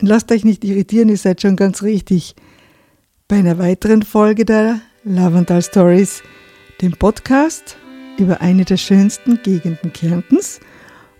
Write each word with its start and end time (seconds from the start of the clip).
lasst 0.00 0.30
euch 0.32 0.44
nicht 0.44 0.64
irritieren, 0.64 1.08
ihr 1.08 1.16
seid 1.16 1.42
schon 1.42 1.56
ganz 1.56 1.82
richtig. 1.82 2.34
Bei 3.26 3.36
einer 3.36 3.58
weiteren 3.58 4.02
Folge 4.02 4.44
der 4.44 4.80
Lavandal 5.04 5.62
Stories, 5.62 6.22
dem 6.80 6.92
Podcast 6.92 7.76
über 8.18 8.40
eine 8.40 8.64
der 8.64 8.76
schönsten 8.76 9.40
Gegenden 9.42 9.92
Kärntens. 9.92 10.60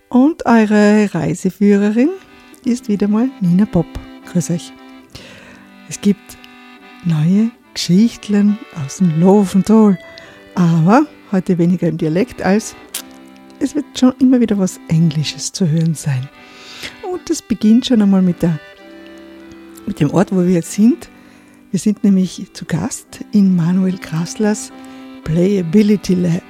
Und 0.09 0.45
eure 0.45 1.13
Reiseführerin 1.13 2.09
ist 2.65 2.87
wieder 2.87 3.07
mal 3.07 3.29
Nina 3.41 3.65
Bob. 3.65 3.87
Grüß 4.31 4.49
euch. 4.51 4.73
Es 5.87 6.01
gibt 6.01 6.37
neue 7.05 7.51
Geschichten 7.73 8.57
aus 8.83 8.97
dem 8.97 9.19
Lovendal, 9.19 9.97
aber 10.55 11.05
heute 11.31 11.57
weniger 11.57 11.87
im 11.87 11.97
Dialekt 11.97 12.41
als 12.41 12.75
es 13.59 13.75
wird 13.75 13.85
schon 13.97 14.13
immer 14.19 14.39
wieder 14.39 14.57
was 14.57 14.79
Englisches 14.87 15.51
zu 15.51 15.67
hören 15.67 15.93
sein. 15.93 16.29
Und 17.11 17.29
das 17.29 17.41
beginnt 17.41 17.85
schon 17.85 18.01
einmal 18.01 18.21
mit, 18.21 18.41
der, 18.41 18.59
mit 19.89 19.99
dem 19.99 20.11
Ort, 20.11 20.31
wo 20.31 20.45
wir 20.45 20.53
jetzt 20.53 20.71
sind. 20.73 21.09
Wir 21.71 21.79
sind 21.79 22.03
nämlich 22.03 22.45
zu 22.53 22.63
Gast 22.65 23.25
in 23.31 23.55
Manuel 23.55 23.97
Krasslers 23.97 24.71
Playability 25.23 26.13
Lab. 26.13 26.43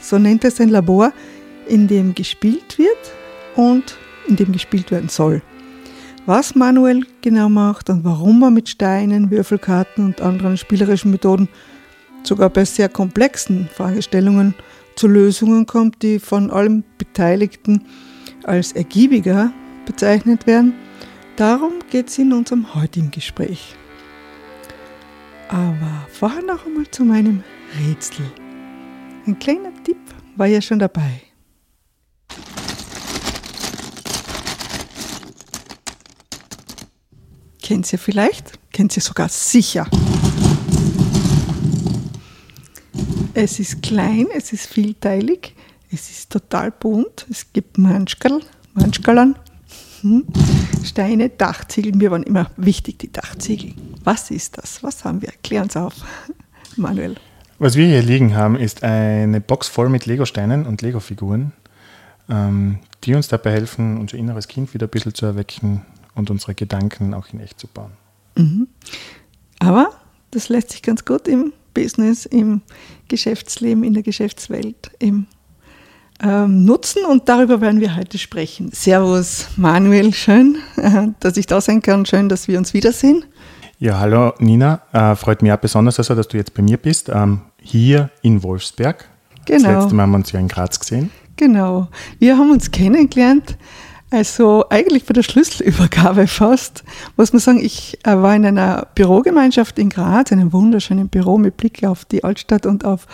So 0.00 0.18
nennt 0.18 0.44
er 0.44 0.50
sein 0.50 0.70
Labor, 0.70 1.12
in 1.68 1.88
dem 1.88 2.14
gespielt 2.14 2.78
wird 2.78 2.96
und 3.54 3.98
in 4.28 4.36
dem 4.36 4.50
gespielt 4.50 4.90
werden 4.90 5.10
soll. 5.10 5.42
Was 6.24 6.54
Manuel 6.54 7.04
genau 7.20 7.50
macht 7.50 7.90
und 7.90 8.02
warum 8.02 8.42
er 8.42 8.50
mit 8.50 8.66
Steinen, 8.66 9.30
Würfelkarten 9.30 10.02
und 10.02 10.22
anderen 10.22 10.56
spielerischen 10.56 11.10
Methoden 11.10 11.50
sogar 12.22 12.48
bei 12.48 12.64
sehr 12.64 12.88
komplexen 12.88 13.68
Fragestellungen 13.74 14.54
zu 14.96 15.06
Lösungen 15.06 15.66
kommt, 15.66 16.02
die 16.02 16.18
von 16.18 16.50
allen 16.50 16.82
Beteiligten 16.96 17.82
als 18.44 18.72
ergiebiger 18.72 19.52
bezeichnet 19.84 20.46
werden. 20.46 20.72
Darum 21.36 21.80
geht 21.90 22.08
es 22.08 22.16
in 22.16 22.32
unserem 22.32 22.74
heutigen 22.74 23.10
Gespräch. 23.10 23.74
Aber 25.48 26.06
vorher 26.10 26.42
noch 26.42 26.64
einmal 26.64 26.90
zu 26.90 27.04
meinem 27.04 27.44
Rätsel. 27.78 28.24
Ein 29.26 29.38
kleiner 29.38 29.70
Tipp 29.84 29.98
war 30.36 30.46
ja 30.46 30.62
schon 30.62 30.78
dabei. 30.78 31.20
Kennt 37.62 37.92
ihr 37.92 37.98
vielleicht? 37.98 38.58
Kennt 38.72 38.96
ihr 38.96 39.02
sogar 39.02 39.28
sicher. 39.28 39.86
Es 43.34 43.60
ist 43.60 43.82
klein, 43.82 44.28
es 44.34 44.54
ist 44.54 44.68
vielteilig, 44.68 45.54
es 45.90 46.08
ist 46.08 46.30
total 46.30 46.70
bunt. 46.70 47.26
Es 47.28 47.52
gibt 47.52 47.76
Manschkerl, 47.76 48.40
Manschkerlern, 48.72 49.36
hm, 50.06 50.24
Steine, 50.84 51.30
Dachziegel. 51.30 51.92
Mir 51.96 52.10
waren 52.10 52.22
immer 52.22 52.50
wichtig 52.56 52.98
die 53.00 53.10
Dachziegel. 53.10 53.74
Was 54.04 54.30
ist 54.30 54.58
das? 54.58 54.82
Was 54.82 55.04
haben 55.04 55.20
wir? 55.20 55.32
Klär 55.42 55.62
uns 55.62 55.76
auf, 55.76 55.94
Manuel. 56.76 57.16
Was 57.58 57.74
wir 57.74 57.86
hier 57.86 58.02
liegen 58.02 58.36
haben, 58.36 58.56
ist 58.56 58.84
eine 58.84 59.40
Box 59.40 59.66
voll 59.66 59.88
mit 59.88 60.06
Lego-Steinen 60.06 60.66
und 60.66 60.82
Lego-Figuren, 60.82 61.52
ähm, 62.28 62.78
die 63.02 63.14
uns 63.14 63.28
dabei 63.28 63.52
helfen, 63.52 63.98
unser 63.98 64.16
inneres 64.16 64.46
Kind 64.46 64.74
wieder 64.74 64.86
ein 64.86 64.90
bisschen 64.90 65.14
zu 65.14 65.26
erwecken 65.26 65.82
und 66.14 66.30
unsere 66.30 66.54
Gedanken 66.54 67.14
auch 67.14 67.26
in 67.32 67.40
echt 67.40 67.58
zu 67.58 67.66
bauen. 67.66 67.92
Mhm. 68.36 68.68
Aber 69.58 69.90
das 70.30 70.48
lässt 70.48 70.70
sich 70.70 70.82
ganz 70.82 71.04
gut 71.04 71.26
im 71.26 71.52
Business, 71.72 72.26
im 72.26 72.62
Geschäftsleben, 73.08 73.82
in 73.84 73.94
der 73.94 74.02
Geschäftswelt 74.02 74.90
im 74.98 75.26
ähm, 76.22 76.64
nutzen 76.64 77.04
und 77.04 77.28
darüber 77.28 77.60
werden 77.60 77.80
wir 77.80 77.96
heute 77.96 78.18
sprechen. 78.18 78.70
Servus 78.72 79.48
Manuel, 79.56 80.14
schön, 80.14 80.58
äh, 80.76 81.08
dass 81.20 81.36
ich 81.36 81.46
da 81.46 81.60
sein 81.60 81.82
kann, 81.82 82.06
schön, 82.06 82.28
dass 82.28 82.48
wir 82.48 82.58
uns 82.58 82.74
wiedersehen. 82.74 83.24
Ja, 83.78 83.98
hallo 83.98 84.32
Nina, 84.38 84.80
äh, 84.92 85.14
freut 85.14 85.42
mich 85.42 85.52
auch 85.52 85.58
besonders, 85.58 85.98
also, 85.98 86.14
dass 86.14 86.28
du 86.28 86.36
jetzt 86.36 86.54
bei 86.54 86.62
mir 86.62 86.78
bist, 86.78 87.10
ähm, 87.10 87.42
hier 87.60 88.10
in 88.22 88.42
Wolfsberg. 88.42 89.08
Genau. 89.44 89.62
Das 89.62 89.82
letzte 89.82 89.94
Mal 89.94 90.04
haben 90.04 90.12
wir 90.12 90.16
uns 90.16 90.32
ja 90.32 90.40
in 90.40 90.48
Graz 90.48 90.80
gesehen. 90.80 91.10
Genau, 91.36 91.88
wir 92.18 92.38
haben 92.38 92.50
uns 92.50 92.70
kennengelernt 92.70 93.58
also 94.10 94.64
eigentlich 94.70 95.04
bei 95.04 95.12
der 95.12 95.22
Schlüsselübergabe 95.22 96.26
fast, 96.26 96.84
muss 97.16 97.32
man 97.32 97.40
sagen, 97.40 97.64
ich 97.64 97.98
äh, 98.04 98.16
war 98.16 98.36
in 98.36 98.46
einer 98.46 98.86
Bürogemeinschaft 98.94 99.78
in 99.78 99.88
Graz, 99.88 100.30
einem 100.30 100.52
wunderschönen 100.52 101.08
Büro 101.08 101.38
mit 101.38 101.56
Blick 101.56 101.84
auf 101.84 102.04
die 102.04 102.22
Altstadt 102.22 102.66
und 102.66 102.84
auf, 102.84 103.06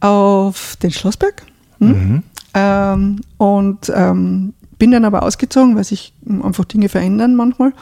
auf 0.00 0.76
den 0.82 0.90
Schlossberg. 0.90 1.42
Hm? 1.88 2.08
Mhm. 2.08 2.22
Ähm, 2.54 3.20
und 3.38 3.92
ähm, 3.94 4.54
bin 4.78 4.90
dann 4.90 5.04
aber 5.04 5.22
ausgezogen, 5.22 5.76
weil 5.76 5.84
sich 5.84 6.12
einfach 6.42 6.64
Dinge 6.64 6.88
verändern 6.88 7.34
manchmal. 7.36 7.72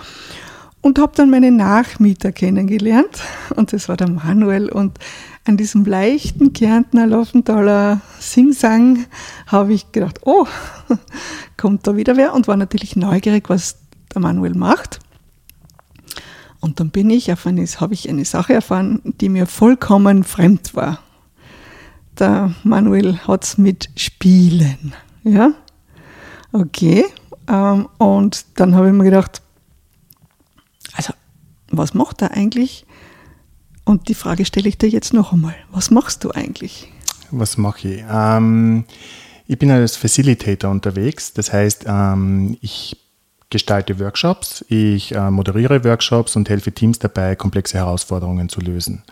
Und 0.82 0.98
habe 0.98 1.12
dann 1.14 1.30
meinen 1.30 1.56
Nachmieter 1.56 2.32
kennengelernt 2.32 3.22
und 3.56 3.72
das 3.72 3.88
war 3.88 3.96
der 3.96 4.10
Manuel 4.10 4.70
und 4.70 4.98
an 5.44 5.56
diesem 5.56 5.84
leichten 5.84 6.52
Kärntner 6.52 7.06
Laufenthaler 7.06 8.00
Singsang 8.18 9.06
habe 9.46 9.72
ich 9.72 9.92
gedacht, 9.92 10.20
oh, 10.24 10.46
kommt 11.56 11.86
da 11.86 11.96
wieder 11.96 12.16
wer 12.16 12.34
und 12.34 12.48
war 12.48 12.56
natürlich 12.56 12.96
neugierig, 12.96 13.48
was 13.48 13.78
der 14.14 14.20
Manuel 14.20 14.54
macht. 14.54 15.00
Und 16.60 16.78
dann 16.78 16.90
bin 16.90 17.08
ich 17.08 17.32
auf 17.32 17.46
eine, 17.46 17.64
habe 17.64 17.94
ich 17.94 18.08
eine 18.08 18.24
Sache 18.24 18.52
erfahren, 18.52 19.00
die 19.04 19.30
mir 19.30 19.46
vollkommen 19.46 20.24
fremd 20.24 20.74
war. 20.74 20.98
Der 22.20 22.54
Manuel 22.64 23.18
hat 23.26 23.44
es 23.44 23.58
mit 23.58 23.88
Spielen. 23.96 24.94
Ja, 25.24 25.52
okay. 26.52 27.06
Ähm, 27.48 27.88
und 27.98 28.44
dann 28.56 28.74
habe 28.74 28.88
ich 28.88 28.92
mir 28.92 29.04
gedacht, 29.04 29.40
also, 30.92 31.14
was 31.70 31.94
macht 31.94 32.20
er 32.20 32.32
eigentlich? 32.32 32.84
Und 33.84 34.08
die 34.08 34.14
Frage 34.14 34.44
stelle 34.44 34.68
ich 34.68 34.76
dir 34.76 34.88
jetzt 34.88 35.14
noch 35.14 35.32
einmal. 35.32 35.54
Was 35.72 35.90
machst 35.90 36.22
du 36.22 36.30
eigentlich? 36.30 36.92
Was 37.30 37.56
mache 37.56 37.88
ich? 37.88 38.04
Ähm, 38.10 38.84
ich 39.46 39.58
bin 39.58 39.70
als 39.70 39.96
Facilitator 39.96 40.70
unterwegs. 40.70 41.32
Das 41.32 41.52
heißt, 41.52 41.84
ähm, 41.88 42.58
ich 42.60 42.96
gestalte 43.48 43.98
Workshops, 43.98 44.64
ich 44.68 45.14
äh, 45.14 45.30
moderiere 45.30 45.82
Workshops 45.84 46.36
und 46.36 46.48
helfe 46.48 46.70
Teams 46.70 46.98
dabei, 47.00 47.34
komplexe 47.34 47.78
Herausforderungen 47.78 48.48
zu 48.48 48.60
lösen. 48.60 49.02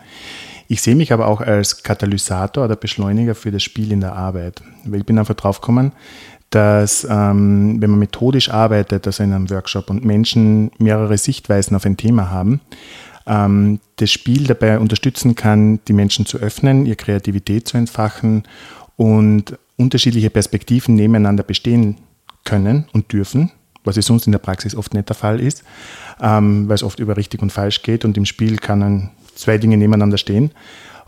Ich 0.71 0.83
sehe 0.83 0.95
mich 0.95 1.11
aber 1.11 1.25
auch 1.25 1.41
als 1.41 1.81
Katalysator 1.81 2.63
oder 2.65 2.75
Beschleuniger 2.75 3.33
für 3.33 3.49
das 3.49 3.63
Spiel 3.63 3.91
in 3.91 4.01
der 4.01 4.13
Arbeit. 4.13 4.61
Weil 4.85 4.99
ich 4.99 5.05
bin 5.05 5.17
einfach 5.17 5.33
drauf 5.33 5.61
gekommen, 5.61 5.93
dass 6.51 7.07
ähm, 7.09 7.81
wenn 7.81 7.89
man 7.89 7.97
methodisch 7.97 8.51
arbeitet, 8.51 9.07
also 9.07 9.23
in 9.23 9.33
einem 9.33 9.49
Workshop 9.49 9.89
und 9.89 10.05
Menschen 10.05 10.69
mehrere 10.77 11.17
Sichtweisen 11.17 11.75
auf 11.75 11.87
ein 11.87 11.97
Thema 11.97 12.29
haben, 12.29 12.61
ähm, 13.25 13.79
das 13.95 14.11
Spiel 14.11 14.45
dabei 14.45 14.77
unterstützen 14.77 15.33
kann, 15.33 15.79
die 15.87 15.93
Menschen 15.93 16.27
zu 16.27 16.37
öffnen, 16.37 16.85
ihre 16.85 16.97
Kreativität 16.97 17.67
zu 17.67 17.75
entfachen 17.77 18.43
und 18.95 19.57
unterschiedliche 19.75 20.29
Perspektiven 20.29 20.93
nebeneinander 20.93 21.41
bestehen 21.41 21.97
können 22.43 22.85
und 22.93 23.11
dürfen, 23.11 23.51
was 23.83 23.97
es 23.97 24.05
sonst 24.05 24.27
in 24.27 24.33
der 24.33 24.39
Praxis 24.39 24.75
oft 24.75 24.93
nicht 24.93 25.09
der 25.09 25.15
Fall 25.15 25.39
ist, 25.39 25.63
ähm, 26.21 26.69
weil 26.69 26.75
es 26.75 26.83
oft 26.83 26.99
über 26.99 27.17
richtig 27.17 27.41
und 27.41 27.51
falsch 27.51 27.81
geht 27.81 28.05
und 28.05 28.17
im 28.17 28.25
Spiel 28.25 28.57
kann 28.57 29.09
zwei 29.39 29.57
Dinge 29.57 29.77
nebeneinander 29.77 30.17
stehen 30.17 30.51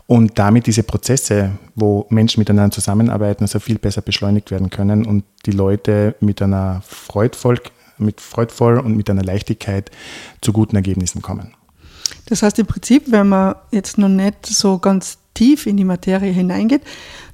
und 0.06 0.38
damit 0.38 0.66
diese 0.66 0.82
Prozesse, 0.82 1.52
wo 1.74 2.06
Menschen 2.10 2.40
miteinander 2.40 2.72
zusammenarbeiten, 2.72 3.44
also 3.44 3.60
viel 3.60 3.78
besser 3.78 4.02
beschleunigt 4.02 4.50
werden 4.50 4.70
können 4.70 5.06
und 5.06 5.24
die 5.46 5.52
Leute 5.52 6.16
mit 6.20 6.42
einer 6.42 6.82
freudvoll, 6.86 7.60
mit 7.98 8.20
freudvoll 8.20 8.78
und 8.78 8.96
mit 8.96 9.08
einer 9.08 9.22
Leichtigkeit 9.22 9.90
zu 10.40 10.52
guten 10.52 10.76
Ergebnissen 10.76 11.22
kommen. 11.22 11.54
Das 12.26 12.42
heißt 12.42 12.58
im 12.58 12.66
Prinzip, 12.66 13.04
wenn 13.10 13.28
man 13.28 13.54
jetzt 13.70 13.98
noch 13.98 14.08
nicht 14.08 14.46
so 14.46 14.78
ganz 14.78 15.18
tief 15.34 15.66
in 15.66 15.76
die 15.76 15.84
Materie 15.84 16.30
hineingeht, 16.32 16.82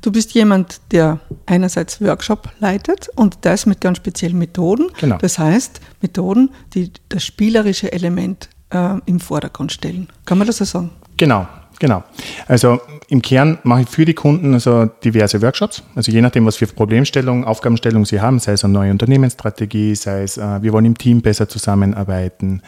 du 0.03 0.13
bist 0.13 0.33
jemand, 0.35 0.81
der 0.93 1.21
einerseits 1.47 2.01
Workshop 2.01 2.49
leitet 2.61 3.09
und 3.17 3.39
das 3.43 3.67
mit 3.67 3.81
ganz 3.81 3.99
speziellen 3.99 4.39
Methoden. 4.39 4.89
Genau. 5.01 5.19
Das 5.19 5.39
heißt, 5.39 5.81
Methoden, 6.01 6.51
die 6.75 6.93
das 7.09 7.25
spielerische 7.25 7.93
Element 7.93 8.49
äh, 8.71 8.97
im 9.07 9.21
Vordergrund 9.21 9.73
stellen. 9.73 10.09
Kann 10.25 10.39
man 10.39 10.47
das 10.47 10.59
so 10.59 10.65
sagen? 10.65 10.91
Genau, 11.17 11.47
Genau. 11.79 12.03
Also 12.49 12.81
im 13.09 13.23
Kern 13.23 13.59
mache 13.63 13.83
ich 13.83 13.89
für 13.89 14.05
die 14.05 14.15
Kunden 14.15 14.55
also 14.55 14.87
diverse 15.05 15.41
Workshops. 15.43 15.83
Also 15.95 16.11
je 16.11 16.21
nachdem, 16.21 16.45
was 16.45 16.57
für 16.57 16.67
Problemstellungen, 16.67 17.45
Aufgabenstellungen 17.45 18.05
sie 18.05 18.21
haben, 18.21 18.41
sei 18.41 18.53
es 18.53 18.65
eine 18.65 18.73
neue 18.73 18.91
Unternehmensstrategie, 18.91 19.95
sei 19.95 20.23
es, 20.23 20.39
äh, 20.39 20.63
wir 20.63 20.73
wollen 20.73 20.87
im 20.87 20.99
Team 20.99 21.23
besser 21.23 21.49
zusammenarbeiten, 21.49 22.63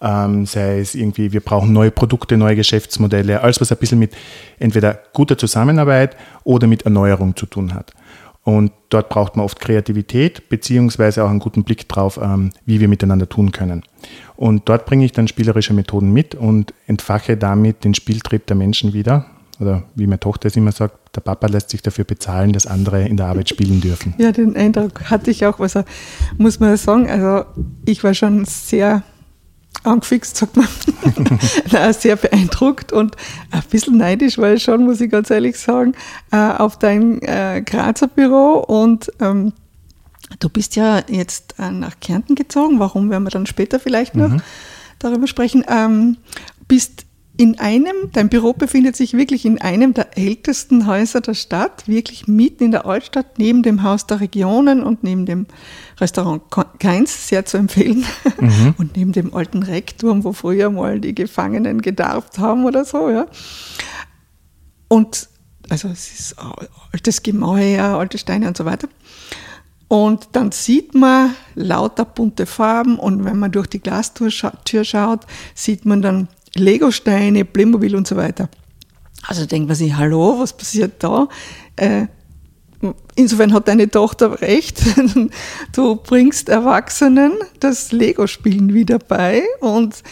ähm, 0.00 0.46
sei 0.46 0.80
es 0.80 0.94
irgendwie, 0.94 1.32
wir 1.32 1.40
brauchen 1.40 1.72
neue 1.72 1.90
Produkte, 1.90 2.36
neue 2.36 2.56
Geschäftsmodelle, 2.56 3.42
alles 3.42 3.60
was 3.60 3.72
ein 3.72 3.78
bisschen 3.78 3.98
mit 3.98 4.14
entweder 4.58 4.98
guter 5.12 5.36
Zusammenarbeit 5.36 6.16
oder 6.44 6.66
mit 6.66 6.82
Erneuerung 6.82 7.36
zu 7.36 7.46
tun 7.46 7.74
hat. 7.74 7.92
Und 8.42 8.70
dort 8.90 9.08
braucht 9.08 9.36
man 9.36 9.44
oft 9.44 9.58
Kreativität, 9.58 10.48
beziehungsweise 10.48 11.24
auch 11.24 11.28
einen 11.28 11.40
guten 11.40 11.64
Blick 11.64 11.88
drauf, 11.88 12.18
ähm, 12.22 12.52
wie 12.64 12.80
wir 12.80 12.86
miteinander 12.88 13.28
tun 13.28 13.50
können. 13.50 13.82
Und 14.36 14.68
dort 14.68 14.86
bringe 14.86 15.04
ich 15.04 15.12
dann 15.12 15.28
spielerische 15.28 15.72
Methoden 15.72 16.12
mit 16.12 16.34
und 16.34 16.74
entfache 16.86 17.36
damit 17.36 17.84
den 17.84 17.94
Spieltrieb 17.94 18.46
der 18.46 18.56
Menschen 18.56 18.92
wieder. 18.92 19.26
Oder 19.58 19.84
wie 19.94 20.06
meine 20.06 20.20
Tochter 20.20 20.48
es 20.48 20.56
immer 20.56 20.72
sagt, 20.72 21.16
der 21.16 21.22
Papa 21.22 21.46
lässt 21.46 21.70
sich 21.70 21.80
dafür 21.80 22.04
bezahlen, 22.04 22.52
dass 22.52 22.66
andere 22.66 23.06
in 23.06 23.16
der 23.16 23.26
Arbeit 23.26 23.48
spielen 23.48 23.80
dürfen. 23.80 24.14
Ja, 24.18 24.32
den 24.32 24.54
Eindruck 24.54 25.08
hatte 25.10 25.30
ich 25.30 25.46
auch. 25.46 25.58
Also 25.60 25.82
muss 26.36 26.60
man 26.60 26.76
sagen, 26.76 27.08
also 27.08 27.46
ich 27.86 28.04
war 28.04 28.12
schon 28.12 28.44
sehr 28.44 29.02
angefixt, 29.82 30.36
sagt 30.36 30.56
man. 30.56 30.66
Sehr 31.92 32.16
beeindruckt 32.16 32.92
und 32.92 33.16
ein 33.50 33.62
bisschen 33.70 33.96
neidisch, 33.98 34.38
weil 34.38 34.58
schon, 34.58 34.84
muss 34.84 35.00
ich 35.00 35.10
ganz 35.10 35.30
ehrlich 35.30 35.58
sagen, 35.58 35.94
äh, 36.32 36.36
auf 36.36 36.78
dein 36.78 37.20
äh, 37.22 37.62
Grazer 37.64 38.08
Büro 38.08 38.64
und 38.66 39.10
ähm, 39.20 39.52
du 40.38 40.48
bist 40.48 40.76
ja 40.76 41.02
jetzt 41.08 41.54
äh, 41.58 41.70
nach 41.70 42.00
Kärnten 42.00 42.34
gezogen, 42.34 42.78
warum 42.78 43.10
werden 43.10 43.24
wir 43.24 43.30
dann 43.30 43.46
später 43.46 43.80
vielleicht 43.80 44.14
noch 44.14 44.30
mhm. 44.30 44.42
darüber 44.98 45.26
sprechen, 45.26 45.64
ähm, 45.68 46.18
bist 46.68 47.06
in 47.38 47.58
einem, 47.58 47.94
dein 48.12 48.30
Büro 48.30 48.54
befindet 48.54 48.96
sich 48.96 49.12
wirklich 49.12 49.44
in 49.44 49.60
einem 49.60 49.92
der 49.92 50.16
ältesten 50.16 50.86
Häuser 50.86 51.20
der 51.20 51.34
Stadt, 51.34 51.86
wirklich 51.86 52.26
mitten 52.26 52.64
in 52.64 52.70
der 52.70 52.86
Altstadt, 52.86 53.38
neben 53.38 53.62
dem 53.62 53.82
Haus 53.82 54.06
der 54.06 54.20
Regionen 54.20 54.82
und 54.82 55.02
neben 55.04 55.26
dem 55.26 55.46
Restaurant 56.00 56.42
Keins, 56.78 57.28
sehr 57.28 57.44
zu 57.44 57.58
empfehlen, 57.58 58.04
mhm. 58.40 58.74
und 58.78 58.96
neben 58.96 59.12
dem 59.12 59.34
alten 59.34 59.62
Rekturm, 59.62 60.24
wo 60.24 60.32
früher 60.32 60.70
mal 60.70 60.98
die 60.98 61.14
Gefangenen 61.14 61.82
gedarft 61.82 62.38
haben 62.38 62.64
oder 62.64 62.84
so, 62.84 63.10
ja. 63.10 63.26
Und 64.88 65.28
also 65.68 65.88
es 65.88 66.18
ist 66.18 66.36
altes 66.92 67.22
Gemäuer, 67.22 67.98
alte 67.98 68.18
Steine 68.18 68.48
und 68.48 68.56
so 68.56 68.64
weiter. 68.64 68.88
Und 69.88 70.28
dann 70.32 70.50
sieht 70.50 70.94
man 70.94 71.34
lauter 71.54 72.04
bunte 72.04 72.46
Farben 72.46 72.98
und 72.98 73.24
wenn 73.24 73.38
man 73.38 73.52
durch 73.52 73.68
die 73.68 73.80
Glastür 73.80 74.30
schaut, 74.30 75.20
sieht 75.54 75.86
man 75.86 76.02
dann 76.02 76.28
Lego-Steine, 76.54 77.44
Playmobil 77.44 77.94
und 77.94 78.06
so 78.06 78.16
weiter. 78.16 78.48
Also 79.26 79.46
denkt 79.46 79.68
man 79.68 79.76
sich, 79.76 79.94
hallo, 79.94 80.38
was 80.38 80.52
passiert 80.52 81.02
da? 81.02 81.28
Äh, 81.76 82.06
insofern 83.14 83.52
hat 83.52 83.68
deine 83.68 83.90
Tochter 83.90 84.40
recht. 84.40 84.80
Du 85.72 85.96
bringst 85.96 86.48
Erwachsenen 86.48 87.32
das 87.60 87.92
Lego-Spielen 87.92 88.74
wieder 88.74 88.98
bei 88.98 89.42
und 89.60 90.02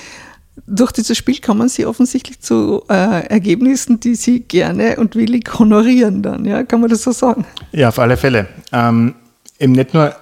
durch 0.66 0.92
dieses 0.92 1.16
Spiel 1.18 1.40
kommen 1.40 1.68
sie 1.68 1.84
offensichtlich 1.84 2.40
zu 2.40 2.84
äh, 2.88 3.26
Ergebnissen, 3.26 3.98
die 3.98 4.14
sie 4.14 4.40
gerne 4.40 4.96
und 4.96 5.16
willig 5.16 5.58
honorieren 5.58 6.22
dann. 6.22 6.44
Ja, 6.44 6.62
kann 6.62 6.80
man 6.80 6.90
das 6.90 7.02
so 7.02 7.12
sagen? 7.12 7.44
Ja, 7.72 7.88
auf 7.88 7.98
alle 7.98 8.16
Fälle. 8.16 8.46
Ähm, 8.72 9.14
eben 9.58 9.72
nicht 9.72 9.94
nur 9.94 10.14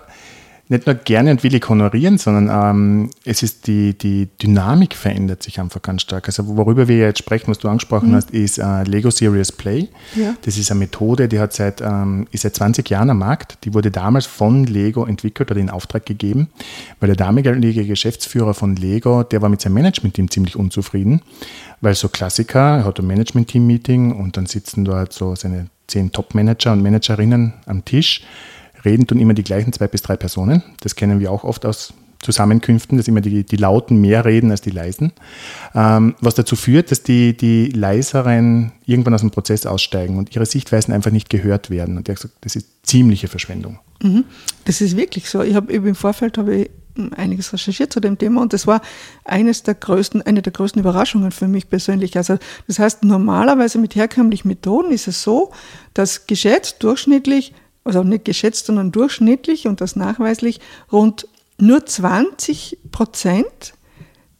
nicht 0.72 0.86
nur 0.86 0.96
gerne 0.96 1.30
und 1.30 1.42
willig 1.44 1.68
honorieren, 1.68 2.18
sondern 2.18 2.48
ähm, 2.50 3.10
es 3.24 3.42
ist 3.42 3.66
die, 3.66 3.96
die 3.96 4.28
Dynamik 4.42 4.94
verändert 4.94 5.42
sich 5.42 5.60
einfach 5.60 5.82
ganz 5.82 6.02
stark. 6.02 6.26
Also 6.26 6.56
worüber 6.56 6.88
wir 6.88 6.96
jetzt 6.96 7.18
sprechen, 7.18 7.48
was 7.48 7.58
du 7.58 7.68
angesprochen 7.68 8.10
mhm. 8.10 8.14
hast, 8.16 8.30
ist 8.30 8.58
äh, 8.58 8.82
Lego 8.84 9.10
Serious 9.10 9.52
Play. 9.52 9.88
Ja. 10.16 10.34
Das 10.42 10.56
ist 10.56 10.70
eine 10.70 10.80
Methode, 10.80 11.28
die 11.28 11.38
hat 11.38 11.52
seit, 11.52 11.80
ähm, 11.80 12.26
ist 12.32 12.42
seit 12.42 12.56
20 12.56 12.88
Jahren 12.88 13.10
am 13.10 13.18
Markt. 13.18 13.58
Die 13.64 13.74
wurde 13.74 13.90
damals 13.90 14.26
von 14.26 14.64
Lego 14.64 15.04
entwickelt 15.04 15.50
oder 15.50 15.60
in 15.60 15.70
Auftrag 15.70 16.06
gegeben, 16.06 16.48
weil 17.00 17.08
der 17.08 17.16
damalige 17.16 17.84
Geschäftsführer 17.84 18.54
von 18.54 18.74
Lego, 18.74 19.22
der 19.22 19.42
war 19.42 19.50
mit 19.50 19.60
seinem 19.60 19.74
Management-Team 19.74 20.30
ziemlich 20.30 20.56
unzufrieden, 20.56 21.20
weil 21.82 21.94
so 21.94 22.08
Klassiker, 22.08 22.78
er 22.78 22.84
hat 22.84 22.98
ein 22.98 23.06
Management-Team-Meeting 23.06 24.12
und 24.12 24.36
dann 24.36 24.46
sitzen 24.46 24.86
dort 24.86 25.12
so 25.12 25.34
seine 25.36 25.66
zehn 25.86 26.10
Top-Manager 26.12 26.72
und 26.72 26.82
Managerinnen 26.82 27.52
am 27.66 27.84
Tisch 27.84 28.22
reden 28.84 29.06
tun 29.06 29.20
immer 29.20 29.34
die 29.34 29.44
gleichen 29.44 29.72
zwei 29.72 29.88
bis 29.88 30.02
drei 30.02 30.16
Personen. 30.16 30.62
Das 30.80 30.96
kennen 30.96 31.20
wir 31.20 31.30
auch 31.30 31.44
oft 31.44 31.64
aus 31.66 31.94
Zusammenkünften, 32.22 32.96
dass 32.96 33.08
immer 33.08 33.20
die, 33.20 33.44
die 33.44 33.56
Lauten 33.56 34.00
mehr 34.00 34.24
reden 34.24 34.50
als 34.50 34.60
die 34.60 34.70
Leisen. 34.70 35.12
Ähm, 35.74 36.14
was 36.20 36.34
dazu 36.34 36.56
führt, 36.56 36.90
dass 36.90 37.02
die, 37.02 37.36
die 37.36 37.66
Leiseren 37.66 38.72
irgendwann 38.86 39.14
aus 39.14 39.20
dem 39.20 39.30
Prozess 39.30 39.66
aussteigen 39.66 40.16
und 40.18 40.34
ihre 40.34 40.46
Sichtweisen 40.46 40.94
einfach 40.94 41.10
nicht 41.10 41.28
gehört 41.28 41.68
werden. 41.68 41.96
Und 41.96 42.08
er 42.08 42.14
hat 42.14 42.22
gesagt, 42.22 42.36
das 42.42 42.56
ist 42.56 42.68
ziemliche 42.84 43.28
Verschwendung. 43.28 43.80
Mhm. 44.02 44.24
Das 44.64 44.80
ist 44.80 44.96
wirklich 44.96 45.28
so. 45.28 45.42
Ich 45.42 45.54
habe 45.54 45.72
im 45.72 45.94
Vorfeld 45.94 46.38
habe 46.38 46.54
ich 46.54 46.70
einiges 47.16 47.52
recherchiert 47.52 47.92
zu 47.92 48.00
dem 48.00 48.18
Thema 48.18 48.42
und 48.42 48.52
das 48.52 48.66
war 48.66 48.82
eines 49.24 49.62
der 49.62 49.74
größten, 49.74 50.22
eine 50.22 50.42
der 50.42 50.52
größten 50.52 50.80
Überraschungen 50.80 51.32
für 51.32 51.48
mich 51.48 51.70
persönlich. 51.70 52.16
Also 52.16 52.38
das 52.66 52.78
heißt, 52.78 53.02
normalerweise 53.04 53.78
mit 53.78 53.94
herkömmlichen 53.94 54.48
Methoden 54.48 54.92
ist 54.92 55.08
es 55.08 55.22
so, 55.22 55.52
dass 55.94 56.26
geschätzt 56.26 56.82
durchschnittlich 56.82 57.54
also 57.84 58.02
nicht 58.02 58.24
geschätzt, 58.24 58.66
sondern 58.66 58.92
durchschnittlich 58.92 59.66
und 59.66 59.80
das 59.80 59.96
nachweislich, 59.96 60.60
rund 60.90 61.28
nur 61.58 61.84
20 61.84 62.78
Prozent 62.90 63.74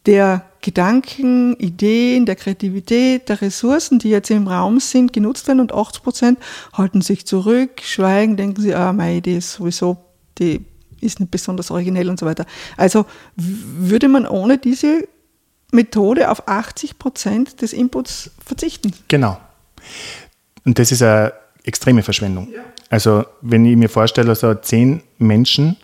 der 0.05 0.45
Gedanken, 0.61 1.55
Ideen, 1.57 2.25
der 2.25 2.35
Kreativität, 2.35 3.29
der 3.29 3.41
Ressourcen, 3.41 3.99
die 3.99 4.09
jetzt 4.09 4.31
im 4.31 4.47
Raum 4.47 4.79
sind, 4.79 5.13
genutzt 5.13 5.47
werden 5.47 5.59
und 5.59 5.73
80 5.73 6.03
Prozent 6.03 6.39
halten 6.73 7.01
sich 7.01 7.25
zurück, 7.25 7.81
schweigen, 7.81 8.37
denken 8.37 8.61
sie, 8.61 8.73
ah, 8.73 8.93
meine 8.93 9.17
Idee 9.17 9.37
ist 9.37 9.53
sowieso, 9.53 9.97
die 10.39 10.65
ist 11.01 11.19
nicht 11.19 11.31
besonders 11.31 11.69
originell 11.69 12.09
und 12.09 12.19
so 12.19 12.25
weiter. 12.25 12.45
Also 12.77 13.05
würde 13.35 14.07
man 14.07 14.25
ohne 14.25 14.57
diese 14.57 15.07
Methode 15.71 16.29
auf 16.29 16.47
80 16.47 16.97
Prozent 16.97 17.61
des 17.61 17.73
Inputs 17.73 18.31
verzichten? 18.43 18.93
Genau. 19.07 19.39
Und 20.65 20.79
das 20.79 20.91
ist 20.91 21.01
eine 21.01 21.33
extreme 21.63 22.03
Verschwendung. 22.03 22.49
Ja. 22.51 22.61
Also 22.93 23.25
wenn 23.41 23.65
ich 23.65 23.75
mir 23.75 23.89
vorstelle, 23.89 24.35
so 24.35 24.53
zehn 24.53 25.01
Menschen 25.17 25.77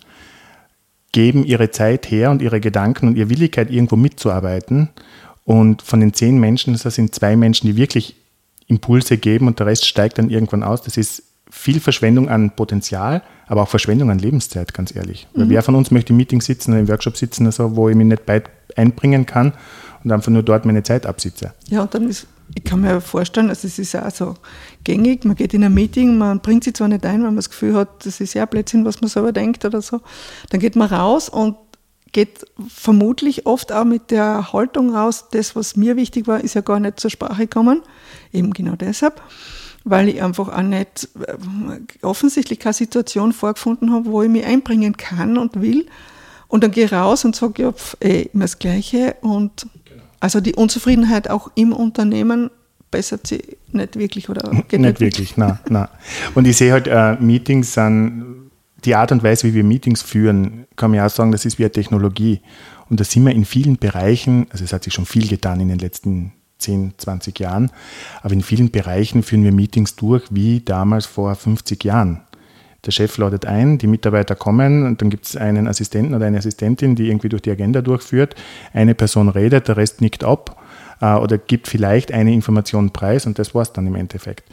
geben 1.12 1.44
ihre 1.44 1.72
Zeit 1.72 2.12
her 2.12 2.30
und 2.30 2.40
ihre 2.40 2.60
Gedanken 2.60 3.08
und 3.08 3.18
ihre 3.18 3.32
Willigkeit, 3.32 3.72
irgendwo 3.72 3.96
mitzuarbeiten. 3.96 4.90
Und 5.44 5.82
von 5.82 6.02
den 6.02 6.14
zehn 6.14 6.38
Menschen, 6.38 6.78
das 6.78 6.94
sind 6.94 7.16
zwei 7.16 7.36
Menschen, 7.36 7.66
die 7.66 7.78
wirklich 7.78 8.16
Impulse 8.68 9.18
geben 9.18 9.48
und 9.48 9.58
der 9.58 9.66
Rest 9.66 9.88
steigt 9.88 10.20
dann 10.20 10.30
irgendwann 10.30 10.62
aus. 10.62 10.84
Das 10.84 10.98
ist 10.98 11.24
viel 11.50 11.80
Verschwendung 11.80 12.30
an 12.30 12.52
Potenzial, 12.52 13.24
aber 13.48 13.64
auch 13.64 13.70
Verschwendung 13.70 14.12
an 14.12 14.20
Lebenszeit, 14.20 14.76
ganz 14.76 14.96
ehrlich. 14.96 15.28
Mhm. 15.34 15.42
Weil 15.42 15.50
wer 15.50 15.64
von 15.64 15.74
uns 15.74 15.90
möchte 15.90 16.14
im 16.14 16.18
Meeting 16.18 16.42
sitzen 16.42 16.74
oder 16.74 16.82
im 16.82 16.90
Workshop 16.90 17.18
sitzen, 17.18 17.48
also, 17.48 17.76
wo 17.76 17.90
ich 17.90 17.96
mich 17.96 18.06
nicht 18.06 18.22
einbringen 18.76 19.26
kann 19.26 19.54
und 20.04 20.12
einfach 20.12 20.32
nur 20.32 20.44
dort 20.44 20.64
meine 20.64 20.84
Zeit 20.84 21.08
absitze? 21.08 21.56
Ja, 21.70 21.82
und 21.82 21.92
dann 21.92 22.08
ist 22.08 22.28
ich 22.56 22.64
kann 22.64 22.82
mir 22.82 23.02
vorstellen, 23.02 23.50
also 23.50 23.68
es 23.68 23.80
ist 23.80 23.96
auch 23.96 24.12
so 24.12 24.36
gängig, 24.84 25.26
man 25.26 25.36
geht 25.36 25.54
in 25.54 25.64
ein 25.64 25.74
Meeting, 25.74 26.18
man 26.18 26.40
bringt 26.40 26.64
sich 26.64 26.74
zwar 26.74 26.88
nicht 26.88 27.06
ein, 27.06 27.22
weil 27.22 27.28
man 27.28 27.36
das 27.36 27.50
Gefühl 27.50 27.76
hat, 27.76 28.06
das 28.06 28.20
ist 28.20 28.34
ja 28.34 28.46
Blödsinn, 28.46 28.86
was 28.86 29.02
man 29.02 29.10
selber 29.10 29.32
denkt 29.32 29.66
oder 29.66 29.82
so, 29.82 30.02
dann 30.50 30.60
geht 30.60 30.76
man 30.76 30.90
raus 30.90 31.30
und 31.30 31.56
geht 32.12 32.46
vermutlich 32.68 33.46
oft 33.46 33.72
auch 33.72 33.86
mit 33.86 34.12
der 34.12 34.52
Haltung 34.52 34.96
raus, 34.96 35.26
das, 35.32 35.56
was 35.56 35.76
mir 35.76 35.96
wichtig 35.96 36.28
war, 36.28 36.44
ist 36.44 36.56
ja 36.56 36.62
gar 36.62 36.80
nicht 36.80 37.00
zur 37.00 37.12
Sprache 37.12 37.44
gekommen, 37.44 37.84
eben 38.34 38.52
genau 38.52 38.76
deshalb, 38.76 39.22
weil 39.84 40.10
ich 40.10 40.22
einfach 40.22 40.50
auch 40.50 40.62
nicht 40.62 41.10
äh, 41.20 42.06
offensichtlich 42.06 42.60
keine 42.60 42.74
Situation 42.74 43.32
vorgefunden 43.32 43.92
habe, 43.92 44.12
wo 44.12 44.24
ich 44.24 44.30
mich 44.30 44.46
einbringen 44.46 44.98
kann 44.98 45.38
und 45.38 45.62
will. 45.62 45.86
Und 46.48 46.64
dann 46.64 46.72
gehe 46.72 46.86
ich 46.86 46.94
raus 46.94 47.26
und 47.26 47.36
sage, 47.36 47.62
ja, 47.62 47.72
pf, 47.72 47.96
ey, 48.00 48.32
immer 48.34 48.46
das 48.46 48.58
Gleiche 48.58 49.16
und 49.22 49.68
also 50.20 50.42
die 50.42 50.56
Unzufriedenheit 50.56 51.30
auch 51.30 51.52
im 51.56 51.74
Unternehmen 51.74 52.50
bessert 52.92 53.28
sie 53.28 53.44
nicht 53.72 53.98
wirklich 53.98 54.30
oder 54.30 54.52
nicht, 54.52 54.72
nicht 54.72 55.00
wirklich, 55.00 55.38
nein, 55.38 55.60
nein. 55.70 55.88
Und 56.36 56.46
ich 56.46 56.58
sehe 56.58 56.72
halt, 56.72 56.88
äh, 56.88 57.16
Meetings 57.16 57.74
sind, 57.74 58.50
die 58.84 58.96
Art 58.96 59.12
und 59.12 59.24
Weise, 59.24 59.48
wie 59.48 59.54
wir 59.54 59.64
Meetings 59.64 60.02
führen, 60.02 60.66
kann 60.76 60.92
man 60.92 60.98
ja 60.98 61.06
auch 61.06 61.10
sagen, 61.12 61.32
das 61.32 61.46
ist 61.46 61.60
wie 61.60 61.64
eine 61.64 61.72
Technologie. 61.72 62.42
Und 62.90 63.00
da 63.00 63.04
sind 63.04 63.26
wir 63.26 63.34
in 63.34 63.46
vielen 63.46 63.78
Bereichen, 63.78 64.48
also 64.50 64.64
es 64.64 64.74
hat 64.74 64.84
sich 64.84 64.94
schon 64.94 65.06
viel 65.06 65.28
getan 65.28 65.60
in 65.60 65.68
den 65.68 65.80
letzten 65.80 66.34
10, 66.58 66.94
20 66.98 67.40
Jahren, 67.40 67.72
aber 68.22 68.34
in 68.34 68.42
vielen 68.42 68.72
Bereichen 68.72 69.24
führen 69.24 69.44
wir 69.44 69.52
Meetings 69.52 69.96
durch 69.96 70.24
wie 70.32 70.62
damals 70.62 71.06
vor 71.06 71.36
50 71.36 71.84
Jahren. 71.84 72.22
Der 72.86 72.92
Chef 72.92 73.18
ladet 73.18 73.46
ein, 73.46 73.78
die 73.78 73.88
Mitarbeiter 73.88 74.36
kommen 74.36 74.86
und 74.86 75.02
dann 75.02 75.10
gibt 75.10 75.26
es 75.26 75.36
einen 75.36 75.68
Assistenten 75.68 76.14
oder 76.14 76.26
eine 76.26 76.38
Assistentin, 76.38 76.96
die 76.96 77.08
irgendwie 77.08 77.30
durch 77.30 77.42
die 77.42 77.52
Agenda 77.52 77.82
durchführt. 77.82 78.36
Eine 78.74 78.96
Person 78.96 79.30
redet, 79.30 79.68
der 79.68 79.78
Rest 79.78 80.02
nickt 80.02 80.24
ab 80.24 80.59
äh, 81.02 81.16
oder 81.16 81.38
gibt 81.38 81.68
vielleicht 81.68 82.12
eine 82.12 82.34
Information 82.34 82.92
preis 82.92 83.26
und 83.26 83.40
das 83.40 83.56
war 83.56 83.62
es 83.62 83.74
dann 83.74 83.88
im 83.88 83.96
Endeffekt. 83.96 84.44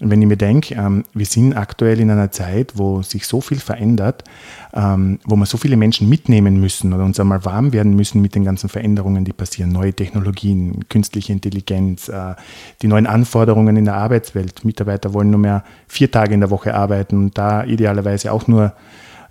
Und 0.00 0.08
wenn 0.08 0.22
ich 0.22 0.28
mir 0.28 0.38
denke, 0.38 0.74
ähm, 0.74 1.04
wir 1.12 1.26
sind 1.26 1.54
aktuell 1.54 2.00
in 2.00 2.10
einer 2.10 2.30
Zeit, 2.30 2.72
wo 2.76 3.02
sich 3.02 3.26
so 3.26 3.42
viel 3.42 3.58
verändert, 3.58 4.24
ähm, 4.72 5.18
wo 5.24 5.36
wir 5.36 5.44
so 5.44 5.58
viele 5.58 5.76
Menschen 5.76 6.08
mitnehmen 6.08 6.58
müssen 6.58 6.94
oder 6.94 7.04
uns 7.04 7.20
einmal 7.20 7.44
warm 7.44 7.74
werden 7.74 7.94
müssen 7.94 8.22
mit 8.22 8.34
den 8.34 8.44
ganzen 8.44 8.70
Veränderungen, 8.70 9.26
die 9.26 9.34
passieren. 9.34 9.72
Neue 9.72 9.92
Technologien, 9.92 10.88
künstliche 10.88 11.34
Intelligenz, 11.34 12.08
äh, 12.08 12.34
die 12.80 12.86
neuen 12.86 13.06
Anforderungen 13.06 13.76
in 13.76 13.84
der 13.84 13.94
Arbeitswelt. 13.94 14.64
Mitarbeiter 14.64 15.12
wollen 15.12 15.30
nur 15.30 15.40
mehr 15.40 15.64
vier 15.86 16.10
Tage 16.10 16.32
in 16.32 16.40
der 16.40 16.50
Woche 16.50 16.74
arbeiten 16.74 17.16
und 17.18 17.36
da 17.36 17.64
idealerweise 17.64 18.32
auch 18.32 18.46
nur 18.46 18.72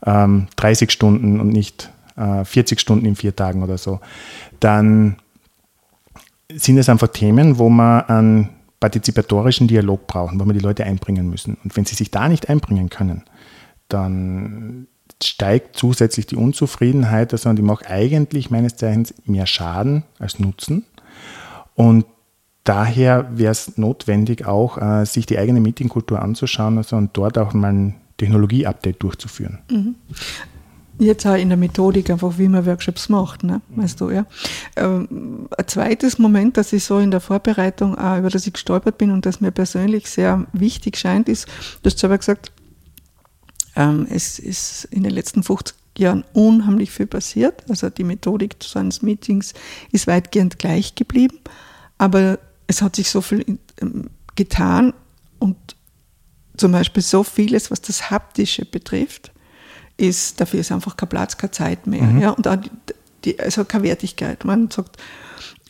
ähm, 0.06 0.48
30 0.56 0.92
Stunden 0.92 1.40
und 1.40 1.50
nicht 1.50 1.90
äh, 2.16 2.46
40 2.46 2.80
Stunden 2.80 3.06
in 3.06 3.16
vier 3.16 3.36
Tagen 3.36 3.64
oder 3.64 3.80
so. 3.80 4.00
Dann 4.60 5.16
sind 6.54 6.78
es 6.78 6.90
einfach 6.90 7.10
Themen, 7.10 7.58
wo 7.58 7.70
man 7.70 8.02
an 8.02 8.50
partizipatorischen 8.80 9.68
Dialog 9.68 10.08
brauchen, 10.08 10.40
wo 10.40 10.46
wir 10.46 10.54
die 10.54 10.60
Leute 10.60 10.86
einbringen 10.86 11.30
müssen. 11.30 11.58
Und 11.64 11.76
wenn 11.76 11.86
sie 11.86 11.96
sich 11.96 12.12
da 12.12 12.30
nicht 12.30 12.50
einbringen 12.50 12.90
können, 12.90 13.24
dann 13.90 14.88
steigt 15.22 15.76
zusätzlich 15.76 16.28
die 16.28 16.38
Unzufriedenheit, 16.38 17.34
also 17.34 17.52
die 17.54 17.62
macht 17.62 17.90
eigentlich 17.90 18.52
meines 18.52 18.78
Zeichens 18.78 19.14
mehr 19.26 19.46
Schaden 19.46 20.04
als 20.18 20.40
Nutzen. 20.40 20.86
Und 21.76 22.06
daher 22.64 23.30
wäre 23.38 23.52
es 23.52 23.78
notwendig, 23.78 24.46
auch 24.46 24.78
äh, 24.78 25.06
sich 25.06 25.26
die 25.26 25.38
eigene 25.38 25.60
Meetingkultur 25.60 26.22
anzuschauen 26.22 26.78
also, 26.78 26.96
und 26.96 27.12
dort 27.14 27.38
auch 27.38 27.54
mal 27.54 27.74
ein 27.74 27.96
Technologie-Update 28.18 29.02
durchzuführen. 29.02 29.60
Mhm. 29.70 29.96
Jetzt 31.00 31.26
auch 31.26 31.36
in 31.36 31.50
der 31.50 31.58
Methodik 31.58 32.10
einfach, 32.10 32.38
wie 32.38 32.48
man 32.48 32.66
Workshops 32.66 33.10
macht, 33.10 33.44
ne? 33.44 33.62
weißt 33.70 34.02
du, 34.02 34.10
ja. 34.10 34.26
Ähm, 34.76 35.48
ein 35.58 35.68
zweites 35.68 36.20
Moment, 36.20 36.58
das 36.58 36.74
ich 36.74 36.84
so 36.84 37.00
in 37.00 37.12
der 37.12 37.22
Vorbereitung 37.22 37.98
auch, 37.98 38.18
über 38.18 38.30
das 38.30 38.46
ich 38.46 38.54
gestolpert 38.54 38.98
bin 38.98 39.12
und 39.12 39.26
das 39.26 39.42
mir 39.42 39.52
persönlich 39.52 40.10
sehr 40.10 40.46
wichtig 40.54 40.98
scheint, 40.98 41.30
ist, 41.30 41.48
du 41.82 41.90
hast 41.90 42.00
selber 42.00 42.18
gesagt, 42.18 42.52
ähm, 43.76 44.08
es 44.10 44.40
ist 44.40 44.86
in 44.92 45.04
den 45.04 45.14
letzten 45.14 45.42
50 45.42 45.76
Jahren 45.98 46.24
unheimlich 46.34 46.92
viel 46.92 47.08
passiert. 47.08 47.64
Also 47.70 47.90
die 47.90 48.04
Methodik 48.04 48.58
so 48.62 48.80
eines 48.80 49.02
Meetings 49.02 49.54
ist 49.92 50.08
weitgehend 50.08 50.60
gleich 50.60 50.96
geblieben, 50.96 51.40
aber 51.98 52.40
es 52.68 52.82
hat 52.82 52.96
sich 52.96 53.10
so 53.10 53.22
viel 53.22 53.58
ähm, 53.82 54.10
getan 54.36 54.94
und 55.40 55.58
zum 56.58 56.74
Beispiel 56.74 57.04
so 57.04 57.24
vieles, 57.24 57.72
was 57.72 57.82
das 57.82 58.12
Haptische 58.12 58.66
betrifft, 58.66 59.32
ist, 60.00 60.40
dafür 60.40 60.60
ist 60.62 60.72
einfach 60.72 60.98
kein 60.98 61.10
Platz, 61.10 61.38
keine 61.38 61.52
Zeit 61.52 61.88
mehr. 61.88 62.04
Mhm. 62.04 62.22
Ja, 62.22 62.30
und 62.32 62.48
auch 62.48 62.58
die, 63.26 63.40
also 63.40 63.66
keine 63.66 63.86
Wertigkeit. 63.86 64.46
Man 64.46 64.70
sagt, 64.72 64.98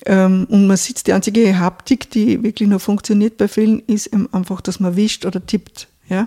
ähm, 0.05 0.47
und 0.49 0.67
man 0.67 0.77
sieht, 0.77 1.05
die 1.07 1.13
einzige 1.13 1.59
Haptik, 1.59 2.09
die 2.11 2.41
wirklich 2.43 2.69
nur 2.69 2.79
funktioniert 2.79 3.37
bei 3.37 3.47
vielen, 3.47 3.79
ist 3.81 4.11
einfach, 4.31 4.61
dass 4.61 4.79
man 4.79 4.95
wischt 4.95 5.25
oder 5.25 5.45
tippt. 5.45 5.87
Ja? 6.07 6.25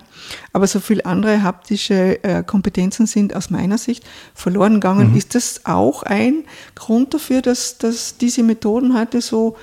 Aber 0.53 0.67
so 0.67 0.79
viele 0.79 1.05
andere 1.05 1.43
haptische 1.43 2.23
äh, 2.23 2.43
Kompetenzen 2.43 3.05
sind 3.07 3.35
aus 3.35 3.49
meiner 3.49 3.77
Sicht 3.77 4.03
verloren 4.33 4.75
gegangen. 4.75 5.11
Mhm. 5.11 5.17
Ist 5.17 5.35
das 5.35 5.65
auch 5.65 6.03
ein 6.03 6.43
Grund 6.75 7.13
dafür, 7.13 7.41
dass, 7.41 7.77
dass 7.77 8.17
diese 8.17 8.43
Methoden 8.43 8.97
heute 8.97 9.21
so, 9.21 9.57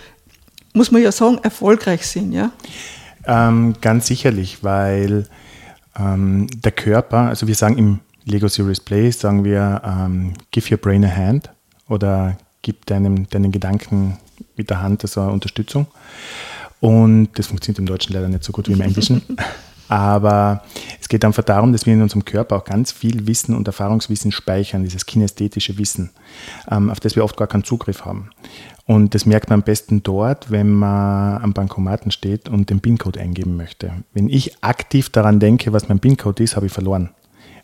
muss 0.74 0.90
man 0.90 1.02
ja 1.02 1.12
sagen, 1.12 1.38
erfolgreich 1.42 2.06
sind? 2.06 2.32
Ja? 2.32 2.50
Ähm, 3.26 3.74
ganz 3.80 4.06
sicherlich, 4.06 4.62
weil 4.62 5.26
ähm, 5.98 6.48
der 6.48 6.72
Körper, 6.72 7.28
also 7.28 7.46
wir 7.46 7.54
sagen 7.54 7.78
im 7.78 8.00
Lego 8.30 8.48
Series 8.48 8.80
Play, 8.80 9.10
sagen 9.10 9.44
wir, 9.44 9.82
ähm, 9.84 10.34
give 10.50 10.72
your 10.72 10.78
brain 10.78 11.04
a 11.04 11.08
hand 11.08 11.50
oder 11.88 12.38
gib 12.62 12.86
deinem, 12.86 13.28
deinen 13.28 13.50
Gedanken 13.50 14.18
mit 14.56 14.70
der 14.70 14.80
Hand 14.80 15.02
also 15.02 15.22
Unterstützung. 15.22 15.86
Und 16.78 17.30
das 17.34 17.48
funktioniert 17.48 17.80
im 17.80 17.86
Deutschen 17.86 18.14
leider 18.14 18.28
nicht 18.28 18.44
so 18.44 18.52
gut 18.52 18.68
wie 18.68 18.72
im 18.72 18.80
Englischen. 18.80 19.22
Aber 19.88 20.62
es 21.00 21.08
geht 21.08 21.24
einfach 21.24 21.42
darum, 21.42 21.72
dass 21.72 21.84
wir 21.84 21.92
in 21.92 22.00
unserem 22.00 22.24
Körper 22.24 22.56
auch 22.56 22.64
ganz 22.64 22.92
viel 22.92 23.26
Wissen 23.26 23.56
und 23.56 23.66
Erfahrungswissen 23.66 24.30
speichern, 24.30 24.84
dieses 24.84 25.04
kinästhetische 25.04 25.78
Wissen, 25.78 26.10
ähm, 26.70 26.90
auf 26.90 27.00
das 27.00 27.16
wir 27.16 27.24
oft 27.24 27.36
gar 27.36 27.48
keinen 27.48 27.64
Zugriff 27.64 28.04
haben. 28.04 28.30
Und 28.86 29.16
das 29.16 29.26
merkt 29.26 29.50
man 29.50 29.60
am 29.60 29.64
besten 29.64 30.04
dort, 30.04 30.52
wenn 30.52 30.70
man 30.70 31.42
am 31.42 31.52
Bankomaten 31.52 32.12
steht 32.12 32.48
und 32.48 32.70
den 32.70 32.80
PIN-Code 32.80 33.18
eingeben 33.18 33.56
möchte. 33.56 33.92
Wenn 34.12 34.28
ich 34.28 34.62
aktiv 34.62 35.10
daran 35.10 35.40
denke, 35.40 35.72
was 35.72 35.88
mein 35.88 35.98
PIN-Code 35.98 36.44
ist, 36.44 36.54
habe 36.54 36.66
ich 36.66 36.72
verloren. 36.72 37.10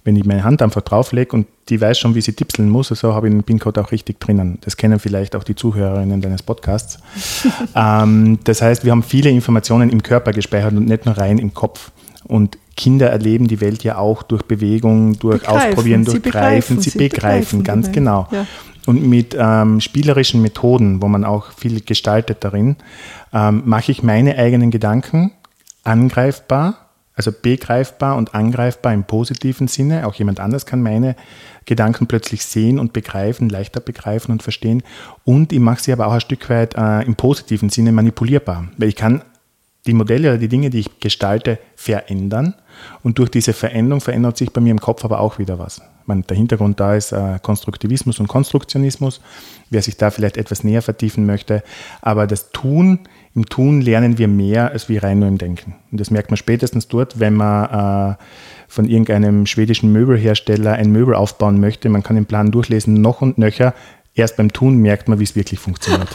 Wenn 0.06 0.14
ich 0.14 0.24
meine 0.24 0.44
Hand 0.44 0.62
einfach 0.62 0.82
drauflege 0.82 1.34
und 1.34 1.48
die 1.68 1.80
weiß 1.80 1.98
schon, 1.98 2.14
wie 2.14 2.20
sie 2.20 2.32
tipseln 2.32 2.70
muss, 2.70 2.88
so 2.88 3.12
habe 3.12 3.26
ich 3.26 3.34
den 3.34 3.42
PIN-Code 3.42 3.80
auch 3.80 3.90
richtig 3.90 4.20
drinnen. 4.20 4.58
Das 4.60 4.76
kennen 4.76 5.00
vielleicht 5.00 5.34
auch 5.34 5.42
die 5.42 5.56
Zuhörerinnen 5.56 6.20
deines 6.20 6.44
Podcasts. 6.44 7.00
ähm, 7.74 8.38
das 8.44 8.62
heißt, 8.62 8.84
wir 8.84 8.92
haben 8.92 9.02
viele 9.02 9.30
Informationen 9.30 9.90
im 9.90 10.04
Körper 10.04 10.30
gespeichert 10.30 10.74
und 10.74 10.86
nicht 10.86 11.06
nur 11.06 11.18
rein 11.18 11.38
im 11.38 11.54
Kopf. 11.54 11.90
Und 12.22 12.56
Kinder 12.76 13.10
erleben 13.10 13.48
die 13.48 13.60
Welt 13.60 13.82
ja 13.82 13.98
auch 13.98 14.22
durch 14.22 14.42
Bewegung, 14.42 15.18
durch 15.18 15.40
begreifen. 15.40 15.70
Ausprobieren, 15.70 16.04
durch 16.04 16.22
Greifen, 16.22 16.80
sie, 16.80 16.96
begreifen 16.96 17.64
ganz 17.64 17.90
genau. 17.90 18.28
Ja. 18.30 18.46
Und 18.86 19.02
mit 19.08 19.36
ähm, 19.36 19.80
spielerischen 19.80 20.40
Methoden, 20.40 21.02
wo 21.02 21.08
man 21.08 21.24
auch 21.24 21.50
viel 21.50 21.80
gestaltet 21.80 22.44
darin, 22.44 22.76
ähm, 23.32 23.62
mache 23.64 23.90
ich 23.90 24.04
meine 24.04 24.38
eigenen 24.38 24.70
Gedanken 24.70 25.32
angreifbar, 25.82 26.85
also 27.16 27.32
begreifbar 27.32 28.16
und 28.16 28.34
angreifbar 28.34 28.92
im 28.92 29.04
positiven 29.04 29.68
Sinne. 29.68 30.06
Auch 30.06 30.14
jemand 30.14 30.38
anders 30.38 30.66
kann 30.66 30.82
meine 30.82 31.16
Gedanken 31.64 32.06
plötzlich 32.06 32.44
sehen 32.44 32.78
und 32.78 32.92
begreifen, 32.92 33.48
leichter 33.48 33.80
begreifen 33.80 34.32
und 34.32 34.42
verstehen. 34.42 34.82
Und 35.24 35.52
ich 35.52 35.58
mache 35.58 35.82
sie 35.82 35.92
aber 35.92 36.06
auch 36.06 36.12
ein 36.12 36.20
Stück 36.20 36.48
weit 36.50 36.74
äh, 36.76 37.02
im 37.02 37.16
positiven 37.16 37.70
Sinne 37.70 37.90
manipulierbar. 37.90 38.68
Weil 38.76 38.90
ich 38.90 38.96
kann 38.96 39.22
die 39.86 39.94
Modelle 39.94 40.28
oder 40.28 40.38
die 40.38 40.48
Dinge, 40.48 40.68
die 40.68 40.80
ich 40.80 41.00
gestalte, 41.00 41.58
verändern. 41.74 42.54
Und 43.02 43.18
durch 43.18 43.30
diese 43.30 43.54
Veränderung 43.54 44.02
verändert 44.02 44.36
sich 44.36 44.52
bei 44.52 44.60
mir 44.60 44.72
im 44.72 44.80
Kopf 44.80 45.04
aber 45.04 45.20
auch 45.20 45.38
wieder 45.38 45.58
was. 45.58 45.80
Meine, 46.04 46.22
der 46.22 46.36
Hintergrund 46.36 46.78
da 46.78 46.94
ist 46.94 47.12
äh, 47.12 47.38
Konstruktivismus 47.42 48.20
und 48.20 48.28
Konstruktionismus, 48.28 49.20
wer 49.70 49.82
sich 49.82 49.96
da 49.96 50.10
vielleicht 50.10 50.36
etwas 50.36 50.62
näher 50.62 50.82
vertiefen 50.82 51.24
möchte. 51.24 51.62
Aber 52.02 52.26
das 52.26 52.50
Tun, 52.50 53.00
im 53.36 53.44
Tun 53.44 53.82
lernen 53.82 54.16
wir 54.16 54.28
mehr 54.28 54.72
als 54.72 54.88
wie 54.88 54.96
rein 54.96 55.18
nur 55.18 55.28
im 55.28 55.36
Denken. 55.36 55.74
Und 55.92 56.00
das 56.00 56.10
merkt 56.10 56.30
man 56.30 56.38
spätestens 56.38 56.88
dort, 56.88 57.20
wenn 57.20 57.34
man 57.34 58.14
äh, 58.14 58.16
von 58.66 58.86
irgendeinem 58.86 59.44
schwedischen 59.44 59.92
Möbelhersteller 59.92 60.72
ein 60.72 60.90
Möbel 60.90 61.14
aufbauen 61.14 61.60
möchte. 61.60 61.90
Man 61.90 62.02
kann 62.02 62.16
den 62.16 62.24
Plan 62.24 62.50
durchlesen, 62.50 62.94
noch 62.94 63.20
und 63.20 63.36
nöcher. 63.36 63.74
Erst 64.14 64.38
beim 64.38 64.54
Tun 64.54 64.78
merkt 64.78 65.08
man, 65.08 65.18
wie 65.18 65.24
es 65.24 65.36
wirklich 65.36 65.60
funktioniert. 65.60 66.08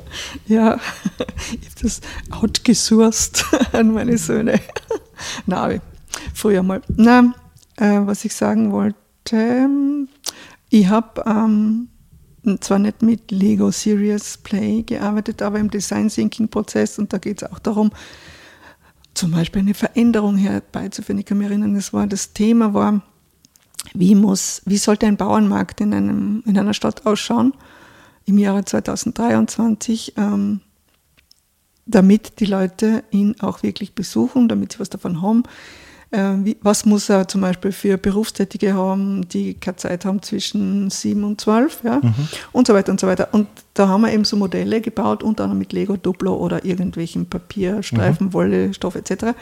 ja, 0.48 0.74
ich 1.60 1.68
habe 1.70 1.80
das 1.80 2.00
outgesourced 2.32 3.44
an 3.72 3.92
meine 3.92 4.18
Söhne. 4.18 4.58
Na, 5.46 5.70
früher 6.34 6.64
mal. 6.64 6.82
Na, 6.96 7.34
äh, 7.76 8.00
was 8.00 8.24
ich 8.24 8.34
sagen 8.34 8.72
wollte, 8.72 8.98
ich 10.70 10.88
habe 10.88 11.22
ähm, 11.24 11.88
zwar 12.60 12.78
nicht 12.78 13.02
mit 13.02 13.30
Lego 13.30 13.70
Serious 13.70 14.36
Play 14.38 14.82
gearbeitet, 14.82 15.42
aber 15.42 15.58
im 15.58 15.70
Design 15.70 16.08
Thinking 16.08 16.48
Prozess 16.48 16.98
und 16.98 17.12
da 17.12 17.18
geht 17.18 17.42
es 17.42 17.50
auch 17.50 17.58
darum, 17.58 17.90
zum 19.14 19.30
Beispiel 19.30 19.62
eine 19.62 19.74
Veränderung 19.74 20.36
herbeizuführen. 20.36 21.20
Ich 21.20 21.26
kann 21.26 21.38
mich 21.38 21.48
erinnern, 21.48 21.74
das 21.74 21.92
war 21.92 22.06
das 22.06 22.32
Thema 22.32 22.74
war, 22.74 23.02
wie, 23.92 24.14
muss, 24.14 24.62
wie 24.64 24.76
sollte 24.76 25.06
ein 25.06 25.16
Bauernmarkt 25.16 25.80
in, 25.80 25.94
einem, 25.94 26.42
in 26.46 26.58
einer 26.58 26.74
Stadt 26.74 27.06
ausschauen 27.06 27.54
im 28.26 28.38
Jahre 28.38 28.64
2023, 28.64 30.14
ähm, 30.16 30.60
damit 31.86 32.40
die 32.40 32.46
Leute 32.46 33.04
ihn 33.10 33.36
auch 33.40 33.62
wirklich 33.62 33.94
besuchen, 33.94 34.48
damit 34.48 34.72
sie 34.72 34.80
was 34.80 34.90
davon 34.90 35.20
haben. 35.20 35.42
Äh, 36.14 36.44
wie, 36.44 36.56
was 36.62 36.84
muss 36.84 37.08
er 37.08 37.26
zum 37.26 37.40
Beispiel 37.40 37.72
für 37.72 37.98
Berufstätige 37.98 38.74
haben, 38.74 39.28
die 39.28 39.54
keine 39.54 39.76
Zeit 39.76 40.04
haben 40.04 40.22
zwischen 40.22 40.88
7 40.88 41.24
und 41.24 41.40
12 41.40 41.80
ja? 41.82 41.98
Mhm. 42.00 42.14
und 42.52 42.68
so 42.68 42.74
weiter 42.74 42.92
und 42.92 43.00
so 43.00 43.08
weiter. 43.08 43.28
Und 43.32 43.48
da 43.74 43.88
haben 43.88 44.02
wir 44.02 44.12
eben 44.12 44.24
so 44.24 44.36
Modelle 44.36 44.80
gebaut, 44.80 45.24
unter 45.24 45.42
anderem 45.44 45.58
mit 45.58 45.72
Lego 45.72 45.96
Duplo 45.96 46.36
oder 46.36 46.64
irgendwelchen 46.64 47.26
Papierstreifen, 47.28 48.28
mhm. 48.28 48.32
Wolle, 48.32 48.74
Stoff 48.74 48.94
etc. 48.94 49.34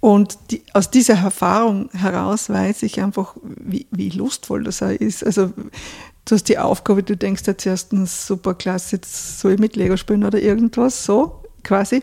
Und 0.00 0.36
die, 0.50 0.62
aus 0.74 0.90
dieser 0.90 1.14
Erfahrung 1.14 1.88
heraus 1.94 2.50
weiß 2.50 2.82
ich 2.82 3.00
einfach, 3.00 3.36
wie, 3.42 3.86
wie 3.90 4.10
lustvoll 4.10 4.64
das 4.64 4.82
ist. 4.82 5.24
Also 5.24 5.52
du 6.26 6.34
hast 6.34 6.50
die 6.50 6.58
Aufgabe, 6.58 7.02
du 7.02 7.16
denkst 7.16 7.44
jetzt 7.46 7.64
erstens, 7.64 8.26
super 8.26 8.52
klasse, 8.52 8.96
jetzt 8.96 9.40
soll 9.40 9.52
ich 9.52 9.58
mit 9.58 9.74
Lego 9.74 9.96
spielen 9.96 10.24
oder 10.24 10.38
irgendwas, 10.38 11.06
so 11.06 11.42
quasi. 11.64 12.02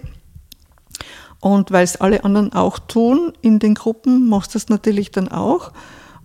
Und 1.46 1.70
weil 1.70 1.84
es 1.84 1.98
alle 1.98 2.24
anderen 2.24 2.54
auch 2.54 2.80
tun 2.80 3.32
in 3.42 3.60
den 3.60 3.76
Gruppen, 3.76 4.30
machst 4.30 4.56
du 4.56 4.58
das 4.58 4.70
natürlich 4.70 5.12
dann 5.12 5.28
auch. 5.28 5.74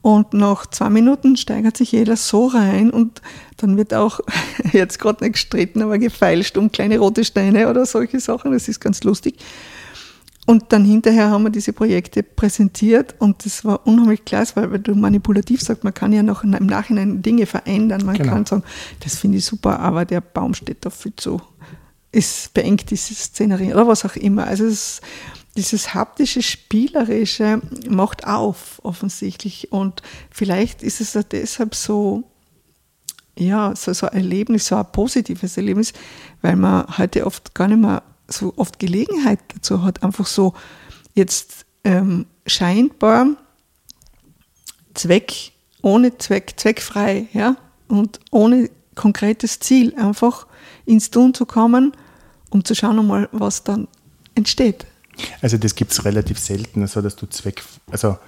Und 0.01 0.33
nach 0.33 0.65
zwei 0.65 0.89
Minuten 0.89 1.37
steigert 1.37 1.77
sich 1.77 1.93
jeder 1.93 2.17
so 2.17 2.47
rein 2.47 2.89
und 2.89 3.21
dann 3.59 3.77
wird 3.77 3.93
auch, 3.93 4.21
jetzt 4.73 4.99
gerade 4.99 5.23
nicht 5.23 5.35
gestritten, 5.35 5.83
aber 5.83 5.99
gefeilscht 5.99 6.57
um 6.57 6.73
kleine 6.73 6.99
rote 6.99 7.23
Steine 7.23 7.69
oder 7.69 7.85
solche 7.85 8.19
Sachen. 8.19 8.53
Das 8.53 8.67
ist 8.67 8.81
ganz 8.81 9.05
lustig. 9.05 9.37
Und 10.47 10.73
dann 10.73 10.87
hinterher 10.87 11.29
haben 11.29 11.43
wir 11.43 11.51
diese 11.51 11.75
Projekte 11.75 12.23
präsentiert 12.23 13.15
und 13.19 13.45
das 13.45 13.63
war 13.63 13.87
unheimlich 13.87 14.25
klasse, 14.25 14.57
weil, 14.57 14.73
weil 14.73 14.79
du 14.79 14.95
manipulativ 14.95 15.61
sagst, 15.61 15.85
man 15.85 15.93
kann 15.93 16.15
ja 16.15 16.23
noch 16.23 16.45
im 16.45 16.65
Nachhinein 16.65 17.21
Dinge 17.21 17.45
verändern. 17.45 18.07
Man 18.07 18.17
genau. 18.17 18.33
kann 18.33 18.47
sagen, 18.47 18.63
das 19.01 19.17
finde 19.17 19.37
ich 19.37 19.45
super, 19.45 19.81
aber 19.81 20.07
der 20.07 20.23
Baum 20.23 20.55
steht 20.55 20.79
da 20.81 20.89
viel 20.89 21.13
zu, 21.15 21.43
ist 22.13 22.53
beengt 22.55 22.91
diese 22.91 23.15
Szenerie 23.15 23.73
oder 23.73 23.87
was 23.87 24.05
auch 24.05 24.17
immer. 24.17 24.47
Also 24.47 24.65
es, 24.65 25.01
dieses 25.57 25.95
haptische, 25.95 26.43
spielerische 26.43 27.61
macht 27.89 28.27
auf, 28.27 28.81
offensichtlich. 28.83 29.73
Und 29.73 30.03
vielleicht 30.31 30.83
ist 30.83 31.01
es 31.01 31.13
deshalb 31.29 31.75
so, 31.75 32.25
ja, 33.37 33.75
so, 33.77 33.93
so 33.93 34.07
ein 34.07 34.17
Erlebnis, 34.17 34.67
so 34.67 34.77
ein 34.77 34.91
positives 34.93 35.57
Erlebnis, 35.57 35.93
weil 36.43 36.57
man 36.57 36.99
heute 36.99 37.27
oft 37.27 37.55
gar 37.55 37.69
nicht 37.69 37.81
mehr 37.81 38.03
so 38.29 38.55
oft 38.57 38.79
Gelegenheit 38.79 39.41
dazu 39.49 39.83
hat, 39.83 40.03
einfach 40.03 40.27
so 40.27 40.55
jetzt 41.15 41.67
ähm, 41.85 42.27
scheinbar 42.47 43.27
Zweck, 44.95 45.53
ohne 45.83 46.17
Zweck, 46.19 46.55
zweckfrei, 46.57 47.27
ja, 47.33 47.57
und 47.89 48.21
ohne 48.31 48.71
konkretes 48.95 49.59
Ziel 49.61 49.95
einfach 49.97 50.47
ins 50.85 51.11
Tun 51.11 51.35
zu 51.35 51.47
kommen, 51.47 51.93
um 52.51 52.65
zu 52.65 52.75
schauen 52.75 53.29
was 53.33 53.65
dann 53.65 53.89
entsteht. 54.35 54.87
Also 55.43 55.59
das 55.59 55.75
gibt 55.75 55.93
es 55.93 56.05
relativ 56.05 56.39
selten, 56.39 56.83
also 56.83 57.01
dass 57.03 57.17
du 57.17 57.27
Zweck, 57.27 57.63
also 57.91 58.19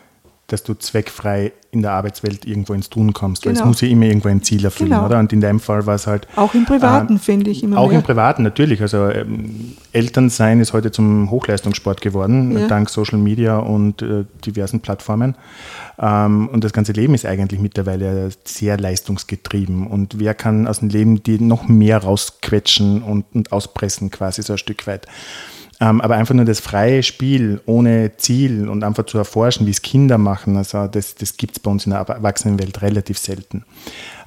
dass 0.52 0.62
du 0.62 0.74
zweckfrei 0.74 1.52
in 1.70 1.80
der 1.82 1.92
Arbeitswelt 1.92 2.44
irgendwo 2.44 2.74
ins 2.74 2.90
Tun 2.90 3.12
kommst. 3.14 3.46
Weil 3.46 3.52
es 3.54 3.58
Genau. 3.60 3.68
muss 3.68 3.80
ja 3.80 3.88
immer 3.88 4.04
irgendwo 4.04 4.28
ein 4.28 4.42
Ziel 4.42 4.62
erfüllen, 4.64 4.90
Genau. 4.90 5.06
oder? 5.06 5.18
Und 5.18 5.32
in 5.32 5.40
deinem 5.40 5.58
Fall 5.60 5.86
war 5.86 5.94
es 5.94 6.06
halt. 6.06 6.28
Auch 6.36 6.52
im 6.54 6.66
Privaten, 6.66 7.18
finde 7.18 7.50
ich 7.50 7.62
immer 7.62 7.78
Auch 7.78 7.88
mehr. 7.88 7.98
im 7.98 8.02
Privaten 8.04 8.42
natürlich. 8.42 8.82
Also 8.82 9.08
ähm, 9.08 9.72
Elternsein 9.92 10.60
ist 10.60 10.74
heute 10.74 10.90
zum 10.90 11.30
Hochleistungssport 11.30 12.02
geworden, 12.02 12.56
Ja. 12.58 12.66
dank 12.68 12.90
Social 12.90 13.18
Media 13.18 13.58
und 13.58 14.02
äh, 14.02 14.24
diversen 14.44 14.80
Plattformen. 14.80 15.34
Ähm, 15.98 16.48
und 16.48 16.62
das 16.62 16.72
ganze 16.74 16.92
Leben 16.92 17.14
ist 17.14 17.24
eigentlich 17.24 17.58
mittlerweile 17.60 18.28
sehr 18.44 18.76
leistungsgetrieben. 18.78 19.86
Und 19.86 20.18
wer 20.18 20.34
kann 20.34 20.66
aus 20.66 20.80
dem 20.80 20.90
Leben 20.90 21.22
die 21.22 21.40
noch 21.40 21.66
mehr 21.68 21.98
rausquetschen 22.02 23.02
und, 23.02 23.24
und 23.34 23.50
auspressen, 23.52 24.10
quasi 24.10 24.42
so 24.42 24.52
ein 24.54 24.58
Stück 24.58 24.86
weit. 24.86 25.06
Ähm, 25.82 26.00
aber 26.00 26.14
einfach 26.14 26.34
nur 26.34 26.44
das 26.44 26.60
freie 26.60 27.02
Spiel 27.02 27.60
ohne 27.66 28.16
Ziel 28.16 28.68
und 28.68 28.84
einfach 28.84 29.04
zu 29.04 29.18
erforschen, 29.18 29.66
wie 29.66 29.72
es 29.72 29.82
Kinder 29.82 30.16
machen, 30.16 30.56
also 30.56 30.86
das, 30.86 31.16
das 31.16 31.36
gibt 31.36 31.56
es 31.56 31.58
bei 31.58 31.72
uns 31.72 31.86
in 31.86 31.90
der 31.90 32.02
Erwachsenenwelt 32.02 32.82
relativ 32.82 33.18
selten. 33.18 33.64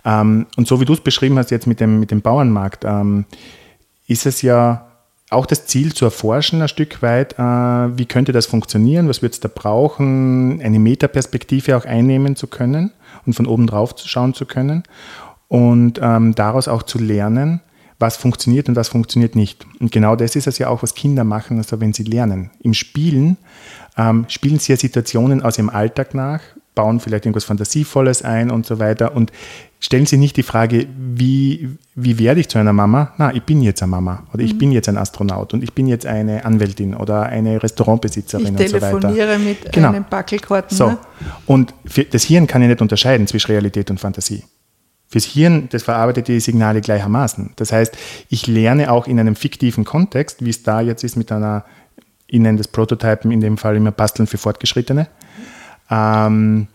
Ähm, 0.04 0.48
und 0.58 0.68
so 0.68 0.82
wie 0.82 0.86
du 0.86 0.92
es 0.92 1.00
beschrieben 1.00 1.38
hast 1.40 1.52
jetzt 1.52 1.66
mit 1.66 1.80
dem, 1.80 2.02
mit 2.02 2.12
dem 2.12 2.22
Bauernmarkt, 2.22 2.84
ähm, 2.84 3.24
ist 4.06 4.26
es 4.26 4.42
ja 4.42 4.88
auch 5.30 5.46
das 5.46 5.66
Ziel 5.66 5.94
zu 5.94 6.04
erforschen 6.04 6.62
ein 6.62 6.68
Stück 6.68 7.02
weit, 7.02 7.40
äh, 7.40 7.98
wie 7.98 8.06
könnte 8.06 8.34
das 8.34 8.48
funktionieren, 8.48 9.08
was 9.08 9.22
wird 9.22 9.36
es 9.36 9.40
da 9.40 9.48
brauchen, 9.48 10.62
eine 10.62 10.80
Metaperspektive 10.80 11.78
auch 11.78 11.86
einnehmen 11.86 12.36
zu 12.36 12.48
können 12.48 12.92
und 13.26 13.32
von 13.32 13.48
oben 13.48 13.66
drauf 13.66 13.96
schauen 14.04 14.34
zu 14.34 14.46
können 14.46 14.84
und 15.48 16.00
daraus 16.00 16.68
auch 16.68 16.84
zu 16.84 17.00
lernen, 17.00 17.62
was 18.00 18.18
funktioniert 18.18 18.68
und 18.70 18.76
was 18.76 18.90
funktioniert 18.90 19.36
nicht. 19.36 19.66
Und 19.80 19.92
genau 19.92 20.16
das 20.16 20.36
ist 20.36 20.48
es 20.48 20.58
ja 20.58 20.68
auch, 20.68 20.84
was 20.84 20.96
Kinder 20.96 21.24
machen, 21.24 21.58
also 21.58 21.80
wenn 21.80 21.94
sie 21.94 22.04
lernen. 22.04 22.50
Im 22.62 22.74
Spielen 22.74 23.38
ähm, 23.98 24.26
spielen 24.28 24.60
sie 24.60 24.74
ja 24.74 24.78
Situationen 24.78 25.42
aus 25.42 25.58
ihrem 25.58 25.70
Alltag 25.70 26.14
nach, 26.14 26.42
bauen 26.76 27.00
vielleicht 27.00 27.26
irgendwas 27.26 27.46
Fantasievolles 27.46 28.22
ein 28.24 28.52
und 28.52 28.66
so 28.66 28.80
weiter 28.80 29.16
und 29.16 29.32
stellen 29.80 30.06
sie 30.06 30.18
nicht 30.18 30.36
die 30.36 30.44
Frage, 30.44 30.88
wie, 30.98 31.70
wie 31.96 32.20
werde 32.20 32.42
ich 32.42 32.50
zu 32.50 32.58
einer 32.58 32.74
Mama? 32.74 33.14
Na, 33.18 33.34
ich 33.34 33.44
bin 33.44 33.62
jetzt 33.62 33.82
eine 33.82 33.92
Mama 33.92 34.24
oder 34.34 34.44
ich 34.44 34.58
bin 34.58 34.74
jetzt 34.74 34.90
ein 34.90 34.98
Astronaut 34.98 35.54
und 35.54 35.64
ich 35.64 35.72
bin 35.72 35.88
jetzt 35.88 36.06
eine 36.06 36.44
Anwältin 36.44 36.94
oder 36.96 37.24
eine 37.24 37.64
Restaurantbesitzerin 37.64 38.46
Ich 38.46 38.52
und 38.52 38.58
so 38.70 38.82
weiter. 38.82 39.00
telefoniere 39.00 39.40
mit 39.40 39.72
Genau. 39.72 39.90
einem 39.90 40.04
Backelkarten. 40.10 40.76
So, 40.76 40.88
Ne? 40.90 40.98
und 41.46 41.74
für, 41.86 42.04
das 42.04 42.24
Hirn 42.24 42.46
kann 42.46 42.62
ja 42.62 42.68
nicht 42.68 42.82
unterscheiden 42.82 43.26
zwischen 43.28 43.52
Realität 43.52 43.90
und 43.90 44.00
Fantasie. 44.02 44.44
Fürs 45.08 45.26
Hirn, 45.26 45.70
das 45.72 45.84
verarbeitet 45.84 46.28
die 46.28 46.40
Signale 46.40 46.82
gleichermaßen. 46.82 47.52
Das 47.56 47.72
heißt, 47.72 47.96
ich 48.30 48.48
lerne 48.48 48.92
auch 48.92 49.08
in 49.08 49.20
einem 49.20 49.36
fiktiven 49.36 49.86
Kontext, 49.86 50.44
wie 50.44 50.50
es 50.50 50.64
da 50.64 50.82
jetzt 50.82 51.04
ist 51.04 51.16
mit 51.16 51.32
einer, 51.32 51.64
ich 52.28 52.40
nenne 52.40 52.58
das 52.58 52.68
Prototypen, 52.68 53.32
in 53.32 53.42
dem 53.42 53.58
Fall 53.58 53.76
immer 53.76 53.92
Basteln 53.92 54.28
für 54.28 54.38
Fortgeschrittene, 54.38 55.08
ähm, 55.92 56.68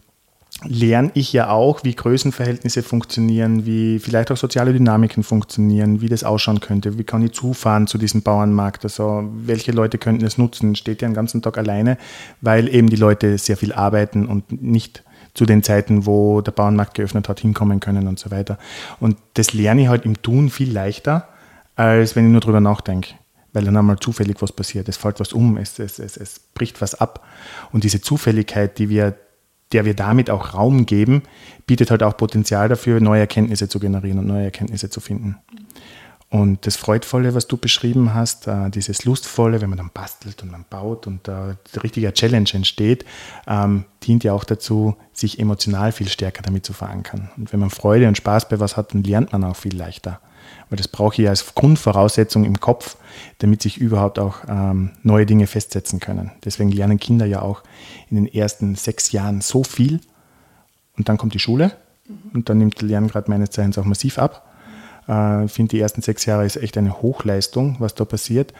lerne 0.65 1.11
ich 1.15 1.33
ja 1.33 1.51
auch, 1.51 1.85
wie 1.85 1.95
Größenverhältnisse 1.95 2.83
funktionieren, 2.83 3.67
wie 3.67 3.99
vielleicht 3.99 4.31
auch 4.31 4.37
soziale 4.37 4.73
Dynamiken 4.73 5.23
funktionieren, 5.23 6.01
wie 6.01 6.09
das 6.09 6.25
ausschauen 6.25 6.61
könnte, 6.61 6.99
wie 6.99 7.05
kann 7.05 7.23
ich 7.23 7.33
zufahren 7.33 7.87
zu 7.87 7.99
diesem 7.99 8.23
Bauernmarkt, 8.23 8.85
also 8.85 9.29
welche 9.33 9.73
Leute 9.73 9.99
könnten 9.99 10.25
es 10.25 10.39
nutzen, 10.39 10.77
steht 10.77 11.03
ja 11.03 11.09
den 11.09 11.15
ganzen 11.15 11.41
Tag 11.43 11.57
alleine, 11.57 11.97
weil 12.41 12.73
eben 12.73 12.91
die 12.91 12.97
Leute 12.97 13.39
sehr 13.39 13.57
viel 13.57 13.73
arbeiten 13.73 14.27
und 14.27 14.63
nicht 14.63 15.03
zu 15.35 15.47
den 15.47 15.63
Zeiten, 15.63 16.07
wo 16.07 16.41
der 16.41 16.53
Bauernmarkt 16.53 16.95
geöffnet 16.95 17.29
hat, 17.29 17.41
hinkommen 17.41 17.81
können 17.81 18.09
und 18.09 18.19
so 18.19 18.31
weiter. 18.31 18.59
Und 18.99 19.17
das 19.35 19.53
lerne 19.53 19.83
ich 19.83 19.89
halt 19.89 20.05
im 20.05 20.21
Tun 20.23 20.51
viel 20.51 20.73
leichter, 20.73 21.29
als 21.77 22.17
wenn 22.17 22.27
ich 22.27 22.33
nur 22.33 22.41
drüber 22.41 22.61
nachdenke. 22.61 23.15
Weil 23.53 23.65
dann 23.65 23.77
einmal 23.77 23.99
zufällig 23.99 24.37
was 24.41 24.53
passiert. 24.53 24.89
Es 24.89 24.97
fällt 24.97 25.19
was 25.19 25.33
um, 25.33 25.57
es, 25.57 25.79
es, 25.79 25.99
es, 25.99 26.17
es 26.17 26.41
bricht 26.55 26.81
was 26.81 26.95
ab. 26.95 27.27
Und 27.73 27.85
diese 27.85 28.01
Zufälligkeit, 28.01 28.79
die 28.79 28.89
wir, 28.89 29.17
der 29.73 29.85
wir 29.85 29.95
damit 29.95 30.31
auch 30.31 30.55
Raum 30.55 30.87
geben, 30.87 31.23
bietet 31.67 31.91
halt 31.91 32.03
auch 32.03 32.17
Potenzial 32.17 32.69
dafür, 32.69 33.01
neue 33.01 33.21
Erkenntnisse 33.21 33.69
zu 33.69 33.81
generieren 33.81 34.19
und 34.19 34.27
neue 34.27 34.45
Erkenntnisse 34.45 34.91
zu 34.91 35.01
finden. 35.01 35.37
Und 36.31 36.65
das 36.65 36.77
Freudvolle, 36.77 37.35
was 37.35 37.49
du 37.49 37.57
beschrieben 37.57 38.15
hast, 38.15 38.47
äh, 38.47 38.71
dieses 38.71 39.05
Lustvolle, 39.05 39.61
wenn 39.61 39.69
man 39.69 39.79
dann 39.79 39.91
bastelt 39.93 40.45
und 40.45 40.53
man 40.53 40.65
baut 40.71 41.09
und 41.09 41.27
da 41.27 41.57
der 41.75 41.83
richtige 41.83 42.13
Challenge 42.13 42.49
entsteht, 42.53 43.05
ähm, 43.49 43.85
dient 44.05 44.23
ja 44.23 44.33
auch 44.33 44.45
dazu, 44.45 44.97
sich 45.13 45.41
emotional 45.41 45.91
viel 45.91 46.09
stärker 46.09 46.43
damit 46.43 46.65
zu 46.65 46.73
verankern. 46.73 47.31
Und 47.37 47.53
wenn 47.53 47.59
man 47.59 47.71
Freude 47.71 48.07
und 48.07 48.17
Spaß 48.17 48.49
bei 48.49 48.61
was 48.61 48.77
hat, 48.77 48.95
dann 48.95 49.03
lernt 49.03 49.33
man 49.33 49.43
auch 49.43 49.57
viel 49.57 49.77
leichter. 49.77 50.21
Weil 50.69 50.77
das 50.77 50.87
brauche 50.87 51.21
ich 51.21 51.29
als 51.29 51.53
Grundvoraussetzung 51.57 52.45
im 52.45 52.61
Kopf, 52.61 52.97
damit 53.39 53.61
sich 53.61 53.79
überhaupt 53.79 54.21
auch 54.21 54.45
ähm, 54.49 54.93
neue 55.03 55.27
Dinge 55.27 55.49
festsetzen 55.49 55.99
können. 55.99 56.31
Deswegen 56.45 56.71
lernen 56.71 57.01
Kinder 57.01 57.27
ja 57.27 57.43
auch 57.43 57.65
in 58.09 58.15
den 58.15 58.33
ersten 58.33 58.77
sechs 58.77 59.11
Jahren 59.11 59.41
so 59.41 59.65
viel. 59.65 60.01
Und 60.97 61.09
dann 61.09 61.19
kommt 61.19 61.35
die 61.35 61.41
Schule 61.41 61.73
und 62.33 62.49
dann 62.49 62.59
nimmt 62.59 62.81
der 62.81 62.87
Lerngrad 62.87 63.29
meines 63.29 63.51
Zeichens 63.51 63.79
auch 63.79 63.85
massiv 63.85 64.17
ab. 64.19 64.47
Äh, 65.11 65.45
Ich 65.47 65.53
finde, 65.53 65.71
die 65.71 65.81
ersten 65.81 66.03
sechs 66.03 66.25
Jahre 66.25 66.47
ist 66.47 66.57
echt 66.57 66.79
eine 66.79 67.03
Hochleistung, 67.03 67.77
was 67.81 67.95
da 67.95 68.05
passiert. 68.05 68.55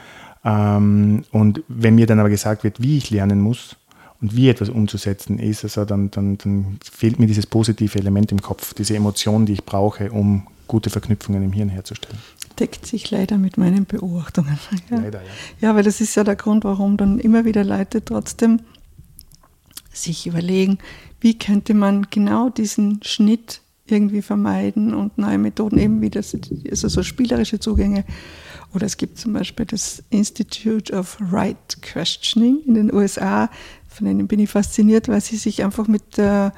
Ähm, 0.45 1.25
Und 1.31 1.63
wenn 1.69 1.95
mir 1.95 2.07
dann 2.07 2.19
aber 2.19 2.31
gesagt 2.31 2.65
wird, 2.65 2.83
wie 2.83 2.99
ich 2.99 3.11
lernen 3.11 3.41
muss 3.41 3.77
und 4.21 4.35
wie 4.37 4.49
etwas 4.49 4.69
umzusetzen 4.69 5.39
ist, 5.39 5.65
also 5.65 5.85
dann, 5.85 6.11
dann, 6.11 6.39
dann 6.39 6.79
fehlt 6.83 7.19
mir 7.19 7.27
dieses 7.27 7.47
positive 7.47 7.99
Element 7.99 8.33
im 8.33 8.43
Kopf, 8.43 8.75
diese 8.75 8.97
Emotion, 8.97 9.47
die 9.47 9.55
ich 9.55 9.65
brauche, 9.65 10.11
um 10.11 10.47
gute 10.67 10.91
Verknüpfungen 10.91 11.43
im 11.43 11.53
Hirn 11.53 11.69
herzustellen. 11.69 12.19
Deckt 12.59 12.87
sich 12.87 13.11
leider 13.11 13.39
mit 13.39 13.57
meinen 13.59 13.87
Beobachtungen. 13.87 14.59
Ja. 14.91 14.99
Leider, 14.99 15.21
ja. 15.23 15.31
Ja, 15.61 15.75
weil 15.75 15.83
das 15.83 16.01
ist 16.01 16.15
ja 16.15 16.25
der 16.25 16.37
Grund, 16.37 16.65
warum 16.65 16.97
dann 16.97 17.19
immer 17.19 17.45
wieder 17.45 17.65
Leute 17.65 18.05
trotzdem 18.05 18.61
sich 19.93 20.27
überlegen, 20.27 20.79
wie 21.21 21.37
könnte 21.39 21.75
man 21.75 22.07
genau 22.11 22.49
diesen 22.51 23.01
Schnitt 23.03 23.61
irgendwie 23.91 24.23
vermeiden 24.23 24.95
und 24.95 25.19
neue 25.19 25.39
Methoden 25.39 25.79
eben 25.79 26.01
wie 26.01 26.11
das, 26.11 26.37
also 26.71 26.89
so 26.89 27.03
spielerische 27.03 27.61
Zugänge. 27.61 28.05
Oder 28.75 28.87
es 28.87 28.97
gibt 28.97 29.19
zum 29.19 29.33
Beispiel 29.33 29.67
das 29.67 30.03
Institute 30.11 30.93
of 30.93 31.19
Right 31.33 31.83
Questioning 31.83 32.61
in 32.67 32.75
den 32.75 32.95
USA, 32.95 33.51
von 33.89 34.07
denen 34.07 34.29
bin 34.29 34.39
ich 34.39 34.51
fasziniert, 34.51 35.09
weil 35.09 35.21
sie 35.21 35.37
sich 35.37 35.65
einfach 35.65 35.89
mit 35.89 36.17
der, 36.17 36.55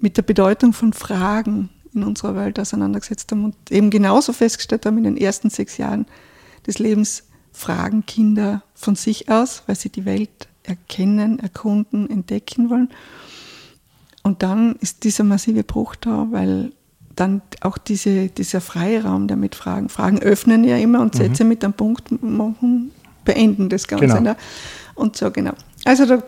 mit 0.00 0.16
der 0.16 0.22
Bedeutung 0.22 0.72
von 0.72 0.92
Fragen 0.92 1.68
in 1.94 2.04
unserer 2.04 2.34
Welt 2.34 2.58
auseinandergesetzt 2.58 3.30
haben 3.30 3.44
und 3.44 3.54
eben 3.70 3.90
genauso 3.90 4.32
festgestellt 4.32 4.86
haben 4.86 4.98
in 4.98 5.04
den 5.04 5.16
ersten 5.16 5.50
sechs 5.50 5.76
Jahren 5.76 6.06
des 6.66 6.78
Lebens, 6.78 7.24
fragen 7.52 8.06
Kinder 8.06 8.62
von 8.74 8.96
sich 8.96 9.28
aus, 9.28 9.62
weil 9.66 9.76
sie 9.76 9.90
die 9.90 10.06
Welt 10.06 10.48
erkennen, 10.62 11.38
erkunden, 11.38 12.08
entdecken 12.08 12.70
wollen. 12.70 12.88
Und 14.22 14.42
dann 14.42 14.76
ist 14.76 15.04
dieser 15.04 15.24
massive 15.24 15.64
Bruch 15.64 15.96
da, 15.96 16.28
weil 16.30 16.72
dann 17.16 17.42
auch 17.60 17.78
diese, 17.78 18.28
dieser 18.28 18.60
Freiraum 18.60 19.28
der 19.28 19.36
mit 19.36 19.54
Fragen, 19.54 19.88
Fragen 19.88 20.20
öffnen 20.20 20.64
ja 20.64 20.76
immer 20.76 21.00
und 21.00 21.14
Sätze 21.14 21.44
mit 21.44 21.64
einem 21.64 21.74
Punkt 21.74 22.22
machen, 22.22 22.90
beenden 23.24 23.68
das 23.68 23.86
Ganze. 23.86 24.06
Genau. 24.06 24.20
Ne? 24.20 24.36
Und 24.94 25.16
so, 25.16 25.30
genau. 25.30 25.52
Also 25.84 26.06
da, 26.06 26.22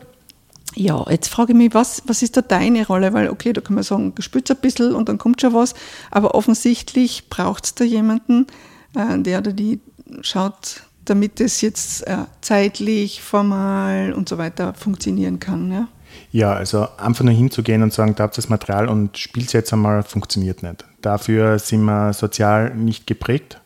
ja, 0.75 1.05
jetzt 1.09 1.29
frage 1.29 1.53
ich 1.53 1.59
mich, 1.59 1.75
was, 1.75 2.03
was 2.07 2.23
ist 2.23 2.37
da 2.37 2.43
deine 2.43 2.87
Rolle? 2.87 3.13
Weil, 3.13 3.29
okay, 3.31 3.53
da 3.53 3.61
kann 3.61 3.75
man 3.75 3.85
sagen, 3.85 4.13
spürt 4.19 4.51
ein 4.51 4.57
bisschen 4.57 4.95
und 4.95 5.09
dann 5.09 5.19
kommt 5.19 5.41
schon 5.41 5.55
was, 5.55 5.75
aber 6.11 6.35
offensichtlich 6.35 7.29
braucht 7.31 7.65
es 7.65 7.75
da 7.75 7.85
jemanden, 7.85 8.47
äh, 8.95 9.19
der 9.19 9.39
oder 9.39 9.53
die 9.53 9.81
schaut, 10.23 10.83
damit 11.05 11.41
es 11.41 11.61
jetzt 11.61 12.07
äh, 12.07 12.25
zeitlich, 12.41 13.23
formal 13.23 14.13
und 14.13 14.29
so 14.29 14.39
weiter 14.39 14.75
funktionieren 14.75 15.39
kann. 15.39 15.71
Ja? 15.71 15.89
Ja, 16.35 16.53
also 16.53 16.89
einfach 16.97 17.25
nur 17.25 17.33
hinzugehen 17.33 17.85
und 17.85 17.93
sagen, 17.93 18.17
da 18.17 18.25
habt 18.25 18.35
ihr 18.35 18.43
das 18.43 18.49
Material 18.49 18.89
und 18.89 19.17
spielt 19.17 19.53
jetzt 19.53 19.73
einmal, 19.73 20.03
funktioniert 20.03 20.65
nicht. 20.65 20.85
Dafür 21.01 21.61
sind 21.61 21.85
wir 21.85 22.13
sozial 22.13 22.75
nicht 22.75 23.07
geprägt, 23.07 23.61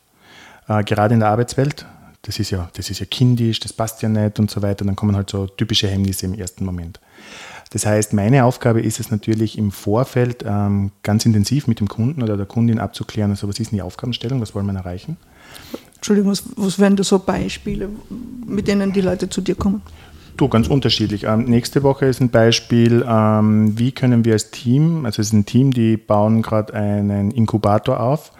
äh, 0.68 0.84
gerade 0.84 1.14
in 1.14 1.20
der 1.20 1.30
Arbeitswelt. 1.30 1.86
Das 2.20 2.38
ist, 2.38 2.50
ja, 2.50 2.68
das 2.74 2.90
ist 2.90 2.98
ja 2.98 3.06
kindisch, 3.06 3.60
das 3.60 3.72
passt 3.72 4.02
ja 4.02 4.10
nicht 4.10 4.38
und 4.38 4.50
so 4.50 4.60
weiter. 4.60 4.84
Dann 4.84 4.96
kommen 4.96 5.16
halt 5.16 5.30
so 5.30 5.46
typische 5.46 5.88
Hemmnisse 5.88 6.26
im 6.26 6.34
ersten 6.34 6.66
Moment. 6.66 7.00
Das 7.70 7.86
heißt, 7.86 8.12
meine 8.12 8.44
Aufgabe 8.44 8.82
ist 8.82 9.00
es 9.00 9.10
natürlich 9.10 9.56
im 9.56 9.70
Vorfeld 9.72 10.44
ähm, 10.46 10.90
ganz 11.02 11.24
intensiv 11.24 11.68
mit 11.68 11.80
dem 11.80 11.88
Kunden 11.88 12.22
oder 12.22 12.36
der 12.36 12.44
Kundin 12.44 12.80
abzuklären, 12.80 13.30
also 13.30 13.48
was 13.48 13.58
ist 13.58 13.70
denn 13.70 13.78
die 13.78 13.82
Aufgabenstellung, 13.82 14.42
was 14.42 14.54
wollen 14.54 14.66
wir 14.66 14.74
erreichen. 14.74 15.16
Entschuldigung, 15.94 16.32
was, 16.32 16.42
was 16.54 16.78
wären 16.78 16.96
da 16.96 17.02
so 17.02 17.18
Beispiele, 17.18 17.88
mit 18.46 18.68
denen 18.68 18.92
die 18.92 19.00
Leute 19.00 19.30
zu 19.30 19.40
dir 19.40 19.54
kommen? 19.54 19.80
Du, 20.38 20.46
ganz 20.46 20.68
unterschiedlich. 20.68 21.24
Ähm, 21.24 21.46
nächste 21.46 21.82
Woche 21.82 22.06
ist 22.06 22.20
ein 22.20 22.30
Beispiel, 22.30 23.04
ähm, 23.08 23.76
wie 23.76 23.90
können 23.90 24.24
wir 24.24 24.34
als 24.34 24.52
Team, 24.52 25.04
also 25.04 25.20
es 25.20 25.28
ist 25.28 25.32
ein 25.32 25.46
Team, 25.46 25.72
die 25.72 25.96
bauen 25.96 26.42
gerade 26.42 26.74
einen 26.74 27.32
Inkubator 27.32 27.98
auf. 27.98 28.30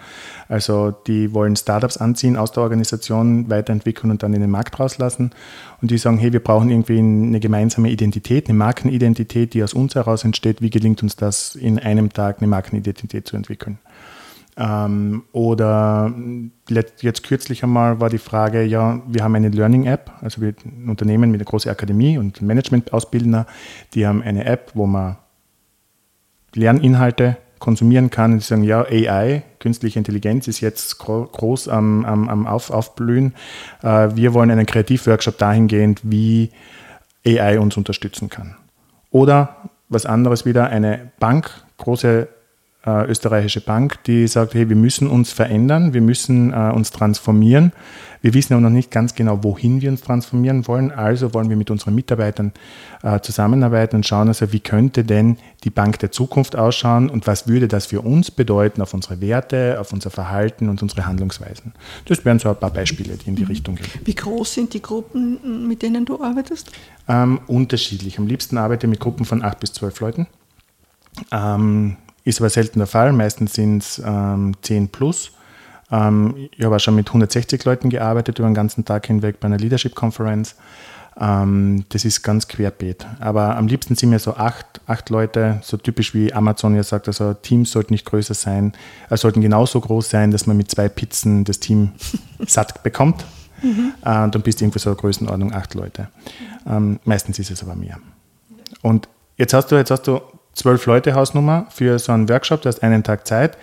Also 0.48 0.92
die 0.92 1.34
wollen 1.34 1.56
Startups 1.56 1.96
anziehen 1.96 2.36
aus 2.36 2.52
der 2.52 2.62
Organisation, 2.62 3.50
weiterentwickeln 3.50 4.12
und 4.12 4.22
dann 4.22 4.32
in 4.32 4.40
den 4.40 4.50
Markt 4.50 4.78
rauslassen. 4.78 5.32
Und 5.82 5.90
die 5.90 5.98
sagen, 5.98 6.18
hey, 6.18 6.32
wir 6.32 6.42
brauchen 6.42 6.70
irgendwie 6.70 7.00
eine 7.00 7.40
gemeinsame 7.40 7.90
Identität, 7.90 8.48
eine 8.48 8.56
Markenidentität, 8.56 9.52
die 9.52 9.64
aus 9.64 9.74
uns 9.74 9.96
heraus 9.96 10.22
entsteht. 10.22 10.62
Wie 10.62 10.70
gelingt 10.70 11.02
uns 11.02 11.16
das, 11.16 11.56
in 11.56 11.80
einem 11.80 12.12
Tag 12.12 12.38
eine 12.38 12.46
Markenidentität 12.46 13.26
zu 13.26 13.34
entwickeln? 13.34 13.80
Ähm, 14.58 15.22
oder 15.30 16.12
jetzt 17.00 17.22
kürzlich 17.22 17.62
einmal 17.62 18.00
war 18.00 18.10
die 18.10 18.18
Frage, 18.18 18.64
ja, 18.64 19.00
wir 19.06 19.22
haben 19.22 19.36
eine 19.36 19.50
Learning-App, 19.50 20.10
also 20.20 20.40
wir 20.40 20.54
ein 20.64 20.88
Unternehmen 20.88 21.30
mit 21.30 21.40
einer 21.40 21.48
großen 21.48 21.70
Akademie 21.70 22.18
und 22.18 22.42
Management-Ausbildner, 22.42 23.46
die 23.94 24.04
haben 24.04 24.20
eine 24.20 24.44
App, 24.46 24.72
wo 24.74 24.86
man 24.86 25.16
Lerninhalte 26.54 27.36
konsumieren 27.60 28.10
kann 28.10 28.32
und 28.32 28.42
sagen, 28.42 28.64
ja, 28.64 28.82
AI, 28.82 29.44
künstliche 29.60 29.98
Intelligenz 29.98 30.48
ist 30.48 30.60
jetzt 30.60 30.98
groß 30.98 31.68
am, 31.68 32.04
am, 32.04 32.28
am 32.28 32.46
Auf, 32.46 32.70
Aufblühen. 32.70 33.34
Äh, 33.82 34.08
wir 34.14 34.34
wollen 34.34 34.50
einen 34.50 34.66
Kreativworkshop 34.66 35.38
dahingehend, 35.38 36.00
wie 36.02 36.50
AI 37.24 37.60
uns 37.60 37.76
unterstützen 37.76 38.28
kann. 38.28 38.56
Oder 39.10 39.70
was 39.88 40.04
anderes 40.04 40.44
wieder, 40.44 40.68
eine 40.68 41.12
Bank, 41.18 41.50
große 41.78 42.28
äh, 42.88 43.10
österreichische 43.10 43.60
Bank, 43.60 44.02
die 44.04 44.26
sagt, 44.26 44.54
hey, 44.54 44.68
wir 44.68 44.76
müssen 44.76 45.08
uns 45.08 45.32
verändern, 45.32 45.92
wir 45.92 46.00
müssen 46.00 46.52
äh, 46.52 46.72
uns 46.74 46.90
transformieren. 46.90 47.72
Wir 48.20 48.34
wissen 48.34 48.54
aber 48.54 48.62
noch 48.62 48.70
nicht 48.70 48.90
ganz 48.90 49.14
genau, 49.14 49.44
wohin 49.44 49.80
wir 49.80 49.90
uns 49.90 50.00
transformieren 50.00 50.66
wollen. 50.66 50.90
Also 50.90 51.34
wollen 51.34 51.50
wir 51.50 51.56
mit 51.56 51.70
unseren 51.70 51.94
Mitarbeitern 51.94 52.52
äh, 53.02 53.20
zusammenarbeiten 53.20 53.96
und 53.96 54.06
schauen, 54.06 54.26
also 54.26 54.52
wie 54.52 54.58
könnte 54.58 55.04
denn 55.04 55.36
die 55.62 55.70
Bank 55.70 56.00
der 56.00 56.10
Zukunft 56.10 56.56
ausschauen 56.56 57.10
und 57.10 57.26
was 57.26 57.46
würde 57.46 57.68
das 57.68 57.86
für 57.86 58.00
uns 58.00 58.30
bedeuten 58.30 58.82
auf 58.82 58.92
unsere 58.92 59.20
Werte, 59.20 59.78
auf 59.80 59.92
unser 59.92 60.10
Verhalten 60.10 60.68
und 60.68 60.82
unsere 60.82 61.06
Handlungsweisen. 61.06 61.74
Das 62.06 62.24
wären 62.24 62.40
so 62.40 62.48
ein 62.48 62.56
paar 62.56 62.72
Beispiele, 62.72 63.16
die 63.16 63.28
in 63.28 63.36
die 63.36 63.42
mhm. 63.42 63.48
Richtung 63.48 63.74
gehen. 63.76 63.86
Wie 64.04 64.14
groß 64.14 64.54
sind 64.54 64.74
die 64.74 64.82
Gruppen, 64.82 65.68
mit 65.68 65.82
denen 65.82 66.04
du 66.04 66.22
arbeitest? 66.22 66.72
Ähm, 67.06 67.40
unterschiedlich. 67.46 68.18
Am 68.18 68.26
liebsten 68.26 68.58
arbeite 68.58 68.86
ich 68.86 68.90
mit 68.90 69.00
Gruppen 69.00 69.26
von 69.26 69.44
acht 69.44 69.60
bis 69.60 69.72
zwölf 69.72 70.00
Leuten. 70.00 70.26
Ähm, 71.30 71.96
ist 72.28 72.40
aber 72.40 72.50
selten 72.50 72.78
der 72.78 72.86
Fall. 72.86 73.12
Meistens 73.12 73.54
sind 73.54 73.82
es 73.82 74.02
ähm, 74.04 74.54
10 74.60 74.90
plus. 74.90 75.32
Ähm, 75.90 76.34
ich 76.52 76.64
habe 76.64 76.76
auch 76.76 76.80
schon 76.80 76.94
mit 76.94 77.08
160 77.08 77.64
Leuten 77.64 77.88
gearbeitet 77.88 78.38
über 78.38 78.48
den 78.48 78.54
ganzen 78.54 78.84
Tag 78.84 79.06
hinweg 79.06 79.40
bei 79.40 79.46
einer 79.46 79.56
Leadership 79.56 79.94
Conference. 79.94 80.54
Ähm, 81.18 81.86
das 81.88 82.04
ist 82.04 82.22
ganz 82.22 82.46
querbeet. 82.46 83.06
Aber 83.18 83.56
am 83.56 83.66
liebsten 83.66 83.94
sind 83.94 84.10
mir 84.10 84.18
so 84.18 84.34
acht, 84.34 84.82
acht 84.86 85.08
Leute, 85.08 85.60
so 85.62 85.78
typisch 85.78 86.12
wie 86.12 86.32
Amazon 86.32 86.76
ja 86.76 86.82
sagt, 86.82 87.08
also 87.08 87.32
Teams 87.32 87.72
sollten 87.72 87.94
nicht 87.94 88.04
größer 88.04 88.34
sein, 88.34 88.74
äh, 89.08 89.16
sollten 89.16 89.40
genauso 89.40 89.80
groß 89.80 90.10
sein, 90.10 90.30
dass 90.30 90.46
man 90.46 90.58
mit 90.58 90.70
zwei 90.70 90.90
Pizzen 90.90 91.44
das 91.44 91.60
Team 91.60 91.92
satt 92.46 92.82
bekommt. 92.82 93.24
Mhm. 93.62 93.94
Äh, 94.02 94.28
dann 94.28 94.42
bist 94.42 94.60
du 94.60 94.66
irgendwo 94.66 94.78
so 94.78 94.90
eine 94.90 94.96
Größenordnung 94.96 95.54
acht 95.54 95.72
Leute. 95.72 96.08
Ähm, 96.68 97.00
meistens 97.04 97.38
ist 97.38 97.50
es 97.50 97.62
aber 97.62 97.74
mehr. 97.74 97.98
Und 98.82 99.08
jetzt 99.38 99.54
hast 99.54 99.72
du, 99.72 99.76
jetzt 99.76 99.90
hast 99.90 100.06
du 100.06 100.20
zwölf 100.58 100.86
Leute 100.86 101.14
Hausnummer 101.14 101.66
für 101.70 101.98
so 101.98 102.12
einen 102.12 102.28
Workshop, 102.28 102.62
du 102.62 102.68
hast 102.68 102.82
einen 102.82 103.02
Tag 103.02 103.26
Zeit, 103.26 103.56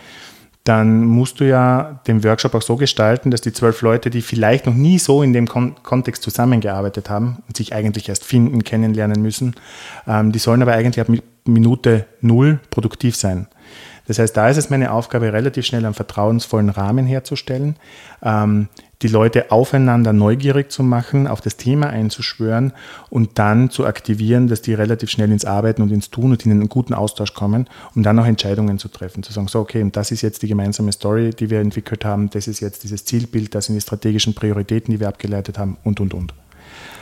dann 0.63 1.05
musst 1.05 1.39
du 1.39 1.47
ja 1.47 1.99
den 2.08 2.23
Workshop 2.23 2.55
auch 2.55 2.62
so 2.62 2.75
gestalten, 2.75 3.29
dass 3.29 3.41
die 3.41 3.53
zwölf 3.53 3.81
Leute, 3.81 4.10
die 4.10 4.23
vielleicht 4.23 4.65
noch 4.65 4.73
nie 4.73 4.97
so 4.97 5.21
in 5.21 5.31
dem 5.31 5.47
Kon 5.47 5.75
Kontext 5.84 6.23
zusammengearbeitet 6.23 7.08
haben 7.10 7.43
und 7.47 7.55
sich 7.55 7.73
eigentlich 7.73 8.10
erst 8.10 8.23
finden, 8.23 8.63
kennenlernen 8.63 9.21
müssen, 9.21 9.55
ähm, 10.08 10.31
die 10.31 10.39
sollen 10.39 10.63
aber 10.63 10.73
eigentlich 10.73 10.99
ab 10.99 11.15
Minute 11.45 12.08
null 12.21 12.60
produktiv 12.71 13.15
sein. 13.15 13.47
Das 14.08 14.17
heißt, 14.17 14.36
da 14.36 14.49
ist 14.49 14.58
es 14.58 14.69
meine 14.71 14.91
Aufgabe, 14.91 15.34
relativ 15.34 15.65
schnell 15.65 15.86
einen 15.86 15.93
vertrauensvollen 15.93 16.69
Rahmen 16.69 17.05
herzustellen, 17.05 17.75
ähm, 18.23 18.67
die 19.01 19.08
Leute 19.08 19.51
aufeinander 19.51 20.13
neugierig 20.13 20.71
zu 20.71 20.84
machen, 20.84 21.27
auf 21.27 21.41
das 21.41 21.58
Thema 21.58 21.88
einzuschwören 21.88 22.73
und 23.10 23.38
dann 23.38 23.69
zu 23.69 23.86
aktivieren, 23.86 24.47
dass 24.47 24.62
die 24.62 24.73
relativ 24.73 25.10
schnell 25.10 25.31
ins 25.31 25.45
Arbeiten 25.45 25.81
und 25.81 25.91
ins 25.91 26.10
Tun 26.10 26.31
und 26.31 26.45
in 26.45 26.51
einen 26.51 26.69
guten 26.69 26.93
Austausch 26.93 27.34
kommen, 27.34 27.67
um 27.95 28.03
dann 28.03 28.17
auch 28.19 28.25
Entscheidungen 28.25 28.79
zu 28.79 28.88
treffen, 28.88 29.23
zu 29.23 29.34
sagen, 29.34 29.47
so, 29.47 29.60
okay, 29.60 29.81
und 29.81 29.95
das 29.95 30.12
ist 30.12 30.21
jetzt 30.21 30.41
die 30.43 30.47
gemeinsame 30.47 30.91
Story, 30.91 31.31
die 31.31 31.49
wir 31.49 31.60
entwickelt 31.60 32.05
haben, 32.05 32.29
das 32.29 32.47
ist 32.47 32.60
jetzt 32.60 32.84
dieses 32.84 33.05
Zielbild, 33.05 33.53
das 33.53 33.65
sind 33.65 33.75
die 33.75 33.81
strategischen 33.81 34.34
Prioritäten, 34.34 34.91
die 34.93 34.99
wir 34.99 35.08
abgeleitet 35.08 35.58
haben 35.58 35.77
und, 35.84 35.99
und, 35.99 36.13
und. 36.13 36.34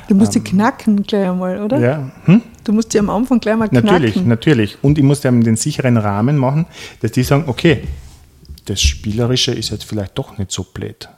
Du 0.07 0.15
musst 0.15 0.35
ähm, 0.35 0.43
die 0.43 0.49
knacken 0.49 1.03
gleich 1.03 1.29
einmal, 1.29 1.61
oder? 1.61 1.79
Ja. 1.79 2.11
Hm? 2.25 2.41
Du 2.63 2.73
musst 2.73 2.93
die 2.93 2.99
am 2.99 3.09
Anfang 3.09 3.39
gleich 3.39 3.55
mal 3.55 3.69
knacken. 3.69 3.89
Natürlich, 3.89 4.15
natürlich. 4.25 4.77
Und 4.81 4.97
ich 4.97 5.03
muss 5.03 5.21
dir 5.21 5.31
den 5.31 5.55
sicheren 5.55 5.97
Rahmen 5.97 6.37
machen, 6.37 6.65
dass 7.01 7.11
die 7.11 7.23
sagen, 7.23 7.45
okay, 7.47 7.83
das 8.65 8.81
Spielerische 8.81 9.51
ist 9.51 9.69
jetzt 9.71 9.85
vielleicht 9.85 10.17
doch 10.17 10.37
nicht 10.37 10.51
so 10.51 10.63
blöd. 10.63 11.09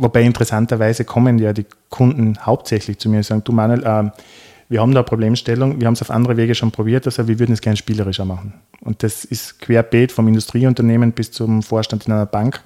Wobei 0.00 0.22
interessanterweise 0.22 1.04
kommen 1.04 1.38
ja 1.38 1.52
die 1.52 1.66
Kunden 1.90 2.38
hauptsächlich 2.44 2.98
zu 2.98 3.08
mir 3.08 3.18
und 3.18 3.22
sagen, 3.24 3.42
du 3.44 3.52
Manuel, 3.52 3.82
äh, 3.84 4.10
wir 4.68 4.80
haben 4.80 4.92
da 4.92 5.00
eine 5.00 5.04
Problemstellung, 5.04 5.80
wir 5.80 5.86
haben 5.86 5.94
es 5.94 6.02
auf 6.02 6.10
andere 6.10 6.36
Wege 6.36 6.54
schon 6.54 6.70
probiert, 6.70 7.06
also 7.06 7.26
wir 7.26 7.38
würden 7.38 7.52
es 7.52 7.60
gerne 7.60 7.76
spielerischer 7.76 8.24
machen. 8.24 8.52
Und 8.82 9.02
das 9.02 9.24
ist 9.24 9.60
querbeet 9.60 10.12
vom 10.12 10.28
Industrieunternehmen 10.28 11.12
bis 11.12 11.30
zum 11.30 11.62
Vorstand 11.62 12.06
in 12.06 12.12
einer 12.12 12.26
Bank, 12.26 12.60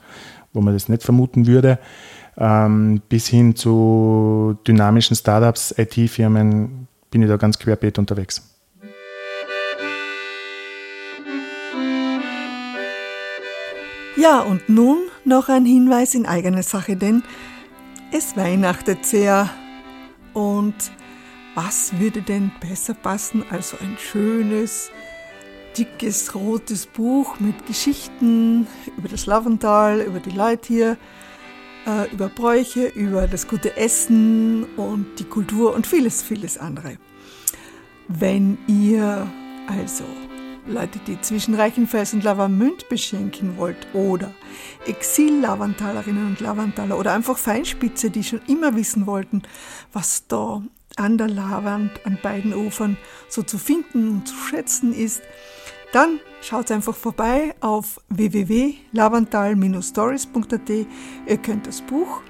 wo 0.52 0.60
man 0.60 0.74
das 0.74 0.88
nicht 0.88 1.02
vermuten 1.02 1.46
würde 1.46 1.78
ähm, 2.36 3.02
bis 3.08 3.28
hin 3.28 3.54
zu 3.56 4.58
dynamischen 4.66 5.16
Startups, 5.16 5.74
IT-Firmen, 5.76 6.88
bin 7.10 7.22
ich 7.22 7.28
da 7.28 7.36
ganz 7.36 7.58
querbeet 7.58 7.98
unterwegs. 7.98 8.48
Ja, 14.16 14.40
und 14.40 14.68
nun 14.68 14.98
noch 15.24 15.48
ein 15.48 15.64
Hinweis 15.64 16.14
in 16.14 16.26
eigener 16.26 16.62
Sache, 16.62 16.96
denn 16.96 17.22
es 18.12 18.36
weihnachtet 18.36 19.04
sehr. 19.04 19.50
Und 20.34 20.74
was 21.54 21.98
würde 21.98 22.22
denn 22.22 22.50
besser 22.60 22.94
passen 22.94 23.44
als 23.50 23.70
so 23.70 23.76
ein 23.78 23.96
schönes, 23.98 24.90
dickes, 25.76 26.34
rotes 26.34 26.86
Buch 26.86 27.38
mit 27.40 27.66
Geschichten 27.66 28.66
über 28.96 29.08
das 29.08 29.26
Lavental, 29.26 30.00
über 30.00 30.20
die 30.20 30.30
Leute 30.30 30.68
hier, 30.68 30.96
äh, 31.86 32.10
über 32.12 32.28
Bräuche, 32.28 32.88
über 32.88 33.26
das 33.26 33.48
gute 33.48 33.76
Essen 33.76 34.64
und 34.76 35.18
die 35.18 35.24
Kultur 35.24 35.74
und 35.74 35.86
vieles, 35.86 36.22
vieles 36.22 36.58
andere. 36.58 36.96
Wenn 38.08 38.58
ihr 38.66 39.26
also 39.66 40.04
Leute, 40.66 40.98
die 41.06 41.20
zwischen 41.20 41.54
Reichenfels 41.54 42.14
und 42.14 42.24
Lavamünd 42.24 42.88
beschenken 42.88 43.56
wollt 43.56 43.86
oder 43.92 44.32
Exil-Lavantalerinnen 44.86 46.28
und 46.28 46.40
Lavantaler 46.40 46.98
oder 46.98 47.12
einfach 47.12 47.36
Feinspitze, 47.36 48.10
die 48.10 48.22
schon 48.22 48.40
immer 48.46 48.76
wissen 48.76 49.06
wollten, 49.06 49.42
was 49.92 50.28
da 50.28 50.62
an 50.96 51.18
der 51.18 51.28
Lavand 51.28 52.06
an 52.06 52.18
beiden 52.22 52.54
Ufern 52.54 52.96
so 53.28 53.42
zu 53.42 53.58
finden 53.58 54.08
und 54.08 54.28
zu 54.28 54.36
schätzen 54.36 54.94
ist, 54.94 55.20
dann 55.92 56.20
schaut 56.40 56.70
einfach 56.70 56.94
vorbei 56.94 57.56
auf 57.60 58.00
www.lavantal-stories.at. 58.08 60.70
Ihr 60.70 60.86
könnt 61.38 61.66
das 61.66 61.82
Buch 61.82 62.22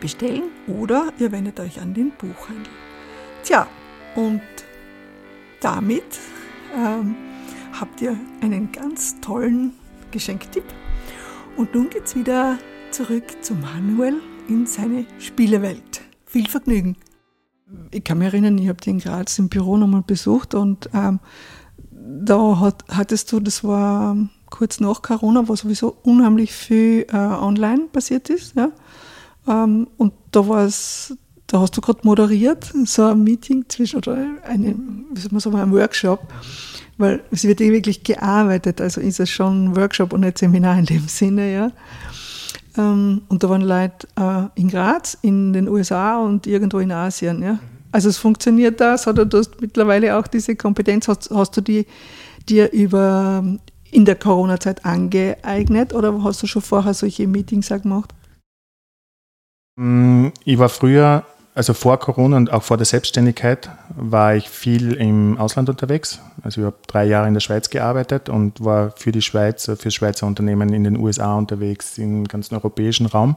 bestellen 0.00 0.50
oder 0.66 1.12
ihr 1.18 1.32
wendet 1.32 1.60
euch 1.60 1.80
an 1.80 1.94
den 1.94 2.10
Buchhandel. 2.12 2.72
Tja, 3.44 3.66
und 4.16 4.42
damit 5.60 6.18
ähm, 6.76 7.14
habt 7.78 8.00
ihr 8.00 8.16
einen 8.40 8.72
ganz 8.72 9.20
tollen 9.20 9.72
Geschenktipp. 10.10 10.64
Und 11.56 11.74
nun 11.74 11.90
geht's 11.90 12.14
wieder 12.14 12.58
zurück 12.90 13.24
zu 13.42 13.54
Manuel 13.54 14.20
in 14.48 14.66
seine 14.66 15.06
Spielewelt. 15.18 16.02
Viel 16.26 16.48
Vergnügen! 16.48 16.96
Ich 17.92 18.02
kann 18.02 18.18
mich 18.18 18.26
erinnern, 18.26 18.58
ich 18.58 18.68
habe 18.68 18.80
den 18.80 18.98
Graz 18.98 19.38
im 19.38 19.48
Büro 19.48 19.76
nochmal 19.76 20.02
besucht 20.02 20.54
und 20.54 20.90
ähm, 20.92 21.20
da 21.90 22.58
hat, 22.58 22.84
hattest 22.88 23.30
du, 23.30 23.40
das 23.40 23.62
war 23.62 24.16
kurz 24.50 24.80
nach 24.80 25.02
Corona, 25.02 25.48
wo 25.48 25.54
sowieso 25.54 25.96
unheimlich 26.02 26.52
viel 26.52 27.06
äh, 27.12 27.16
online 27.16 27.86
passiert 27.92 28.28
ist. 28.28 28.56
Ja? 28.56 28.72
Ähm, 29.46 29.88
und 29.96 30.12
da 30.32 30.48
war 30.48 30.64
es, 30.64 31.16
da 31.50 31.60
hast 31.60 31.76
du 31.76 31.80
gerade 31.80 32.00
moderiert, 32.04 32.72
so 32.84 33.04
ein 33.06 33.24
Meeting 33.24 33.64
zwischen, 33.68 33.96
oder 33.96 34.16
eine, 34.46 34.76
wie 35.12 35.20
soll 35.20 35.32
man 35.32 35.40
sagen, 35.40 35.56
ein 35.56 35.72
Workshop, 35.72 36.20
weil 36.96 37.22
es 37.32 37.42
wird 37.44 37.60
eh 37.60 37.72
wirklich 37.72 38.04
gearbeitet, 38.04 38.80
also 38.80 39.00
ist 39.00 39.18
es 39.18 39.30
schon 39.30 39.64
ein 39.64 39.76
Workshop 39.76 40.12
und 40.12 40.20
nicht 40.20 40.38
Seminar 40.38 40.78
in 40.78 40.86
dem 40.86 41.08
Sinne, 41.08 41.52
ja. 41.52 41.72
Ähm, 42.78 43.22
und 43.28 43.42
da 43.42 43.50
waren 43.50 43.62
Leute 43.62 44.06
äh, 44.16 44.60
in 44.60 44.68
Graz, 44.68 45.18
in 45.22 45.52
den 45.52 45.68
USA 45.68 46.20
und 46.20 46.46
irgendwo 46.46 46.78
in 46.78 46.92
Asien, 46.92 47.42
ja. 47.42 47.58
Also 47.90 48.08
es 48.08 48.18
funktioniert 48.18 48.80
das, 48.80 49.08
oder 49.08 49.24
du 49.24 49.38
hast 49.38 49.60
mittlerweile 49.60 50.16
auch 50.16 50.28
diese 50.28 50.54
Kompetenz, 50.54 51.08
hast, 51.08 51.30
hast 51.30 51.56
du 51.56 51.60
die 51.62 51.84
dir 52.48 52.70
über 52.72 53.42
in 53.90 54.04
der 54.04 54.14
Corona-Zeit 54.14 54.84
angeeignet 54.84 55.92
oder 55.92 56.22
hast 56.22 56.44
du 56.44 56.46
schon 56.46 56.62
vorher 56.62 56.94
solche 56.94 57.26
Meetings 57.26 57.72
auch 57.72 57.82
gemacht? 57.82 58.14
Mm, 59.76 60.28
ich 60.44 60.56
war 60.56 60.68
früher, 60.68 61.24
also 61.60 61.74
vor 61.74 62.00
Corona 62.00 62.38
und 62.38 62.50
auch 62.50 62.62
vor 62.62 62.78
der 62.78 62.86
Selbstständigkeit, 62.86 63.68
war 63.94 64.34
ich 64.34 64.48
viel 64.48 64.94
im 64.94 65.36
Ausland 65.36 65.68
unterwegs. 65.68 66.18
Also 66.42 66.62
ich 66.62 66.64
habe 66.64 66.76
drei 66.86 67.04
Jahre 67.04 67.28
in 67.28 67.34
der 67.34 67.42
Schweiz 67.42 67.68
gearbeitet 67.68 68.30
und 68.30 68.64
war 68.64 68.92
für 68.96 69.12
die 69.12 69.20
Schweiz, 69.20 69.70
für 69.78 69.90
Schweizer 69.90 70.26
Unternehmen 70.26 70.72
in 70.72 70.84
den 70.84 70.96
USA 70.96 71.36
unterwegs, 71.36 71.98
im 71.98 72.24
ganzen 72.24 72.54
europäischen 72.54 73.04
Raum. 73.04 73.36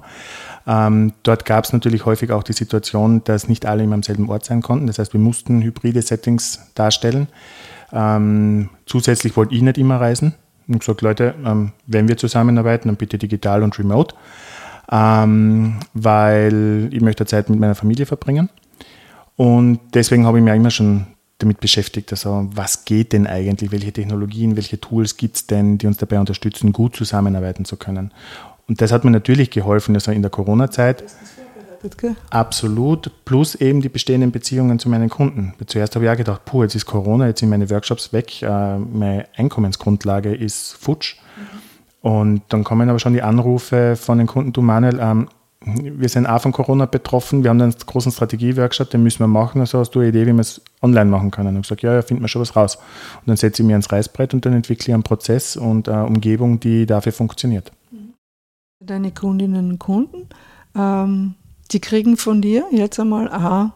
Ähm, 0.66 1.12
dort 1.24 1.44
gab 1.44 1.66
es 1.66 1.74
natürlich 1.74 2.06
häufig 2.06 2.32
auch 2.32 2.44
die 2.44 2.54
Situation, 2.54 3.26
dass 3.26 3.50
nicht 3.50 3.66
alle 3.66 3.84
immer 3.84 3.96
am 3.96 4.04
selben 4.04 4.30
Ort 4.30 4.46
sein 4.46 4.62
konnten. 4.62 4.88
Das 4.88 5.00
heißt, 5.00 5.12
wir 5.12 5.20
mussten 5.20 5.62
hybride 5.62 6.02
Settings 6.02 6.72
darstellen. 6.76 7.28
Ähm, 7.92 8.70
zusätzlich 8.86 9.36
wollte 9.36 9.54
ich 9.54 9.62
nicht 9.62 9.78
immer 9.78 10.00
reisen. 10.00 10.34
Und 10.70 10.80
gesagt, 10.80 11.02
Leute, 11.02 11.36
ähm, 11.46 11.74
wenn 11.88 12.08
wir 12.08 12.16
zusammenarbeiten, 12.16 12.88
dann 12.88 12.96
bitte 12.96 13.18
digital 13.18 13.64
und 13.64 13.78
remote, 13.78 14.16
ähm, 14.92 15.80
weil 15.94 16.90
ich 16.92 17.02
möchte 17.02 17.26
Zeit 17.26 17.50
mit 17.50 17.60
meiner 17.60 17.76
Familie 17.76 18.06
verbringen. 18.06 18.50
Und 19.36 19.80
deswegen 19.94 20.26
habe 20.26 20.38
ich 20.38 20.44
mir 20.44 20.56
immer 20.56 20.72
schon 20.72 21.08
damit 21.40 21.60
beschäftigt, 21.60 22.12
also 22.12 22.48
was 22.54 22.86
geht 22.86 23.12
denn 23.12 23.28
eigentlich, 23.28 23.72
welche 23.72 23.92
Technologien, 23.92 24.56
welche 24.56 24.80
Tools 24.80 25.18
gibt 25.18 25.36
es 25.36 25.48
denn, 25.48 25.78
die 25.78 25.88
uns 25.88 25.98
dabei 25.98 26.20
unterstützen, 26.20 26.72
gut 26.72 26.96
zusammenarbeiten 26.96 27.66
zu 27.66 27.76
können. 27.76 28.12
Und 28.68 28.82
das 28.82 28.92
hat 28.92 29.04
mir 29.04 29.12
natürlich 29.12 29.50
geholfen, 29.50 29.96
also 29.96 30.12
in 30.12 30.22
der 30.22 30.32
Corona-Zeit. 30.32 31.04
Absolut, 32.30 33.12
plus 33.26 33.56
eben 33.56 33.82
die 33.82 33.90
bestehenden 33.90 34.32
Beziehungen 34.32 34.80
zu 34.80 34.88
meinen 34.88 35.10
Kunden. 35.10 35.54
Zuerst 35.68 35.96
habe 35.96 36.06
ich 36.06 36.12
auch 36.12 36.16
gedacht, 36.16 36.46
puh, 36.46 36.64
jetzt 36.64 36.76
ist 36.76 36.86
Corona, 36.86 37.28
jetzt 37.28 37.42
sind 37.42 37.50
meine 37.50 37.70
Workshops 37.70 38.14
weg, 38.14 38.42
äh, 38.42 38.78
meine 38.78 39.26
Einkommensgrundlage 39.36 40.34
ist 40.34 40.78
futsch. 40.80 41.18
Mhm. 41.36 41.73
Und 42.04 42.42
dann 42.50 42.66
kommen 42.66 42.90
aber 42.90 43.00
schon 43.00 43.14
die 43.14 43.22
Anrufe 43.22 43.96
von 43.96 44.18
den 44.18 44.28
Kunden, 44.28 44.52
du 44.52 44.62
Manuel, 44.62 45.00
ähm, 45.00 45.30
wir 45.66 46.10
sind 46.10 46.26
auch 46.26 46.42
von 46.42 46.52
Corona 46.52 46.86
betroffen, 46.86 47.44
wir 47.44 47.50
haben 47.50 47.62
einen 47.62 47.74
großen 47.74 48.12
Strategie-Workshop, 48.12 48.90
den 48.90 49.04
müssen 49.04 49.20
wir 49.20 49.28
machen. 49.28 49.62
Also 49.62 49.80
hast 49.80 49.92
du 49.92 50.00
eine 50.00 50.10
Idee, 50.10 50.28
wie 50.28 50.34
wir 50.34 50.42
es 50.42 50.60
online 50.82 51.10
machen 51.10 51.32
können? 51.32 51.56
Und 51.56 51.62
ich 51.62 51.62
gesagt, 51.62 51.82
ja, 51.82 51.94
ja, 51.94 52.02
finden 52.02 52.22
wir 52.22 52.28
schon 52.28 52.42
was 52.42 52.58
raus. 52.58 52.76
Und 52.76 53.28
dann 53.28 53.38
setze 53.38 53.62
ich 53.62 53.68
mir 53.68 53.76
ans 53.76 53.90
Reißbrett 53.90 54.34
und 54.34 54.46
dann 54.46 54.52
entwickle 54.52 54.90
ich 54.90 54.94
einen 54.94 55.04
Prozess 55.04 55.56
und 55.56 55.88
eine 55.88 56.06
Umgebung, 56.06 56.60
die 56.60 56.86
dafür 56.86 57.14
funktioniert. 57.14 57.72
Deine 58.82 59.12
Kundinnen 59.12 59.72
und 59.72 59.80
Kunden, 59.80 60.28
ähm, 60.76 61.36
die 61.72 61.80
kriegen 61.80 62.18
von 62.18 62.42
dir 62.42 62.66
jetzt 62.74 63.00
einmal 63.00 63.32
A, 63.32 63.72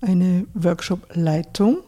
eine 0.00 0.46
Workshop-Leitung. 0.54 1.78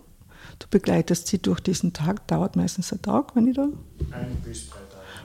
Du 0.61 0.66
begleitest 0.70 1.26
sie 1.26 1.42
durch 1.42 1.59
diesen 1.59 1.92
Tag, 1.92 2.29
dauert 2.29 2.55
meistens 2.55 2.92
ein 2.92 3.03
Tag, 3.03 3.35
wenn 3.35 3.48
ich 3.48 3.57
da. 3.57 3.64
Ein 4.12 4.37
bis 4.44 4.70
drei 4.70 4.80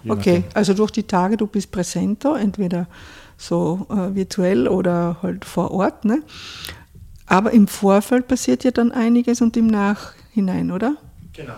Okay, 0.08 0.44
also 0.54 0.74
durch 0.74 0.92
die 0.92 1.04
Tage, 1.04 1.38
du 1.38 1.48
bist 1.48 1.72
präsenter, 1.72 2.38
entweder 2.38 2.88
so 3.38 3.88
äh, 3.90 4.16
virtuell 4.16 4.68
oder 4.68 5.18
halt 5.22 5.46
vor 5.46 5.72
Ort. 5.72 6.06
Ne? 6.06 6.22
Aber 7.26 7.52
im 7.52 7.68
Vorfeld 7.68 8.28
passiert 8.28 8.64
ja 8.64 8.72
dann 8.72 8.92
einiges 8.92 9.42
und 9.42 9.58
im 9.58 9.68
Nachhinein, 9.68 10.72
oder? 10.72 10.96
Genau. 11.34 11.56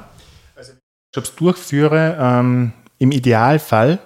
Also, 0.55 0.73
wenn 1.13 1.23
ich 1.23 1.29
es 1.29 1.35
durchführe, 1.35 2.17
ähm, 2.19 2.71
im 2.99 3.11
Idealfall 3.11 3.99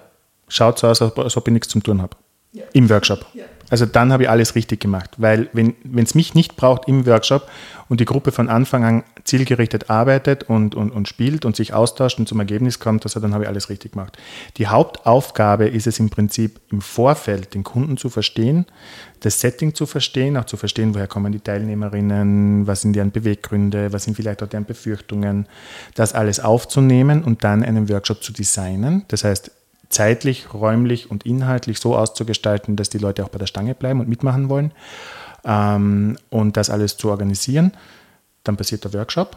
schaut 0.48 0.76
es 0.76 0.84
aus, 0.84 1.02
als 1.02 1.36
ob 1.36 1.48
ich 1.48 1.52
nichts 1.52 1.68
zum 1.68 1.82
tun 1.82 2.02
habe. 2.02 2.16
Ja. 2.52 2.64
Im 2.72 2.90
Workshop. 2.90 3.24
Ja. 3.32 3.44
Also 3.72 3.86
dann 3.86 4.12
habe 4.12 4.24
ich 4.24 4.28
alles 4.28 4.54
richtig 4.54 4.80
gemacht, 4.80 5.12
weil 5.16 5.48
wenn 5.54 5.74
es 5.96 6.14
mich 6.14 6.34
nicht 6.34 6.56
braucht 6.56 6.88
im 6.88 7.06
Workshop 7.06 7.48
und 7.88 8.00
die 8.00 8.04
Gruppe 8.04 8.30
von 8.30 8.50
Anfang 8.50 8.84
an 8.84 9.02
zielgerichtet 9.24 9.88
arbeitet 9.88 10.42
und, 10.42 10.74
und, 10.74 10.90
und 10.90 11.08
spielt 11.08 11.46
und 11.46 11.56
sich 11.56 11.72
austauscht 11.72 12.18
und 12.18 12.28
zum 12.28 12.38
Ergebnis 12.38 12.80
kommt, 12.80 13.06
also 13.06 13.18
dann 13.18 13.32
habe 13.32 13.44
ich 13.44 13.48
alles 13.48 13.70
richtig 13.70 13.92
gemacht. 13.92 14.18
Die 14.58 14.66
Hauptaufgabe 14.66 15.68
ist 15.68 15.86
es 15.86 15.98
im 16.00 16.10
Prinzip 16.10 16.60
im 16.70 16.82
Vorfeld, 16.82 17.54
den 17.54 17.64
Kunden 17.64 17.96
zu 17.96 18.10
verstehen, 18.10 18.66
das 19.20 19.40
Setting 19.40 19.74
zu 19.74 19.86
verstehen, 19.86 20.36
auch 20.36 20.44
zu 20.44 20.58
verstehen, 20.58 20.94
woher 20.94 21.08
kommen 21.08 21.32
die 21.32 21.40
Teilnehmerinnen, 21.40 22.66
was 22.66 22.82
sind 22.82 22.94
deren 22.94 23.10
Beweggründe, 23.10 23.90
was 23.90 24.04
sind 24.04 24.16
vielleicht 24.16 24.42
auch 24.42 24.48
deren 24.48 24.66
Befürchtungen, 24.66 25.46
das 25.94 26.12
alles 26.12 26.40
aufzunehmen 26.40 27.24
und 27.24 27.42
dann 27.42 27.62
einen 27.62 27.88
Workshop 27.88 28.22
zu 28.22 28.34
designen. 28.34 29.06
Das 29.08 29.24
heißt, 29.24 29.50
zeitlich, 29.92 30.52
räumlich 30.52 31.10
und 31.10 31.24
inhaltlich 31.24 31.78
so 31.78 31.96
auszugestalten, 31.96 32.76
dass 32.76 32.90
die 32.90 32.98
Leute 32.98 33.24
auch 33.24 33.28
bei 33.28 33.38
der 33.38 33.46
Stange 33.46 33.74
bleiben 33.74 34.00
und 34.00 34.08
mitmachen 34.08 34.48
wollen 34.48 34.72
ähm, 35.44 36.16
und 36.30 36.56
das 36.56 36.70
alles 36.70 36.96
zu 36.96 37.10
organisieren. 37.10 37.72
Dann 38.44 38.56
passiert 38.56 38.84
der 38.84 38.92
Workshop, 38.94 39.36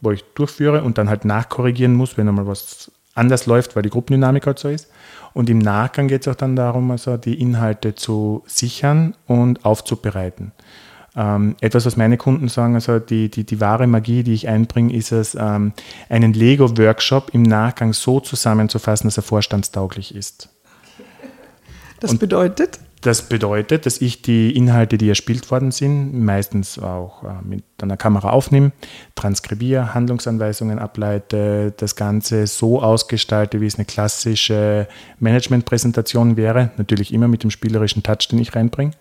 wo 0.00 0.10
ich 0.10 0.24
durchführe 0.34 0.82
und 0.82 0.98
dann 0.98 1.08
halt 1.08 1.24
nachkorrigieren 1.24 1.94
muss, 1.94 2.16
wenn 2.16 2.28
einmal 2.28 2.46
was 2.46 2.90
anders 3.14 3.46
läuft, 3.46 3.76
weil 3.76 3.82
die 3.82 3.90
Gruppendynamik 3.90 4.46
halt 4.46 4.58
so 4.58 4.68
ist. 4.68 4.90
Und 5.32 5.48
im 5.48 5.58
Nachgang 5.58 6.08
geht 6.08 6.22
es 6.22 6.28
auch 6.28 6.36
dann 6.36 6.56
darum, 6.56 6.90
also 6.90 7.16
die 7.16 7.40
Inhalte 7.40 7.94
zu 7.94 8.42
sichern 8.46 9.14
und 9.26 9.64
aufzubereiten. 9.64 10.52
Ähm, 11.16 11.56
etwas, 11.60 11.86
was 11.86 11.96
meine 11.96 12.16
Kunden 12.16 12.48
sagen, 12.48 12.74
also 12.74 12.98
die, 12.98 13.30
die, 13.30 13.44
die 13.44 13.60
wahre 13.60 13.86
Magie, 13.86 14.22
die 14.22 14.32
ich 14.32 14.48
einbringe, 14.48 14.94
ist 14.94 15.12
es, 15.12 15.34
ähm, 15.34 15.72
einen 16.08 16.32
Lego-Workshop 16.32 17.30
im 17.32 17.42
Nachgang 17.42 17.92
so 17.92 18.20
zusammenzufassen, 18.20 19.08
dass 19.08 19.16
er 19.16 19.24
vorstandstauglich 19.24 20.14
ist. 20.14 20.48
Das 21.98 22.12
Und 22.12 22.20
bedeutet? 22.20 22.78
Das 23.02 23.22
bedeutet, 23.22 23.86
dass 23.86 24.02
ich 24.02 24.20
die 24.20 24.54
Inhalte, 24.54 24.98
die 24.98 25.08
erspielt 25.08 25.50
worden 25.50 25.70
sind, 25.70 26.12
meistens 26.22 26.78
auch 26.78 27.24
äh, 27.24 27.28
mit 27.42 27.64
einer 27.80 27.96
Kamera 27.96 28.30
aufnehme, 28.30 28.72
transkribiere, 29.14 29.94
Handlungsanweisungen 29.94 30.78
ableite, 30.78 31.72
das 31.78 31.96
Ganze 31.96 32.46
so 32.46 32.82
ausgestalte, 32.82 33.62
wie 33.62 33.66
es 33.66 33.76
eine 33.76 33.86
klassische 33.86 34.86
Managementpräsentation 35.18 36.36
wäre, 36.36 36.72
natürlich 36.76 37.14
immer 37.14 37.26
mit 37.26 37.42
dem 37.42 37.50
spielerischen 37.50 38.02
Touch, 38.02 38.28
den 38.30 38.38
ich 38.38 38.54
reinbringe 38.54 38.92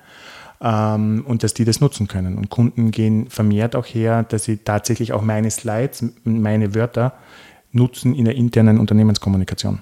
ähm, 0.61 1.23
und 1.25 1.43
dass 1.43 1.53
die 1.53 1.65
das 1.65 1.81
nutzen 1.81 2.07
können. 2.07 2.37
Und 2.37 2.49
Kunden 2.49 2.91
gehen 2.91 3.29
vermehrt 3.29 3.75
auch 3.75 3.85
her, 3.85 4.23
dass 4.23 4.43
sie 4.43 4.57
tatsächlich 4.57 5.13
auch 5.13 5.21
meine 5.21 5.51
Slides, 5.51 6.03
meine 6.23 6.75
Wörter 6.75 7.13
nutzen 7.71 8.15
in 8.15 8.25
der 8.25 8.35
internen 8.35 8.79
Unternehmenskommunikation. 8.79 9.79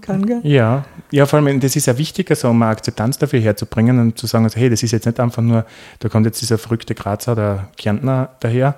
Kann, 0.00 0.26
gell? 0.26 0.40
Ja, 0.42 0.84
ja, 1.12 1.26
vor 1.26 1.38
allem, 1.38 1.60
das 1.60 1.76
ist 1.76 1.86
ja 1.86 1.96
wichtig, 1.96 2.28
also 2.30 2.48
um 2.48 2.60
eine 2.60 2.72
Akzeptanz 2.72 3.18
dafür 3.18 3.40
herzubringen 3.40 4.00
und 4.00 4.18
zu 4.18 4.26
sagen, 4.26 4.44
also, 4.44 4.58
hey, 4.58 4.68
das 4.68 4.82
ist 4.82 4.90
jetzt 4.90 5.06
nicht 5.06 5.20
einfach 5.20 5.42
nur, 5.42 5.64
da 6.00 6.08
kommt 6.08 6.26
jetzt 6.26 6.40
dieser 6.40 6.58
verrückte 6.58 6.94
Grazer 6.94 7.32
oder 7.32 7.68
Kärntner 7.76 8.30
daher, 8.40 8.74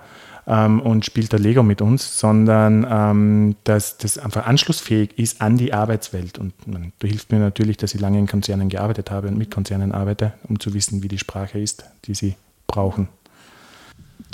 ähm, 0.46 0.80
und 0.80 1.04
spielt 1.04 1.33
da 1.33 1.37
Lego 1.37 1.62
mit 1.62 1.80
uns, 1.80 2.18
sondern 2.18 2.87
ähm, 2.88 3.57
dass 3.64 3.98
das 3.98 4.18
einfach 4.18 4.46
anschlussfähig 4.46 5.18
ist 5.18 5.40
an 5.40 5.57
die 5.57 5.72
Arbeitswelt. 5.72 6.38
Und 6.38 6.66
man, 6.66 6.92
du 6.98 7.07
hilfst 7.07 7.33
mir 7.33 7.38
natürlich, 7.38 7.76
dass 7.76 7.94
ich 7.94 8.00
lange 8.00 8.18
in 8.18 8.26
Konzernen 8.26 8.68
gearbeitet 8.68 9.11
habe 9.11 9.28
und 9.28 9.38
mit 9.38 9.50
Konzernen 9.50 9.92
arbeite, 9.92 10.35
um 10.48 10.61
zu 10.61 10.74
wissen, 10.74 11.02
wie 11.02 11.09
die 11.09 11.18
Sprache 11.18 11.59
ist, 11.59 11.85
die 12.04 12.14
sie 12.14 12.37
brauchen. 12.66 13.09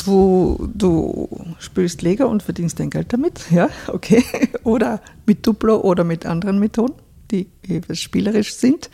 Du, 0.05 0.71
du 0.75 1.29
spielst 1.59 2.03
Lego 2.03 2.27
und 2.27 2.43
verdienst 2.43 2.81
dein 2.81 2.91
Geld 2.91 3.13
damit, 3.13 3.51
ja, 3.51 3.69
okay. 3.89 4.25
Oder 4.65 5.01
mit 5.27 5.47
Duplo 5.47 5.81
oder 5.81 6.05
mit 6.05 6.25
anderen 6.25 6.59
Methoden, 6.59 6.95
die 7.31 7.49
etwas 7.69 8.01
spielerisch 8.01 8.55
sind. 8.55 8.89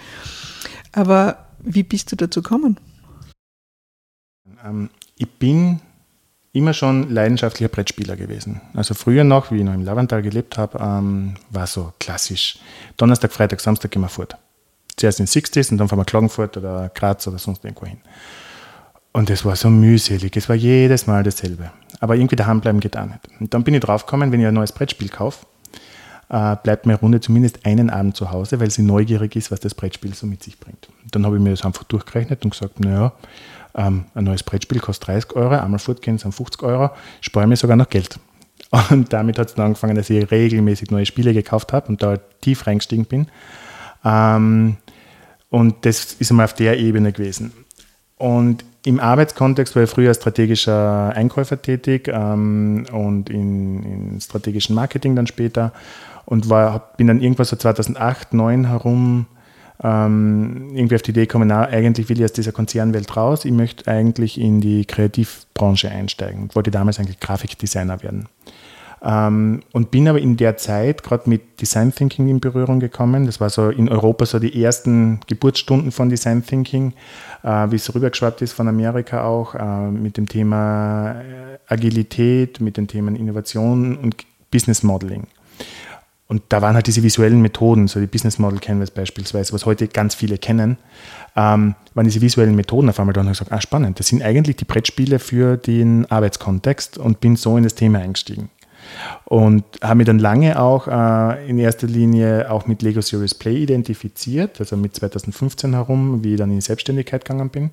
Aber 0.92 1.46
wie 1.61 1.83
bist 1.83 2.11
du 2.11 2.16
dazu 2.16 2.42
gekommen? 2.42 2.79
Ähm, 4.64 4.90
ich 5.16 5.31
bin 5.31 5.81
immer 6.57 6.73
schon 6.73 7.11
leidenschaftlicher 7.11 7.69
Brettspieler 7.69 8.16
gewesen. 8.16 8.61
Also 8.75 8.95
früher 8.95 9.25
noch, 9.25 9.51
wie 9.51 9.59
ich 9.59 9.64
noch 9.64 9.75
im 9.75 9.85
Lavantal 9.85 10.23
gelebt 10.23 10.57
habe, 10.57 10.79
ähm, 10.81 11.35
war 11.51 11.66
so 11.66 11.92
klassisch. 12.01 12.59
Donnerstag, 12.97 13.33
Freitag, 13.33 13.61
Samstag 13.61 13.90
gehen 13.90 14.03
wir 14.03 14.09
fort. 14.09 14.37
Zuerst 14.97 15.21
in 15.21 15.27
60s 15.27 15.71
und 15.71 15.79
dann 15.79 15.88
fahren 15.88 15.99
wir 15.99 16.07
Klagenfurt 16.07 16.57
oder 16.57 16.90
Graz 16.95 17.27
oder 17.27 17.38
sonst 17.38 17.64
irgendwo 17.64 17.87
hin. 17.87 17.99
Und 19.12 19.29
es 19.31 19.45
war 19.45 19.57
so 19.57 19.69
mühselig. 19.69 20.37
Es 20.37 20.49
war 20.49 20.57
jedes 20.57 21.07
Mal 21.07 21.23
dasselbe. 21.23 21.71
Aber 22.01 22.16
irgendwie 22.16 22.37
daheim 22.37 22.61
bleiben 22.61 22.81
geht 22.81 22.97
auch 22.97 23.07
nicht. 23.07 23.21
Und 23.38 23.53
dann 23.53 23.62
bin 23.62 23.75
ich 23.75 23.81
draufgekommen, 23.81 24.33
wenn 24.33 24.40
ich 24.40 24.47
ein 24.47 24.55
neues 24.55 24.73
Brettspiel 24.73 25.09
kaufe, 25.09 25.47
äh, 26.29 26.57
bleibt 26.62 26.87
meine 26.87 26.99
Runde 26.99 27.21
zumindest 27.21 27.64
einen 27.64 27.90
Abend 27.90 28.16
zu 28.16 28.31
Hause, 28.31 28.61
weil 28.61 28.71
sie 28.71 28.83
neugierig 28.83 29.37
ist, 29.37 29.51
was 29.51 29.61
das 29.61 29.75
Brettspiel 29.75 30.14
so 30.14 30.27
mit 30.27 30.42
sich 30.42 30.59
bringt. 30.59 30.88
Und 31.03 31.14
dann 31.14 31.25
habe 31.27 31.37
ich 31.37 31.42
mir 31.42 31.51
das 31.51 31.64
einfach 31.64 31.85
durchgerechnet 31.85 32.45
und 32.45 32.51
gesagt, 32.51 32.81
naja, 32.81 33.12
ähm, 33.76 34.06
ein 34.14 34.24
neues 34.24 34.42
Brettspiel 34.42 34.80
kostet 34.80 35.08
30 35.08 35.36
Euro, 35.36 35.54
einmal 35.54 35.78
fortgehen 35.78 36.18
sind 36.18 36.32
50 36.32 36.62
Euro, 36.62 36.90
spare 37.20 37.46
mir 37.46 37.56
sogar 37.56 37.76
noch 37.76 37.88
Geld. 37.88 38.18
Und 38.90 39.12
damit 39.12 39.38
hat 39.38 39.48
es 39.48 39.54
dann 39.54 39.66
angefangen, 39.66 39.96
dass 39.96 40.10
ich 40.10 40.30
regelmäßig 40.30 40.90
neue 40.90 41.06
Spiele 41.06 41.32
gekauft 41.32 41.72
habe 41.72 41.88
und 41.88 42.02
da 42.02 42.16
tief 42.40 42.66
reingestiegen 42.66 43.04
bin. 43.04 43.28
Ähm, 44.04 44.78
und 45.50 45.84
das 45.84 46.14
ist 46.14 46.30
einmal 46.30 46.44
auf 46.44 46.54
der 46.54 46.78
Ebene 46.78 47.12
gewesen. 47.12 47.52
Und 48.16 48.64
im 48.84 48.98
Arbeitskontext 48.98 49.76
war 49.76 49.84
ich 49.84 49.90
früher 49.90 50.08
als 50.08 50.18
strategischer 50.18 51.12
Einkäufer 51.14 51.60
tätig 51.60 52.08
ähm, 52.08 52.86
und 52.92 53.30
in, 53.30 53.82
in 53.82 54.20
strategischen 54.20 54.74
Marketing 54.74 55.14
dann 55.14 55.26
später 55.26 55.72
und 56.24 56.48
war, 56.48 56.92
bin 56.96 57.06
dann 57.06 57.20
irgendwas 57.20 57.50
so 57.50 57.56
2008, 57.56 58.30
2009 58.30 58.68
herum 58.68 59.26
ähm, 59.82 60.70
irgendwie 60.74 60.94
auf 60.94 61.02
die 61.02 61.10
Idee 61.10 61.26
gekommen, 61.26 61.48
na, 61.48 61.66
eigentlich 61.66 62.08
will 62.08 62.18
ich 62.18 62.24
aus 62.24 62.32
dieser 62.32 62.52
Konzernwelt 62.52 63.16
raus, 63.16 63.44
ich 63.44 63.52
möchte 63.52 63.90
eigentlich 63.90 64.40
in 64.40 64.60
die 64.60 64.84
Kreativbranche 64.84 65.90
einsteigen. 65.90 66.46
Ich 66.48 66.56
wollte 66.56 66.70
damals 66.70 66.98
eigentlich 66.98 67.20
Grafikdesigner 67.20 68.02
werden. 68.02 68.28
Ähm, 69.02 69.60
und 69.72 69.90
bin 69.90 70.08
aber 70.08 70.18
in 70.18 70.36
der 70.36 70.56
Zeit 70.56 71.02
gerade 71.02 71.28
mit 71.28 71.60
Design 71.60 71.94
Thinking 71.94 72.28
in 72.28 72.40
Berührung 72.40 72.80
gekommen. 72.80 73.26
Das 73.26 73.40
war 73.40 73.50
so 73.50 73.68
in 73.68 73.88
Europa 73.88 74.24
so 74.24 74.38
die 74.38 74.62
ersten 74.62 75.20
Geburtsstunden 75.26 75.92
von 75.92 76.08
Design 76.08 76.44
Thinking, 76.44 76.94
äh, 77.42 77.70
wie 77.70 77.76
es 77.76 77.94
rübergeschwappt 77.94 78.42
ist 78.42 78.54
von 78.54 78.68
Amerika 78.68 79.24
auch, 79.24 79.54
äh, 79.54 79.90
mit 79.90 80.16
dem 80.16 80.26
Thema 80.26 81.20
äh, 81.20 81.58
Agilität, 81.68 82.60
mit 82.60 82.78
den 82.78 82.88
Themen 82.88 83.16
Innovation 83.16 83.96
und 83.96 84.16
Business 84.50 84.82
Modeling. 84.82 85.26
Und 86.28 86.42
da 86.48 86.60
waren 86.60 86.74
halt 86.74 86.88
diese 86.88 87.02
visuellen 87.02 87.40
Methoden, 87.40 87.86
so 87.86 88.00
die 88.00 88.06
Business 88.06 88.38
Model 88.38 88.58
Canvas 88.58 88.90
beispielsweise, 88.90 89.52
was 89.52 89.64
heute 89.64 89.86
ganz 89.86 90.14
viele 90.14 90.38
kennen, 90.38 90.76
ähm, 91.36 91.76
waren 91.94 92.04
diese 92.04 92.20
visuellen 92.20 92.56
Methoden 92.56 92.88
auf 92.88 92.98
einmal 92.98 93.12
da 93.12 93.20
und 93.20 93.28
habe 93.28 93.34
gesagt, 93.34 93.52
ah 93.52 93.60
spannend, 93.60 94.00
das 94.00 94.08
sind 94.08 94.22
eigentlich 94.22 94.56
die 94.56 94.64
Brettspiele 94.64 95.20
für 95.20 95.56
den 95.56 96.10
Arbeitskontext 96.10 96.98
und 96.98 97.20
bin 97.20 97.36
so 97.36 97.56
in 97.56 97.62
das 97.62 97.76
Thema 97.76 98.00
eingestiegen. 98.00 98.50
Und 99.24 99.64
habe 99.82 99.96
mich 99.96 100.06
dann 100.06 100.18
lange 100.18 100.60
auch 100.60 100.88
äh, 100.88 101.48
in 101.48 101.58
erster 101.58 101.86
Linie 101.86 102.50
auch 102.50 102.66
mit 102.66 102.82
Lego 102.82 103.00
Series 103.00 103.34
Play 103.34 103.56
identifiziert, 103.58 104.60
also 104.60 104.76
mit 104.76 104.94
2015 104.94 105.74
herum, 105.74 106.24
wie 106.24 106.32
ich 106.32 106.38
dann 106.38 106.50
in 106.50 106.56
die 106.56 106.62
Selbstständigkeit 106.62 107.24
gegangen 107.24 107.50
bin. 107.50 107.70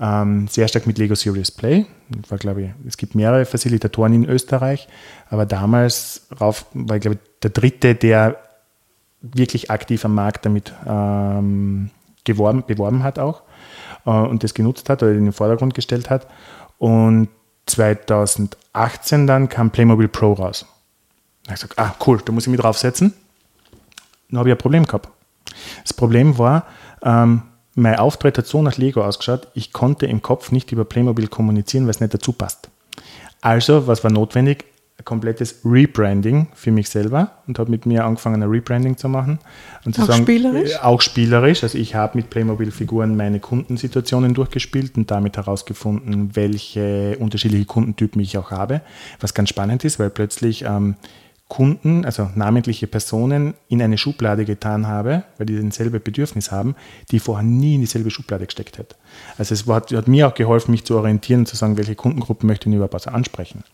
ähm, 0.00 0.46
sehr 0.48 0.68
stark 0.68 0.86
mit 0.86 0.98
Lego 0.98 1.14
Serious 1.14 1.50
Play. 1.50 1.86
War, 2.28 2.38
glaube 2.38 2.62
ich, 2.62 2.70
es 2.86 2.96
gibt 2.96 3.14
mehrere 3.14 3.44
Facilitatoren 3.44 4.12
in 4.12 4.24
Österreich, 4.24 4.88
aber 5.28 5.44
damals 5.44 6.26
rauf, 6.40 6.66
war, 6.72 6.96
ich, 6.96 7.02
glaube 7.02 7.18
ich, 7.22 7.27
der 7.42 7.50
dritte, 7.50 7.94
der 7.94 8.36
wirklich 9.20 9.70
aktiv 9.70 10.04
am 10.04 10.14
Markt 10.14 10.46
damit 10.46 10.72
ähm, 10.86 11.90
geworben, 12.24 12.64
beworben 12.66 13.02
hat 13.02 13.18
auch 13.18 13.42
äh, 14.06 14.10
und 14.10 14.44
das 14.44 14.54
genutzt 14.54 14.88
hat 14.88 15.02
oder 15.02 15.12
in 15.12 15.24
den 15.24 15.32
Vordergrund 15.32 15.74
gestellt 15.74 16.10
hat. 16.10 16.26
Und 16.78 17.28
2018 17.66 19.26
dann 19.26 19.48
kam 19.48 19.70
Playmobil 19.70 20.08
Pro 20.08 20.32
raus. 20.32 20.66
Da 21.44 21.50
habe 21.50 21.54
ich 21.54 21.60
gesagt, 21.60 21.78
ah 21.78 21.94
cool, 22.06 22.20
da 22.24 22.32
muss 22.32 22.44
ich 22.44 22.50
mich 22.50 22.60
draufsetzen. 22.60 23.14
Dann 24.30 24.38
habe 24.38 24.48
ich 24.48 24.54
ein 24.54 24.58
Problem 24.58 24.84
gehabt. 24.84 25.08
Das 25.82 25.92
Problem 25.92 26.38
war, 26.38 26.66
ähm, 27.02 27.42
mein 27.74 27.96
Auftritt 27.96 28.38
hat 28.38 28.46
so 28.46 28.60
nach 28.62 28.76
Lego 28.76 29.04
ausgeschaut, 29.04 29.48
ich 29.54 29.72
konnte 29.72 30.06
im 30.06 30.20
Kopf 30.20 30.50
nicht 30.50 30.72
über 30.72 30.84
Playmobil 30.84 31.28
kommunizieren, 31.28 31.84
weil 31.84 31.90
es 31.90 32.00
nicht 32.00 32.12
dazu 32.12 32.32
passt. 32.32 32.68
Also, 33.40 33.86
was 33.86 34.02
war 34.02 34.10
notwendig? 34.10 34.64
Ein 34.98 35.04
komplettes 35.04 35.60
Rebranding 35.64 36.48
für 36.54 36.72
mich 36.72 36.88
selber 36.88 37.30
und 37.46 37.60
habe 37.60 37.70
mit 37.70 37.86
mir 37.86 38.04
angefangen, 38.04 38.42
ein 38.42 38.48
Rebranding 38.48 38.96
zu 38.96 39.08
machen. 39.08 39.38
Und 39.84 39.94
zu 39.94 40.02
auch 40.02 40.06
sagen, 40.08 40.24
spielerisch? 40.24 40.72
Äh, 40.72 40.78
auch 40.78 41.00
spielerisch. 41.00 41.62
Also 41.62 41.78
ich 41.78 41.94
habe 41.94 42.18
mit 42.18 42.30
Playmobil-Figuren 42.30 43.16
meine 43.16 43.38
Kundensituationen 43.38 44.34
durchgespielt 44.34 44.96
und 44.96 45.10
damit 45.10 45.36
herausgefunden, 45.36 46.34
welche 46.34 47.16
unterschiedliche 47.20 47.64
Kundentypen 47.64 48.20
ich 48.20 48.36
auch 48.38 48.50
habe. 48.50 48.80
Was 49.20 49.34
ganz 49.34 49.50
spannend 49.50 49.84
ist, 49.84 50.00
weil 50.00 50.10
plötzlich 50.10 50.64
ähm, 50.64 50.96
Kunden, 51.48 52.04
also 52.04 52.28
namentliche 52.34 52.86
Personen, 52.86 53.54
in 53.68 53.80
eine 53.80 53.96
Schublade 53.96 54.44
getan 54.44 54.86
habe, 54.86 55.24
weil 55.38 55.46
die 55.46 55.56
denselbe 55.56 55.98
Bedürfnis 55.98 56.52
haben, 56.52 56.76
die 57.10 57.20
vorher 57.20 57.44
nie 57.44 57.76
in 57.76 57.80
dieselbe 57.80 58.10
Schublade 58.10 58.44
gesteckt 58.44 58.76
hätte. 58.76 58.96
Also 59.38 59.54
es 59.54 59.66
hat, 59.66 59.90
hat 59.92 60.08
mir 60.08 60.28
auch 60.28 60.34
geholfen, 60.34 60.72
mich 60.72 60.84
zu 60.84 60.96
orientieren 60.96 61.40
und 61.40 61.46
zu 61.46 61.56
sagen, 61.56 61.78
welche 61.78 61.94
Kundengruppen 61.94 62.46
möchte 62.46 62.68
ich 62.68 62.74
überhaupt 62.74 63.08
ansprechen. 63.08 63.64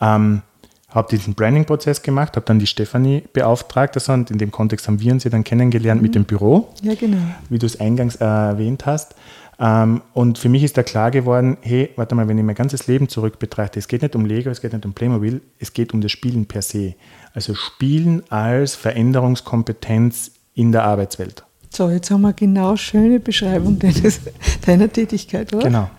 Ähm, 0.00 0.42
habe 0.88 1.08
diesen 1.10 1.34
Branding-Prozess 1.34 2.02
gemacht, 2.02 2.36
habe 2.36 2.46
dann 2.46 2.58
die 2.58 2.66
Stefanie 2.66 3.24
beauftragt, 3.32 3.96
also, 3.96 4.12
und 4.12 4.30
in 4.30 4.38
dem 4.38 4.50
Kontext 4.50 4.86
haben 4.88 5.00
wir 5.00 5.12
uns 5.12 5.24
ja 5.24 5.30
dann 5.30 5.44
kennengelernt 5.44 6.00
mhm. 6.00 6.06
mit 6.06 6.14
dem 6.14 6.24
Büro, 6.24 6.72
ja, 6.82 6.94
genau. 6.94 7.18
wie 7.48 7.58
du 7.58 7.66
es 7.66 7.78
eingangs 7.80 8.16
äh, 8.16 8.24
erwähnt 8.24 8.86
hast. 8.86 9.14
Ähm, 9.58 10.02
und 10.12 10.38
für 10.38 10.48
mich 10.48 10.62
ist 10.62 10.76
da 10.76 10.82
klar 10.82 11.10
geworden, 11.10 11.56
hey, 11.62 11.90
warte 11.96 12.14
mal, 12.14 12.28
wenn 12.28 12.38
ich 12.38 12.44
mein 12.44 12.54
ganzes 12.54 12.86
Leben 12.86 13.08
zurück 13.08 13.38
betrachte, 13.38 13.78
es 13.78 13.88
geht 13.88 14.02
nicht 14.02 14.14
um 14.14 14.26
Lego, 14.26 14.50
es 14.50 14.60
geht 14.60 14.72
nicht 14.72 14.84
um 14.84 14.92
Playmobil, 14.92 15.40
es 15.58 15.72
geht 15.72 15.94
um 15.94 16.00
das 16.00 16.12
Spielen 16.12 16.46
per 16.46 16.62
se. 16.62 16.94
Also 17.32 17.54
Spielen 17.54 18.22
als 18.30 18.74
Veränderungskompetenz 18.74 20.32
in 20.54 20.72
der 20.72 20.84
Arbeitswelt. 20.84 21.44
So, 21.70 21.90
jetzt 21.90 22.10
haben 22.10 22.22
wir 22.22 22.32
genau 22.32 22.76
schöne 22.76 23.18
Beschreibung 23.18 23.78
deines, 23.78 24.20
deiner 24.64 24.90
Tätigkeit, 24.90 25.52
oder? 25.54 25.64
Genau. 25.64 25.90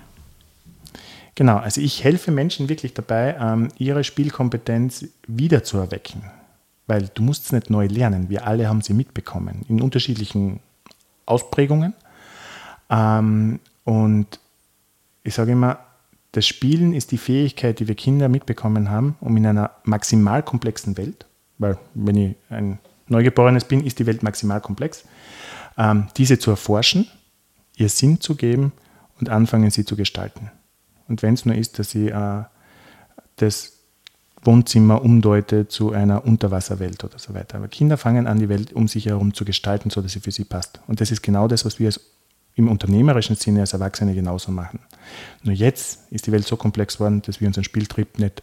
Genau, 1.38 1.58
also 1.58 1.82
ich 1.82 2.04
helfe 2.04 2.32
Menschen 2.32 2.68
wirklich 2.68 2.96
dabei, 2.96 3.38
ähm, 3.40 3.68
ihre 3.78 4.04
Spielkompetenz 4.04 5.06
wiederzuerwecken. 5.28 6.24
Weil 6.88 7.12
du 7.14 7.22
musst 7.22 7.46
es 7.46 7.52
nicht 7.52 7.70
neu 7.70 7.86
lernen. 7.86 8.30
Wir 8.30 8.48
alle 8.48 8.68
haben 8.68 8.82
sie 8.82 8.96
mitbekommen 8.96 9.64
in 9.70 9.80
unterschiedlichen 9.80 10.62
Ausprägungen. 11.28 11.94
Ähm, 12.90 13.60
und 13.84 14.40
ich 15.24 15.36
sage 15.36 15.52
immer, 15.52 15.78
das 16.32 16.48
Spielen 16.48 16.96
ist 16.96 17.12
die 17.12 17.20
Fähigkeit, 17.20 17.80
die 17.80 17.88
wir 17.88 17.94
Kinder 17.94 18.30
mitbekommen 18.30 18.90
haben, 18.90 19.16
um 19.20 19.38
in 19.38 19.46
einer 19.46 19.70
maximal 19.84 20.42
komplexen 20.42 20.98
Welt, 20.98 21.28
weil 21.60 21.78
wenn 21.94 22.16
ich 22.16 22.36
ein 22.50 22.80
Neugeborenes 23.10 23.66
bin, 23.66 23.86
ist 23.86 24.00
die 24.00 24.08
Welt 24.08 24.24
maximal 24.24 24.60
komplex, 24.60 25.04
ähm, 25.78 26.08
diese 26.18 26.40
zu 26.40 26.50
erforschen, 26.50 27.08
ihr 27.76 27.90
Sinn 27.90 28.22
zu 28.22 28.34
geben 28.34 28.72
und 29.20 29.30
anfangen, 29.30 29.70
sie 29.70 29.86
zu 29.86 29.96
gestalten. 29.96 30.50
Und 31.08 31.22
wenn 31.22 31.34
es 31.34 31.46
nur 31.46 31.56
ist, 31.56 31.80
dass 31.80 31.92
sie 31.92 32.10
äh, 32.10 32.44
das 33.38 33.74
Wohnzimmer 34.44 35.04
umdeute 35.04 35.68
zu 35.68 35.92
einer 35.92 36.26
Unterwasserwelt 36.26 37.04
oder 37.04 37.20
so 37.20 37.34
weiter. 37.34 37.58
Aber 37.58 37.68
Kinder 37.68 37.98
fangen 37.98 38.28
an, 38.28 38.40
die 38.40 38.50
Welt 38.50 38.74
um 38.74 38.88
sich 38.88 39.08
herum 39.08 39.34
zu 39.34 39.46
gestalten, 39.46 39.90
so 39.90 40.02
dass 40.02 40.14
sie 40.14 40.20
für 40.20 40.32
sie 40.32 40.46
passt. 40.46 40.80
Und 40.88 41.02
das 41.02 41.12
ist 41.12 41.22
genau 41.22 41.48
das, 41.48 41.66
was 41.66 41.80
wir 41.80 41.88
als 41.88 42.00
im 42.56 42.70
unternehmerischen 42.70 43.36
Sinne 43.36 43.62
als 43.62 43.74
Erwachsene 43.74 44.16
genauso 44.16 44.52
machen. 44.52 44.80
Nur 45.44 45.54
jetzt 45.54 46.12
ist 46.12 46.26
die 46.26 46.32
Welt 46.32 46.48
so 46.48 46.58
komplex 46.58 46.96
geworden, 46.96 47.22
dass 47.24 47.40
wir 47.40 47.48
unseren 47.48 47.64
Spieltrieb 47.64 48.18
nicht 48.18 48.42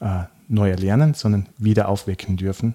äh, 0.00 0.24
neu 0.48 0.70
erlernen, 0.70 1.14
sondern 1.14 1.48
wieder 1.56 1.88
aufwecken 1.88 2.36
dürfen, 2.36 2.74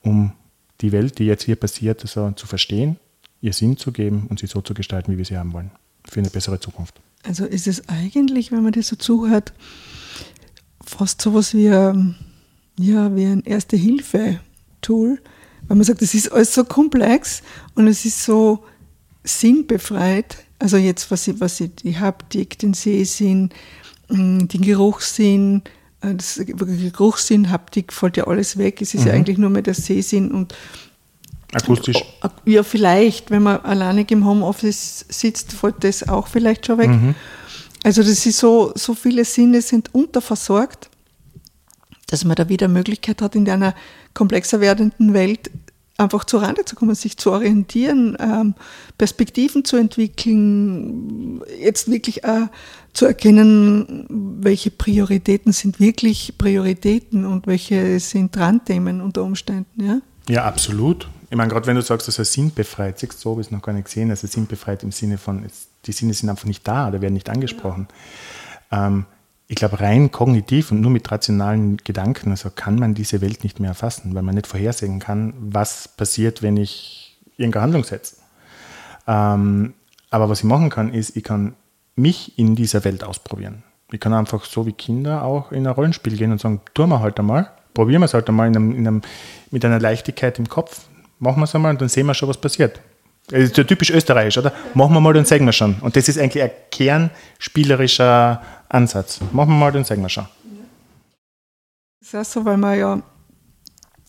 um 0.00 0.32
die 0.80 0.92
Welt, 0.92 1.18
die 1.18 1.24
jetzt 1.24 1.42
hier 1.42 1.56
passiert, 1.56 2.02
also 2.02 2.30
zu 2.32 2.46
verstehen, 2.46 2.98
ihr 3.40 3.52
Sinn 3.52 3.76
zu 3.76 3.90
geben 3.90 4.26
und 4.30 4.38
sie 4.38 4.46
so 4.46 4.60
zu 4.60 4.74
gestalten, 4.74 5.12
wie 5.12 5.18
wir 5.18 5.24
sie 5.24 5.36
haben 5.36 5.52
wollen, 5.52 5.72
für 6.04 6.20
eine 6.20 6.30
bessere 6.30 6.60
Zukunft. 6.60 7.00
Also 7.22 7.44
ist 7.44 7.68
es 7.68 7.88
eigentlich, 7.88 8.50
wenn 8.50 8.62
man 8.62 8.72
das 8.72 8.88
so 8.88 8.96
zuhört, 8.96 9.52
fast 10.84 11.22
so 11.22 11.30
etwas 11.30 11.54
wie, 11.54 11.66
ähm, 11.66 12.16
ja, 12.78 13.14
wie 13.14 13.24
ein 13.24 13.42
Erste-Hilfe-Tool, 13.42 15.20
weil 15.68 15.76
man 15.76 15.84
sagt, 15.84 16.02
es 16.02 16.14
ist 16.14 16.32
alles 16.32 16.54
so 16.54 16.64
komplex 16.64 17.42
und 17.74 17.86
es 17.86 18.04
ist 18.04 18.24
so 18.24 18.64
sinnbefreit. 19.24 20.44
Also 20.58 20.76
jetzt, 20.76 21.10
was 21.10 21.28
ich, 21.28 21.40
was 21.40 21.60
ich, 21.60 21.74
die 21.76 21.98
Haptik, 21.98 22.58
den 22.58 22.74
Sehsinn, 22.74 23.50
mm, 24.08 24.48
den 24.48 24.62
Geruchssinn, 24.62 25.62
äh, 26.00 26.14
das 26.14 26.40
Geruchssinn, 26.44 27.50
Haptik 27.50 27.92
fällt 27.92 28.16
ja 28.16 28.26
alles 28.26 28.58
weg. 28.58 28.82
Es 28.82 28.94
ist 28.94 29.02
mhm. 29.02 29.06
ja 29.06 29.12
eigentlich 29.14 29.38
nur 29.38 29.50
mehr 29.50 29.62
der 29.62 29.74
Sehsinn 29.74 30.30
und 30.30 30.54
Akustisch? 31.52 32.02
Ja, 32.44 32.62
vielleicht, 32.62 33.30
wenn 33.30 33.42
man 33.42 33.58
alleinig 33.60 34.10
im 34.10 34.26
Homeoffice 34.26 35.04
sitzt, 35.08 35.52
fällt 35.52 35.84
das 35.84 36.08
auch 36.08 36.26
vielleicht 36.26 36.66
schon 36.66 36.78
weg. 36.78 36.88
Mhm. 36.88 37.14
Also 37.84 38.02
das 38.02 38.24
ist 38.26 38.38
so, 38.38 38.72
so 38.74 38.94
viele 38.94 39.24
Sinne 39.24 39.60
sind 39.60 39.94
unterversorgt, 39.94 40.88
dass 42.06 42.24
man 42.24 42.36
da 42.36 42.48
wieder 42.48 42.68
Möglichkeit 42.68 43.20
hat, 43.22 43.34
in 43.34 43.48
einer 43.48 43.74
komplexer 44.14 44.60
werdenden 44.60 45.14
Welt 45.14 45.50
einfach 45.98 46.24
zur 46.24 46.42
Rande 46.42 46.64
zu 46.64 46.74
kommen, 46.76 46.94
sich 46.94 47.16
zu 47.16 47.30
orientieren, 47.32 48.16
ähm, 48.20 48.54
Perspektiven 48.98 49.64
zu 49.64 49.76
entwickeln, 49.76 51.42
jetzt 51.60 51.90
wirklich 51.90 52.24
äh, 52.24 52.46
zu 52.92 53.06
erkennen, 53.06 54.06
welche 54.08 54.70
Prioritäten 54.70 55.52
sind 55.52 55.80
wirklich 55.80 56.34
Prioritäten 56.38 57.24
und 57.24 57.46
welche 57.46 58.00
sind 58.00 58.36
Randthemen 58.36 59.00
unter 59.00 59.22
Umständen. 59.22 59.84
Ja, 59.84 60.00
ja 60.28 60.44
absolut. 60.44 61.08
Ich 61.32 61.38
meine, 61.38 61.50
gerade 61.50 61.66
wenn 61.66 61.76
du 61.76 61.80
sagst, 61.80 62.06
dass 62.08 62.18
er 62.18 62.26
sinnbefreit, 62.26 62.98
siehst 62.98 63.18
so 63.18 63.30
habe 63.30 63.40
ich 63.40 63.46
es 63.46 63.50
noch 63.50 63.62
gar 63.62 63.72
nicht 63.72 63.86
gesehen, 63.86 64.10
also 64.10 64.26
sinnbefreit 64.26 64.82
im 64.82 64.92
Sinne 64.92 65.16
von, 65.16 65.46
die 65.86 65.92
Sinne 65.92 66.12
sind 66.12 66.28
einfach 66.28 66.44
nicht 66.44 66.68
da 66.68 66.88
oder 66.88 67.00
werden 67.00 67.14
nicht 67.14 67.30
angesprochen. 67.30 67.88
Ja. 68.70 68.88
Ähm, 68.88 69.06
ich 69.48 69.56
glaube, 69.56 69.80
rein 69.80 70.10
kognitiv 70.10 70.72
und 70.72 70.82
nur 70.82 70.90
mit 70.90 71.10
rationalen 71.10 71.78
Gedanken, 71.78 72.32
also 72.32 72.50
kann 72.50 72.76
man 72.76 72.92
diese 72.92 73.22
Welt 73.22 73.44
nicht 73.44 73.60
mehr 73.60 73.70
erfassen, 73.70 74.14
weil 74.14 74.20
man 74.20 74.34
nicht 74.34 74.46
vorhersehen 74.46 74.98
kann, 75.00 75.32
was 75.38 75.88
passiert, 75.88 76.42
wenn 76.42 76.58
ich 76.58 77.18
irgendeine 77.38 77.62
Handlung 77.62 77.84
setze. 77.84 78.16
Ähm, 79.06 79.72
aber 80.10 80.28
was 80.28 80.40
ich 80.40 80.44
machen 80.44 80.68
kann, 80.68 80.92
ist, 80.92 81.16
ich 81.16 81.24
kann 81.24 81.54
mich 81.96 82.38
in 82.38 82.56
dieser 82.56 82.84
Welt 82.84 83.04
ausprobieren. 83.04 83.62
Ich 83.90 84.00
kann 84.00 84.12
einfach 84.12 84.44
so 84.44 84.66
wie 84.66 84.72
Kinder 84.72 85.22
auch 85.22 85.50
in 85.50 85.66
ein 85.66 85.72
Rollenspiel 85.72 86.14
gehen 86.14 86.30
und 86.30 86.42
sagen, 86.42 86.60
tun 86.74 86.90
wir 86.90 87.00
halt 87.00 87.18
einmal, 87.18 87.50
probieren 87.72 88.02
wir 88.02 88.06
es 88.06 88.12
halt 88.12 88.28
einmal 88.28 88.48
in 88.48 88.56
einem, 88.56 88.72
in 88.72 88.86
einem, 88.86 89.02
mit 89.50 89.64
einer 89.64 89.80
Leichtigkeit 89.80 90.38
im 90.38 90.46
Kopf, 90.46 90.82
machen 91.22 91.40
wir 91.40 91.44
es 91.44 91.54
einmal 91.54 91.70
und 91.70 91.80
dann 91.80 91.88
sehen 91.88 92.06
wir 92.06 92.14
schon, 92.14 92.28
was 92.28 92.36
passiert. 92.36 92.80
Das 93.28 93.40
ist 93.40 93.56
ja 93.56 93.62
typisch 93.62 93.90
österreichisch, 93.90 94.36
oder? 94.38 94.52
Machen 94.74 94.92
wir 94.92 95.00
mal, 95.00 95.12
dann 95.12 95.24
sagen 95.24 95.46
wir 95.46 95.52
schon. 95.52 95.76
Und 95.80 95.94
das 95.94 96.08
ist 96.08 96.18
eigentlich 96.18 96.42
ein 96.42 96.50
kernspielerischer 96.72 98.42
Ansatz. 98.68 99.20
Machen 99.32 99.50
wir 99.50 99.56
mal, 99.56 99.72
dann 99.72 99.84
sagen 99.84 100.02
wir 100.02 100.08
schon. 100.08 100.26
Das 102.00 102.08
ist 102.08 102.14
auch 102.16 102.24
so, 102.24 102.44
weil 102.44 102.56
man 102.56 102.76
ja, 102.76 103.02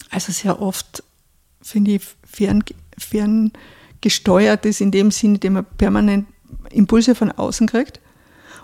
also 0.10 0.32
sehr 0.32 0.60
oft, 0.60 1.04
finde 1.62 1.92
ich, 1.92 2.02
fern, 2.26 2.64
fern 2.98 3.52
gesteuert 4.02 4.66
ist, 4.66 4.82
in 4.82 4.90
dem 4.90 5.12
Sinne, 5.12 5.36
indem 5.36 5.54
man 5.54 5.66
permanent 5.78 6.28
Impulse 6.72 7.14
von 7.14 7.32
außen 7.32 7.68
kriegt. 7.68 8.02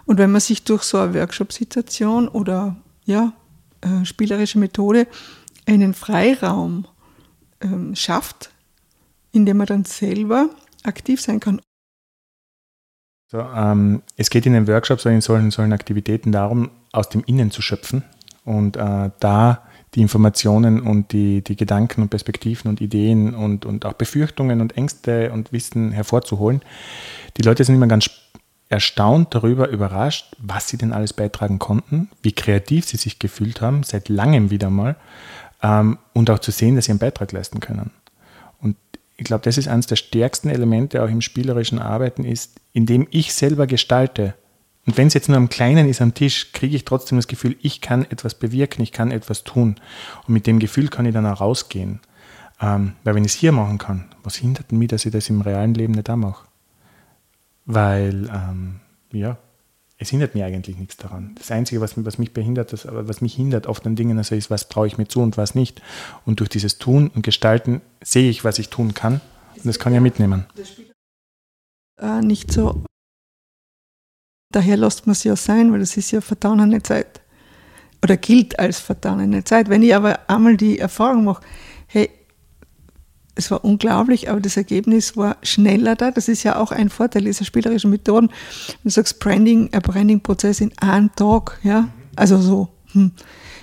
Und 0.05 0.17
wenn 0.17 0.31
man 0.31 0.41
sich 0.41 0.63
durch 0.63 0.81
so 0.81 0.97
eine 0.97 1.13
Workshop-Situation 1.13 2.27
oder 2.27 2.75
ja, 3.05 3.31
äh, 3.81 4.05
spielerische 4.05 4.57
Methode 4.57 5.05
einen 5.67 5.93
Freiraum 5.93 6.87
ähm, 7.61 7.95
schafft, 7.95 8.51
indem 9.31 9.57
man 9.57 9.67
dann 9.67 9.85
selber 9.85 10.49
aktiv 10.83 11.21
sein 11.21 11.39
kann. 11.39 11.61
So, 13.31 13.39
ähm, 13.39 14.01
es 14.17 14.29
geht 14.29 14.45
in 14.45 14.53
den 14.53 14.67
Workshops 14.67 15.05
oder 15.05 15.13
in 15.13 15.21
solchen, 15.21 15.51
solchen 15.51 15.73
Aktivitäten 15.73 16.31
darum, 16.31 16.71
aus 16.91 17.09
dem 17.09 17.23
Innen 17.25 17.51
zu 17.51 17.61
schöpfen 17.61 18.03
und 18.43 18.75
äh, 18.75 19.11
da 19.19 19.63
die 19.95 20.01
Informationen 20.01 20.81
und 20.81 21.11
die, 21.13 21.43
die 21.43 21.55
Gedanken 21.55 22.01
und 22.01 22.09
Perspektiven 22.09 22.69
und 22.69 22.81
Ideen 22.81 23.33
und, 23.33 23.65
und 23.65 23.85
auch 23.85 23.93
Befürchtungen 23.93 24.61
und 24.61 24.77
Ängste 24.77 25.31
und 25.31 25.51
Wissen 25.51 25.91
hervorzuholen. 25.91 26.61
Die 27.37 27.41
Leute 27.41 27.63
sind 27.63 27.75
immer 27.75 27.87
ganz 27.87 28.09
erstaunt 28.69 29.33
darüber, 29.33 29.69
überrascht, 29.69 30.35
was 30.37 30.67
sie 30.67 30.77
denn 30.77 30.93
alles 30.93 31.13
beitragen 31.13 31.57
konnten, 31.57 32.09
wie 32.21 32.33
kreativ 32.33 32.85
sie 32.85 32.97
sich 32.97 33.17
gefühlt 33.17 33.61
haben, 33.61 33.81
seit 33.81 34.09
langem 34.09 34.51
wieder 34.51 34.69
mal, 34.69 34.95
ähm, 35.61 35.97
und 36.13 36.29
auch 36.29 36.39
zu 36.39 36.51
sehen, 36.51 36.75
dass 36.75 36.85
sie 36.85 36.91
einen 36.91 36.99
Beitrag 36.99 37.31
leisten 37.31 37.59
können. 37.59 37.91
Und 38.59 38.75
ich 39.17 39.25
glaube, 39.25 39.43
das 39.43 39.57
ist 39.57 39.67
eines 39.67 39.87
der 39.87 39.97
stärksten 39.97 40.49
Elemente 40.49 41.03
auch 41.03 41.09
im 41.09 41.21
spielerischen 41.21 41.79
Arbeiten, 41.79 42.23
ist, 42.23 42.59
indem 42.73 43.07
ich 43.11 43.33
selber 43.33 43.67
gestalte, 43.67 44.35
Und 44.89 44.97
wenn 44.97 45.05
es 45.05 45.13
jetzt 45.13 45.27
nur 45.27 45.37
am 45.37 45.49
Kleinen 45.49 45.87
ist 45.87 46.01
am 46.01 46.15
Tisch, 46.15 46.51
kriege 46.51 46.75
ich 46.75 46.83
trotzdem 46.83 47.17
das 47.17 47.27
Gefühl, 47.27 47.55
ich 47.61 47.79
kann 47.79 48.05
etwas 48.09 48.33
bewirken, 48.33 48.81
ich 48.81 48.91
kann 48.91 49.11
etwas 49.11 49.43
tun. 49.43 49.75
Und 50.25 50.33
mit 50.33 50.47
dem 50.47 50.57
Gefühl 50.57 50.87
kann 50.87 51.05
ich 51.05 51.13
dann 51.13 51.27
auch 51.27 51.41
rausgehen. 51.41 51.99
Ähm, 52.59 52.93
weil 53.03 53.13
wenn 53.13 53.23
ich 53.23 53.33
es 53.33 53.37
hier 53.37 53.51
machen 53.51 53.77
kann, 53.77 54.05
was 54.23 54.35
hindert 54.35 54.71
mich, 54.71 54.87
dass 54.87 55.05
ich 55.05 55.11
das 55.11 55.29
im 55.29 55.41
realen 55.41 55.75
Leben 55.75 55.93
nicht 55.93 56.09
auch 56.09 56.15
mache? 56.15 56.47
Weil, 57.65 58.31
ähm, 58.33 58.79
ja, 59.11 59.37
es 60.01 60.09
hindert 60.09 60.33
mir 60.33 60.45
eigentlich 60.45 60.77
nichts 60.77 60.95
daran. 60.95 61.35
Das 61.37 61.51
Einzige, 61.51 61.81
was, 61.81 61.93
was 62.03 62.17
mich 62.17 62.33
behindert, 62.33 62.71
das, 62.71 62.87
was 62.89 63.19
mich 63.19 63.35
hindert 63.35 63.67
oft 63.67 63.85
an 63.85 63.97
Dingen, 63.97 64.17
also 64.17 64.33
ist, 64.33 64.49
was 64.49 64.69
traue 64.69 64.87
ich 64.87 64.97
mir 64.97 65.07
zu 65.07 65.21
und 65.21 65.35
was 65.35 65.55
nicht. 65.55 65.81
Und 66.25 66.39
durch 66.39 66.49
dieses 66.49 66.77
Tun 66.77 67.11
und 67.13 67.21
Gestalten 67.21 67.81
sehe 68.01 68.29
ich, 68.29 68.45
was 68.45 68.59
ich 68.59 68.69
tun 68.69 68.93
kann. 68.93 69.19
Und 69.57 69.65
das 69.65 69.77
kann 69.77 69.91
ich 69.91 69.95
ja 69.95 70.01
mitnehmen. 70.01 70.45
Äh, 72.01 72.21
nicht 72.21 72.49
so. 72.53 72.81
Daher 74.53 74.77
lässt 74.77 75.05
man 75.05 75.11
es 75.11 75.25
ja 75.25 75.35
sein, 75.35 75.73
weil 75.73 75.81
das 75.81 75.97
ist 75.97 76.11
ja 76.11 76.21
vertane 76.21 76.81
Zeit. 76.81 77.19
Oder 78.01 78.15
gilt 78.15 78.57
als 78.57 78.79
vertane 78.79 79.43
Zeit. 79.43 79.67
Wenn 79.67 79.83
ich 79.83 79.93
aber 79.93 80.29
einmal 80.29 80.55
die 80.55 80.79
Erfahrung 80.79 81.25
mache, 81.25 81.43
es 83.39 83.49
war 83.49 83.63
unglaublich, 83.63 84.29
aber 84.29 84.41
das 84.41 84.57
Ergebnis 84.57 85.15
war 85.15 85.37
schneller 85.43 85.95
da. 85.95 86.11
Das 86.11 86.27
ist 86.27 86.43
ja 86.43 86.57
auch 86.57 86.71
ein 86.71 86.89
Vorteil 86.89 87.23
dieser 87.23 87.45
spielerischen 87.45 87.89
Methoden. 87.89 88.29
Du 88.83 88.89
sagst 88.89 89.19
Branding, 89.19 89.69
ein 89.71 89.81
Branding-Prozess 89.81 90.61
in 90.61 90.77
einem 90.79 91.09
Tag, 91.15 91.57
ja, 91.63 91.89
also 92.15 92.37
so. 92.37 92.67
Hm. 92.91 93.11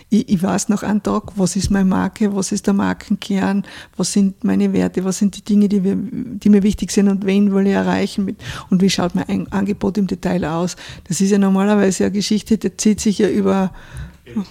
Ich, 0.08 0.28
ich, 0.28 0.42
weiß 0.42 0.68
nach 0.68 0.84
einem 0.84 1.02
Tag, 1.02 1.32
was 1.34 1.56
ist 1.56 1.70
meine 1.70 1.84
Marke, 1.84 2.34
was 2.34 2.52
ist 2.52 2.68
der 2.68 2.74
Markenkern, 2.74 3.64
was 3.96 4.12
sind 4.12 4.44
meine 4.44 4.72
Werte, 4.72 5.04
was 5.04 5.18
sind 5.18 5.36
die 5.36 5.42
Dinge, 5.42 5.68
die, 5.68 5.82
wir, 5.82 5.96
die 5.96 6.48
mir 6.48 6.62
wichtig 6.62 6.92
sind 6.92 7.08
und 7.08 7.26
wen 7.26 7.52
will 7.52 7.66
ich 7.66 7.72
erreichen 7.72 8.24
mit, 8.24 8.36
und 8.70 8.80
wie 8.82 8.88
schaut 8.88 9.16
mein 9.16 9.50
Angebot 9.52 9.98
im 9.98 10.06
Detail 10.06 10.44
aus. 10.44 10.76
Das 11.08 11.20
ist 11.20 11.32
ja 11.32 11.38
normalerweise 11.38 12.04
eine 12.04 12.12
Geschichte, 12.12 12.56
die 12.56 12.76
zieht 12.76 13.00
sich 13.00 13.18
ja 13.18 13.28
über 13.28 13.72
ja, 14.24 14.44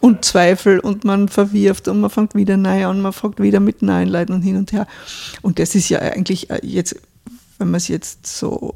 und 0.00 0.24
Zweifel 0.24 0.78
und 0.78 1.04
man 1.04 1.28
verwirft 1.28 1.88
und 1.88 2.00
man 2.00 2.10
fängt 2.10 2.34
wieder 2.34 2.56
neu 2.56 2.86
an, 2.86 3.00
man 3.00 3.12
fragt 3.12 3.40
wieder 3.40 3.60
mit 3.60 3.82
neuen 3.82 4.08
Leuten 4.08 4.32
und 4.32 4.42
hin 4.42 4.56
und 4.56 4.72
her. 4.72 4.86
Und 5.42 5.58
das 5.58 5.74
ist 5.74 5.88
ja 5.88 5.98
eigentlich 5.98 6.48
äh, 6.50 6.60
jetzt, 6.62 6.96
wenn 7.58 7.70
man 7.70 7.78
es 7.78 7.88
jetzt 7.88 8.26
so 8.26 8.74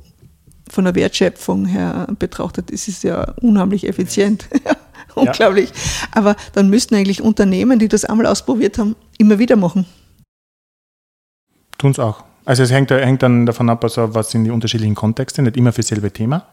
von 0.69 0.85
der 0.85 0.95
Wertschöpfung 0.95 1.67
her 1.67 2.09
betrachtet, 2.19 2.71
ist 2.71 2.89
es 2.89 3.03
ja 3.03 3.33
unheimlich 3.41 3.87
effizient. 3.87 4.49
Unglaublich. 5.15 5.71
Ja. 5.71 6.09
Aber 6.13 6.37
dann 6.55 6.71
müssten 6.71 6.95
eigentlich 6.95 7.23
Unternehmen, 7.23 7.79
die 7.79 7.89
das 7.89 8.05
einmal 8.05 8.27
ausprobiert 8.27 8.79
haben, 8.79 8.97
immer 9.19 9.39
wieder 9.39 9.57
machen. 9.57 9.87
Tun 11.79 11.91
es 11.91 11.99
auch. 11.99 12.25
Also 12.45 12.63
es 12.63 12.73
hängt, 12.73 12.91
hängt 12.91 13.23
dann 13.23 13.47
davon 13.47 13.69
ab, 13.71 13.85
also 13.85 14.15
was 14.15 14.31
sind 14.31 14.45
die 14.45 14.51
unterschiedlichen 14.51 14.95
Kontexte, 14.95 15.43
nicht 15.43 15.57
immer 15.57 15.73
für 15.73 15.83
dasselbe 15.83 16.11
Thema. 16.11 16.47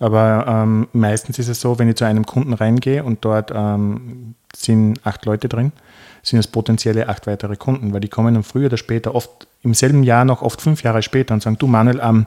Aber 0.00 0.44
ähm, 0.46 0.88
meistens 0.92 1.38
ist 1.38 1.48
es 1.48 1.60
so, 1.60 1.78
wenn 1.78 1.88
ich 1.88 1.96
zu 1.96 2.04
einem 2.04 2.26
Kunden 2.26 2.52
reingehe 2.52 3.04
und 3.04 3.24
dort 3.24 3.52
ähm, 3.54 4.34
sind 4.54 5.00
acht 5.04 5.24
Leute 5.24 5.48
drin, 5.48 5.72
sind 6.22 6.38
es 6.38 6.46
potenzielle 6.46 7.08
acht 7.08 7.26
weitere 7.26 7.56
Kunden, 7.56 7.92
weil 7.92 8.00
die 8.00 8.08
kommen 8.08 8.34
dann 8.34 8.42
früher 8.42 8.66
oder 8.66 8.76
später, 8.76 9.14
oft 9.14 9.46
im 9.62 9.74
selben 9.74 10.02
Jahr 10.02 10.24
noch, 10.24 10.42
oft 10.42 10.60
fünf 10.60 10.82
Jahre 10.82 11.02
später 11.02 11.34
und 11.34 11.42
sagen, 11.42 11.56
du 11.58 11.66
Manuel, 11.66 12.00
ähm, 12.02 12.26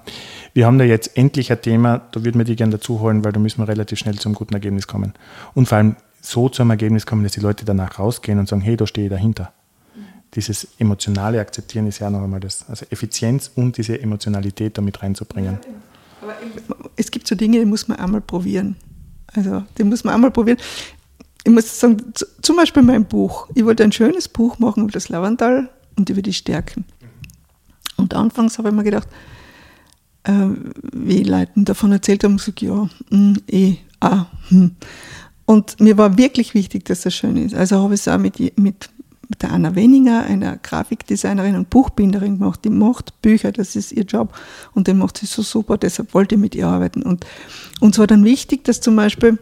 wir 0.53 0.65
haben 0.65 0.77
da 0.77 0.85
jetzt 0.85 1.17
endlich 1.17 1.51
ein 1.51 1.61
Thema, 1.61 2.01
da 2.11 2.23
würden 2.23 2.37
wir 2.39 2.45
dich 2.45 2.57
gerne 2.57 2.73
dazu 2.73 2.99
holen, 2.99 3.23
weil 3.23 3.31
da 3.31 3.39
müssen 3.39 3.61
wir 3.61 3.67
relativ 3.67 3.99
schnell 3.99 4.15
zum 4.15 4.33
guten 4.33 4.53
Ergebnis 4.53 4.87
kommen. 4.87 5.13
Und 5.53 5.67
vor 5.67 5.77
allem 5.77 5.95
so 6.21 6.49
zum 6.49 6.69
Ergebnis 6.69 7.05
kommen, 7.05 7.23
dass 7.23 7.33
die 7.33 7.39
Leute 7.39 7.65
danach 7.65 7.99
rausgehen 7.99 8.39
und 8.39 8.47
sagen, 8.47 8.61
hey, 8.61 8.75
da 8.77 8.87
stehe 8.87 9.07
ich 9.07 9.11
dahinter. 9.11 9.51
Dieses 10.33 10.67
emotionale 10.77 11.39
Akzeptieren 11.39 11.87
ist 11.87 11.99
ja 11.99 12.09
noch 12.09 12.21
einmal 12.21 12.39
das, 12.39 12.69
also 12.69 12.85
Effizienz 12.89 13.49
und 13.55 13.77
diese 13.77 13.99
Emotionalität 13.99 14.77
damit 14.77 15.01
reinzubringen. 15.01 15.57
Ja, 15.63 15.69
aber 15.69 15.86
es 16.95 17.11
gibt 17.11 17.27
so 17.27 17.35
Dinge, 17.35 17.59
die 17.59 17.65
muss 17.65 17.87
man 17.87 17.99
einmal 17.99 18.21
probieren. 18.21 18.75
Also, 19.33 19.63
die 19.77 19.83
muss 19.83 20.03
man 20.03 20.13
einmal 20.13 20.31
probieren. 20.31 20.57
Ich 21.43 21.51
muss 21.51 21.79
sagen, 21.79 22.13
zum 22.41 22.55
Beispiel 22.55 22.83
mein 22.83 23.05
Buch. 23.05 23.47
Ich 23.55 23.63
wollte 23.65 23.83
ein 23.83 23.91
schönes 23.91 24.27
Buch 24.27 24.59
machen 24.59 24.83
über 24.83 24.91
das 24.91 25.09
Lavandal 25.09 25.69
und 25.95 26.09
über 26.09 26.21
die 26.21 26.33
Stärken. 26.33 26.85
Und 27.95 28.13
anfangs 28.13 28.57
habe 28.57 28.69
ich 28.69 28.75
mir 28.75 28.83
gedacht, 28.83 29.07
äh, 30.23 30.49
wie 30.93 31.23
Leuten 31.23 31.65
davon 31.65 31.91
erzählt 31.91 32.23
haben, 32.23 32.37
gesagt, 32.37 32.61
ja, 32.61 32.73
mh, 32.73 32.89
hm, 33.09 33.37
eh, 33.47 33.75
ah, 33.99 34.25
hm. 34.49 34.75
Und 35.45 35.79
mir 35.79 35.97
war 35.97 36.17
wirklich 36.17 36.53
wichtig, 36.53 36.83
dass 36.85 37.01
das 37.01 37.15
schön 37.15 37.37
ist. 37.37 37.55
Also 37.55 37.77
habe 37.81 37.93
ich 37.93 38.01
es 38.01 38.07
auch 38.09 38.17
mit, 38.17 38.57
mit 38.59 38.89
mit 39.29 39.41
der 39.41 39.51
Anna 39.51 39.75
Weninger, 39.75 40.23
einer 40.23 40.57
Grafikdesignerin 40.57 41.55
und 41.55 41.69
Buchbinderin 41.69 42.39
gemacht. 42.39 42.61
Die 42.63 42.69
macht 42.69 43.21
Bücher, 43.21 43.51
das 43.51 43.75
ist 43.75 43.91
ihr 43.91 44.03
Job 44.03 44.33
und 44.73 44.87
den 44.87 44.97
macht 44.97 45.17
sie 45.17 45.25
so 45.25 45.41
super, 45.41 45.77
deshalb 45.77 46.13
wollte 46.13 46.35
ich 46.35 46.41
mit 46.41 46.55
ihr 46.55 46.67
arbeiten. 46.67 47.03
Und 47.03 47.25
uns 47.79 47.99
war 47.99 48.07
dann 48.07 48.23
wichtig, 48.23 48.63
dass 48.63 48.81
zum 48.81 48.95
Beispiel 48.95 49.37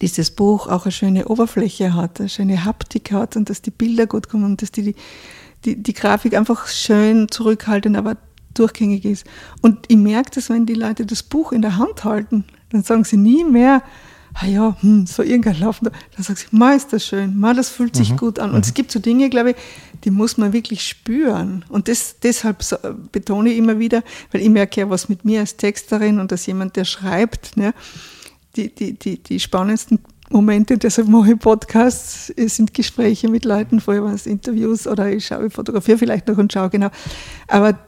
dieses 0.00 0.32
Buch 0.32 0.66
auch 0.66 0.84
eine 0.84 0.92
schöne 0.92 1.28
Oberfläche 1.28 1.94
hat, 1.94 2.18
eine 2.18 2.28
schöne 2.28 2.64
Haptik 2.64 3.12
hat 3.12 3.36
und 3.36 3.48
dass 3.48 3.62
die 3.62 3.70
Bilder 3.70 4.06
gut 4.06 4.28
kommen 4.28 4.44
und 4.44 4.60
dass 4.60 4.72
die, 4.72 4.96
die, 5.64 5.80
die 5.80 5.92
Grafik 5.92 6.36
einfach 6.36 6.66
schön 6.66 7.28
zurückhaltend, 7.30 7.96
aber 7.96 8.16
durchgängig 8.54 9.04
ist. 9.04 9.24
Und 9.62 9.86
ich 9.88 9.96
merke 9.96 10.32
das, 10.34 10.50
wenn 10.50 10.66
die 10.66 10.74
Leute 10.74 11.06
das 11.06 11.22
Buch 11.22 11.52
in 11.52 11.62
der 11.62 11.78
Hand 11.78 12.04
halten, 12.04 12.44
dann 12.70 12.82
sagen 12.82 13.04
sie 13.04 13.16
nie 13.16 13.44
mehr, 13.44 13.82
ah 14.34 14.46
ja, 14.46 14.76
hm, 14.80 15.06
so 15.06 15.22
irgendein 15.22 15.60
Laufen, 15.60 15.84
dann 15.84 16.24
sagst 16.24 16.48
du, 16.50 16.56
ma 16.56 16.72
ist 16.72 16.92
das 16.92 17.04
schön, 17.04 17.38
ma 17.38 17.54
das 17.54 17.68
fühlt 17.68 17.96
sich 17.96 18.12
mhm. 18.12 18.16
gut 18.16 18.38
an. 18.38 18.50
Und 18.50 18.56
mhm. 18.56 18.62
es 18.62 18.74
gibt 18.74 18.90
so 18.92 18.98
Dinge, 18.98 19.28
glaube 19.30 19.50
ich, 19.50 19.56
die 20.04 20.10
muss 20.10 20.38
man 20.38 20.52
wirklich 20.52 20.86
spüren. 20.86 21.64
Und 21.68 21.88
das, 21.88 22.16
deshalb 22.22 22.62
so, 22.62 22.76
betone 23.12 23.50
ich 23.50 23.58
immer 23.58 23.78
wieder, 23.78 24.02
weil 24.30 24.40
ich 24.40 24.48
merke 24.50 24.80
ja, 24.80 24.90
was 24.90 25.08
mit 25.08 25.24
mir 25.24 25.40
als 25.40 25.56
Texterin 25.56 26.18
und 26.18 26.32
als 26.32 26.46
jemand, 26.46 26.76
der 26.76 26.84
schreibt, 26.84 27.56
ne, 27.56 27.74
die, 28.56 28.74
die, 28.74 28.94
die, 28.94 29.22
die 29.22 29.40
spannendsten 29.40 29.98
Momente, 30.30 30.78
deshalb 30.78 31.08
mache 31.08 31.32
ich 31.32 31.38
Podcasts, 31.38 32.30
es 32.30 32.56
sind 32.56 32.74
Gespräche 32.74 33.28
mit 33.28 33.44
Leuten, 33.44 33.80
vorher 33.80 34.02
waren 34.02 34.14
es 34.14 34.26
Interviews 34.26 34.86
oder 34.86 35.10
ich 35.10 35.26
schaue, 35.26 35.46
ich 35.46 35.52
fotografiere 35.52 35.98
vielleicht 35.98 36.26
noch 36.28 36.38
und 36.38 36.52
schaue 36.52 36.70
genau. 36.70 36.88
Aber 37.48 37.78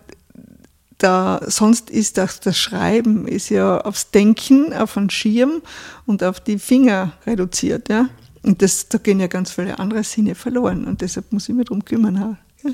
da, 1.05 1.41
sonst 1.47 1.91
ist 1.91 2.17
das, 2.17 2.41
das 2.41 2.57
Schreiben 2.57 3.29
ist 3.29 3.51
ja 3.51 3.81
aufs 3.83 4.11
Denken, 4.11 4.73
auf 4.73 4.97
einen 4.97 5.11
Schirm 5.11 5.61
und 6.07 6.25
auf 6.25 6.41
die 6.41 6.59
Finger 6.59 7.13
reduziert. 7.27 7.91
Ja? 7.91 8.09
Und 8.43 8.63
das, 8.63 8.89
da 8.89 8.99
gehen 8.99 9.21
ja 9.21 9.27
ganz 9.27 9.53
viele 9.53 9.79
andere 9.79 10.03
Sinne 10.03 10.35
verloren 10.35 10.87
und 10.87 11.03
deshalb 11.03 11.31
muss 11.31 11.49
ich 11.49 11.55
mich 11.55 11.67
darum 11.67 11.85
kümmern. 11.85 12.39
Ja? 12.63 12.73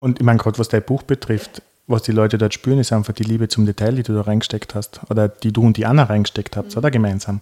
Und 0.00 0.20
ich 0.20 0.24
meine, 0.24 0.38
gerade 0.38 0.58
was 0.58 0.68
dein 0.68 0.84
Buch 0.84 1.02
betrifft, 1.02 1.62
was 1.86 2.02
die 2.02 2.12
Leute 2.12 2.38
dort 2.38 2.54
spüren, 2.54 2.78
ist 2.78 2.92
einfach 2.92 3.12
die 3.12 3.24
Liebe 3.24 3.48
zum 3.48 3.66
Detail, 3.66 3.92
die 3.92 4.02
du 4.02 4.14
da 4.14 4.22
reingesteckt 4.22 4.74
hast. 4.74 5.00
Oder 5.10 5.28
die 5.28 5.52
du 5.52 5.62
und 5.62 5.76
die 5.76 5.84
Anna 5.84 6.04
reingesteckt 6.04 6.56
habt, 6.56 6.72
mhm. 6.72 6.78
oder 6.78 6.90
gemeinsam. 6.90 7.40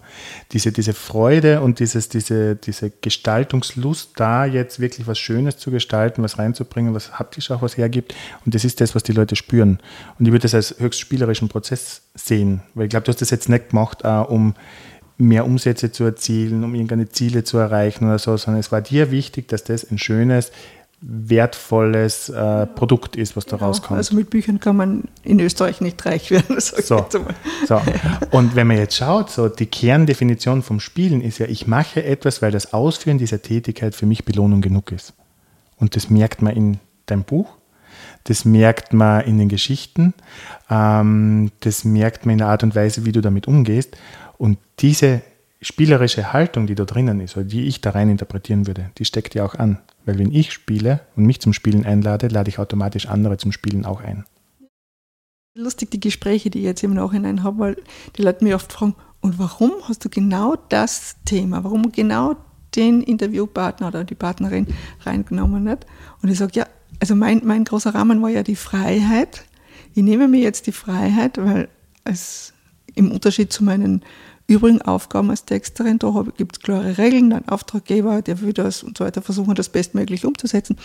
Diese, 0.51 0.73
diese 0.73 0.93
Freude 0.93 1.61
und 1.61 1.79
dieses, 1.79 2.09
diese, 2.09 2.55
diese 2.57 2.89
Gestaltungslust, 2.89 4.11
da 4.17 4.45
jetzt 4.45 4.81
wirklich 4.81 5.07
was 5.07 5.17
Schönes 5.17 5.57
zu 5.57 5.71
gestalten, 5.71 6.23
was 6.23 6.39
reinzubringen, 6.39 6.93
was 6.93 7.17
haptisch 7.17 7.51
auch 7.51 7.61
was 7.61 7.77
hergibt. 7.77 8.13
Und 8.45 8.53
das 8.53 8.65
ist 8.65 8.81
das, 8.81 8.95
was 8.95 9.03
die 9.03 9.13
Leute 9.13 9.37
spüren. 9.37 9.79
Und 10.19 10.25
ich 10.25 10.31
würde 10.31 10.43
das 10.43 10.53
als 10.53 10.75
höchst 10.77 10.99
spielerischen 10.99 11.47
Prozess 11.47 12.01
sehen. 12.13 12.61
Weil 12.73 12.85
ich 12.85 12.89
glaube, 12.89 13.05
du 13.05 13.11
hast 13.11 13.21
das 13.21 13.29
jetzt 13.29 13.47
nicht 13.47 13.69
gemacht, 13.69 14.03
uh, 14.03 14.25
um 14.27 14.55
mehr 15.17 15.45
Umsätze 15.45 15.91
zu 15.91 16.03
erzielen, 16.03 16.63
um 16.65 16.75
irgendeine 16.75 17.07
Ziele 17.07 17.45
zu 17.45 17.57
erreichen 17.57 18.05
oder 18.05 18.19
so, 18.19 18.35
sondern 18.35 18.59
es 18.59 18.71
war 18.71 18.81
dir 18.81 19.11
wichtig, 19.11 19.47
dass 19.47 19.63
das 19.63 19.89
ein 19.89 19.99
schönes, 19.99 20.51
wertvolles 21.05 22.29
äh, 22.29 22.65
Produkt 22.65 23.15
ist, 23.15 23.35
was 23.35 23.45
da 23.45 23.57
genau. 23.57 23.67
rauskommt. 23.67 23.97
Also 23.97 24.15
mit 24.15 24.29
Büchern 24.29 24.59
kann 24.59 24.77
man 24.77 25.03
in 25.23 25.39
Österreich 25.39 25.81
nicht 25.81 26.05
reich 26.05 26.31
werden. 26.31 26.57
So, 26.83 27.05
so. 27.67 27.81
Und 28.31 28.55
wenn 28.55 28.67
man 28.67 28.77
jetzt 28.77 28.95
schaut, 28.95 29.29
so 29.29 29.49
die 29.49 29.65
Kerndefinition 29.65 30.61
vom 30.63 30.79
Spielen 30.79 31.21
ist 31.21 31.37
ja, 31.39 31.47
ich 31.47 31.67
mache 31.67 32.03
etwas, 32.03 32.41
weil 32.41 32.51
das 32.51 32.73
Ausführen 32.73 33.17
dieser 33.17 33.41
Tätigkeit 33.41 33.95
für 33.95 34.05
mich 34.05 34.25
Belohnung 34.25 34.61
genug 34.61 34.91
ist. 34.91 35.13
Und 35.77 35.95
das 35.95 36.09
merkt 36.09 36.41
man 36.41 36.55
in 36.55 36.79
deinem 37.05 37.23
Buch, 37.23 37.49
das 38.25 38.45
merkt 38.45 38.93
man 38.93 39.21
in 39.25 39.37
den 39.37 39.49
Geschichten, 39.49 40.13
ähm, 40.69 41.51
das 41.59 41.83
merkt 41.83 42.25
man 42.25 42.33
in 42.33 42.37
der 42.39 42.47
Art 42.47 42.63
und 42.63 42.75
Weise, 42.75 43.05
wie 43.05 43.11
du 43.11 43.21
damit 43.21 43.47
umgehst. 43.47 43.97
Und 44.37 44.57
diese 44.79 45.21
spielerische 45.63 46.33
Haltung, 46.33 46.67
die 46.67 46.75
da 46.75 46.85
drinnen 46.85 47.19
ist, 47.19 47.35
oder 47.35 47.45
die 47.45 47.65
ich 47.65 47.81
da 47.81 47.91
rein 47.91 48.09
interpretieren 48.09 48.67
würde, 48.67 48.91
die 48.97 49.05
steckt 49.05 49.33
ja 49.35 49.45
auch 49.45 49.55
an. 49.55 49.79
Weil 50.05 50.19
wenn 50.19 50.31
ich 50.31 50.51
spiele 50.51 51.01
und 51.15 51.25
mich 51.25 51.39
zum 51.39 51.53
Spielen 51.53 51.85
einlade, 51.85 52.27
lade 52.27 52.49
ich 52.49 52.59
automatisch 52.59 53.07
andere 53.07 53.37
zum 53.37 53.51
Spielen 53.51 53.85
auch 53.85 54.01
ein. 54.01 54.25
Lustig 55.55 55.91
die 55.91 55.99
Gespräche, 55.99 56.49
die 56.49 56.59
ich 56.59 56.65
jetzt 56.65 56.83
im 56.83 56.93
Nachhinein 56.93 57.43
habe, 57.43 57.59
weil 57.59 57.77
die 58.17 58.21
Leute 58.21 58.43
mich 58.43 58.55
oft 58.55 58.71
fragen, 58.71 58.95
und 59.21 59.39
warum 59.39 59.71
hast 59.87 60.03
du 60.03 60.09
genau 60.09 60.55
das 60.67 61.15
Thema, 61.23 61.63
warum 61.63 61.93
genau 61.93 62.35
den 62.75 63.01
Interviewpartner 63.01 63.87
oder 63.87 64.03
die 64.03 64.15
Partnerin 64.15 64.67
reingenommen 65.05 65.69
hat? 65.69 65.85
Und 66.21 66.29
ich 66.29 66.37
sage, 66.37 66.51
ja, 66.55 66.67
also 66.99 67.15
mein, 67.15 67.41
mein 67.45 67.63
großer 67.63 67.95
Rahmen 67.95 68.21
war 68.21 68.29
ja 68.29 68.43
die 68.43 68.57
Freiheit. 68.57 69.45
Ich 69.93 70.03
nehme 70.03 70.27
mir 70.27 70.41
jetzt 70.41 70.67
die 70.67 70.73
Freiheit, 70.73 71.37
weil 71.37 71.69
es 72.03 72.53
im 72.95 73.11
Unterschied 73.11 73.53
zu 73.53 73.63
meinen 73.63 74.03
übrigen 74.47 74.81
Aufgaben 74.81 75.29
als 75.29 75.45
Texterin. 75.45 75.99
Da 75.99 76.25
gibt 76.37 76.57
es 76.57 76.63
klare 76.63 76.97
Regeln, 76.97 77.33
ein 77.33 77.47
Auftraggeber, 77.47 78.21
der 78.21 78.41
will 78.41 78.53
das 78.53 78.83
und 78.83 78.97
so 78.97 79.05
weiter 79.05 79.21
versuchen, 79.21 79.55
das 79.55 79.69
bestmöglich 79.69 80.25
umzusetzen. 80.25 80.77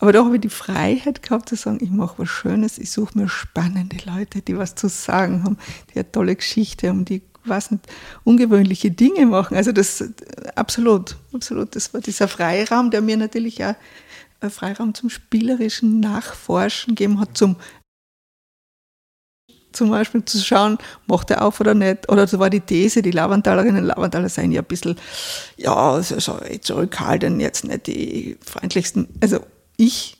Aber 0.00 0.12
da 0.12 0.24
habe 0.24 0.34
ich 0.34 0.40
die 0.42 0.48
Freiheit 0.48 1.22
gehabt 1.22 1.48
zu 1.48 1.56
sagen, 1.56 1.78
ich 1.80 1.90
mache 1.90 2.14
was 2.18 2.28
Schönes, 2.28 2.78
ich 2.78 2.90
suche 2.90 3.18
mir 3.18 3.28
spannende 3.28 3.96
Leute, 4.04 4.42
die 4.42 4.58
was 4.58 4.74
zu 4.74 4.88
sagen 4.88 5.44
haben, 5.44 5.56
die 5.90 6.00
eine 6.00 6.10
tolle 6.10 6.36
Geschichte 6.36 6.88
haben, 6.88 7.04
die 7.04 7.22
was 7.44 7.70
nicht, 7.70 7.86
ungewöhnliche 8.24 8.90
Dinge 8.90 9.26
machen. 9.26 9.56
Also 9.56 9.72
das 9.72 10.04
absolut, 10.56 11.16
absolut. 11.32 11.76
Das 11.76 11.94
war 11.94 12.00
dieser 12.00 12.28
Freiraum, 12.28 12.90
der 12.90 13.02
mir 13.02 13.16
natürlich 13.16 13.64
auch 13.64 13.74
Freiraum 14.50 14.94
zum 14.94 15.10
spielerischen 15.10 16.00
Nachforschen 16.00 16.94
gegeben 16.94 17.20
hat, 17.20 17.36
zum 17.36 17.56
zum 19.76 19.90
Beispiel 19.90 20.24
zu 20.24 20.38
schauen, 20.38 20.78
macht 21.06 21.30
er 21.30 21.44
auf 21.44 21.60
oder 21.60 21.74
nicht. 21.74 22.10
Oder 22.10 22.26
so 22.26 22.38
war 22.38 22.50
die 22.50 22.60
These, 22.60 23.02
die 23.02 23.10
Lavantalerinnen 23.10 23.82
und 23.82 23.88
Lavantaler 23.88 24.28
seien 24.28 24.52
ja 24.52 24.62
ein 24.62 24.66
bisschen, 24.66 24.96
ja, 25.56 26.02
so, 26.02 26.18
so 26.18 26.38
zurückhaltend, 26.60 27.40
jetzt 27.40 27.64
nicht 27.64 27.86
die 27.86 28.38
freundlichsten. 28.44 29.08
Also 29.20 29.40
ich 29.76 30.16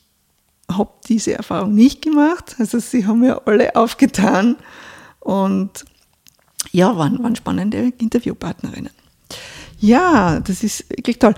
habe 0.71 0.91
diese 1.09 1.35
Erfahrung 1.35 1.75
nicht 1.75 2.03
gemacht. 2.03 2.57
Also 2.59 2.79
sie 2.79 3.07
haben 3.07 3.25
ja 3.25 3.41
alle 3.45 3.77
aufgetan 3.77 4.57
und 5.21 5.85
ja, 6.73 6.97
waren, 6.97 7.23
waren 7.23 7.37
spannende 7.37 7.93
Interviewpartnerinnen. 7.99 8.91
Ja, 9.79 10.41
das 10.41 10.63
ist 10.63 10.89
wirklich 10.91 11.19
toll. 11.19 11.35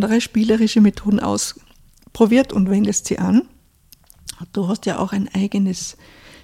Andere 0.00 0.20
spielerische 0.20 0.80
Methoden 0.80 1.20
ausprobiert 1.20 2.52
und 2.52 2.70
wendest 2.70 3.06
sie 3.06 3.18
an. 3.18 3.48
Du 4.52 4.68
hast 4.68 4.86
ja 4.86 4.98
auch 4.98 5.12
ein 5.12 5.28
eigenes 5.34 5.96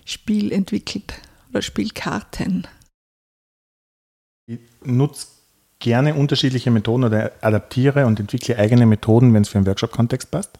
Spiel 0.04 0.52
entwickelt 0.52 1.14
oder 1.50 1.62
Spielkarten. 1.62 2.66
Ich 4.46 4.58
nutze 4.84 5.28
gerne 5.78 6.14
unterschiedliche 6.14 6.70
Methoden 6.70 7.04
oder 7.04 7.32
adaptiere 7.40 8.06
und 8.06 8.20
entwickle 8.20 8.58
eigene 8.58 8.86
Methoden, 8.86 9.32
wenn 9.34 9.42
es 9.42 9.48
für 9.48 9.58
einen 9.58 9.66
Workshop-Kontext 9.66 10.30
passt. 10.30 10.58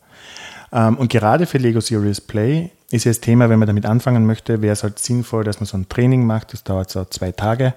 Ähm, 0.72 0.96
und 0.96 1.10
gerade 1.10 1.46
für 1.46 1.58
Lego 1.58 1.80
Serious 1.80 2.20
Play 2.20 2.70
ist 2.90 3.04
ja 3.04 3.10
das 3.10 3.20
Thema, 3.20 3.48
wenn 3.48 3.58
man 3.58 3.66
damit 3.66 3.86
anfangen 3.86 4.26
möchte, 4.26 4.62
wäre 4.62 4.72
es 4.72 4.82
halt 4.82 4.98
sinnvoll, 4.98 5.44
dass 5.44 5.60
man 5.60 5.66
so 5.66 5.76
ein 5.76 5.88
Training 5.88 6.26
macht. 6.26 6.52
Das 6.52 6.64
dauert 6.64 6.90
so 6.90 7.04
zwei 7.06 7.32
Tage, 7.32 7.74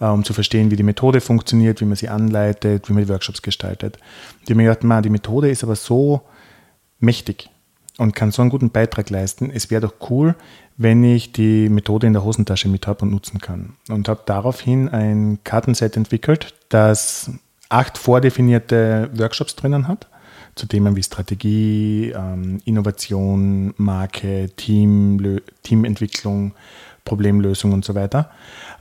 äh, 0.00 0.06
um 0.06 0.24
zu 0.24 0.32
verstehen, 0.32 0.70
wie 0.70 0.76
die 0.76 0.82
Methode 0.82 1.20
funktioniert, 1.20 1.80
wie 1.80 1.84
man 1.84 1.96
sie 1.96 2.08
anleitet, 2.08 2.88
wie 2.88 2.92
man 2.92 3.04
die 3.04 3.08
Workshops 3.08 3.42
gestaltet. 3.42 3.98
Die 4.48 4.54
gedacht, 4.54 4.82
die 4.82 5.10
Methode 5.10 5.50
ist 5.50 5.64
aber 5.64 5.76
so 5.76 6.22
mächtig 7.00 7.50
und 7.98 8.14
kann 8.14 8.30
so 8.30 8.40
einen 8.40 8.50
guten 8.50 8.70
Beitrag 8.70 9.10
leisten. 9.10 9.50
Es 9.52 9.70
wäre 9.70 9.82
doch 9.82 9.94
cool, 10.08 10.34
wenn 10.78 11.04
ich 11.04 11.32
die 11.32 11.68
Methode 11.68 12.06
in 12.06 12.14
der 12.14 12.24
Hosentasche 12.24 12.68
mit 12.68 12.86
habe 12.86 13.02
und 13.02 13.10
nutzen 13.10 13.40
kann. 13.40 13.74
Und 13.90 14.08
habe 14.08 14.22
daraufhin 14.24 14.88
ein 14.88 15.40
Kartenset 15.44 15.96
entwickelt, 15.96 16.54
das 16.70 17.30
acht 17.68 17.98
vordefinierte 17.98 19.10
Workshops 19.14 19.56
drinnen 19.56 19.88
hat, 19.88 20.06
zu 20.54 20.66
Themen 20.66 20.96
wie 20.96 21.02
Strategie, 21.02 22.12
ähm, 22.16 22.60
Innovation, 22.64 23.74
Marke, 23.76 24.48
Team, 24.56 25.40
Teamentwicklung, 25.64 26.54
Problemlösung 27.04 27.72
und 27.72 27.84
so 27.84 27.94
weiter, 27.94 28.30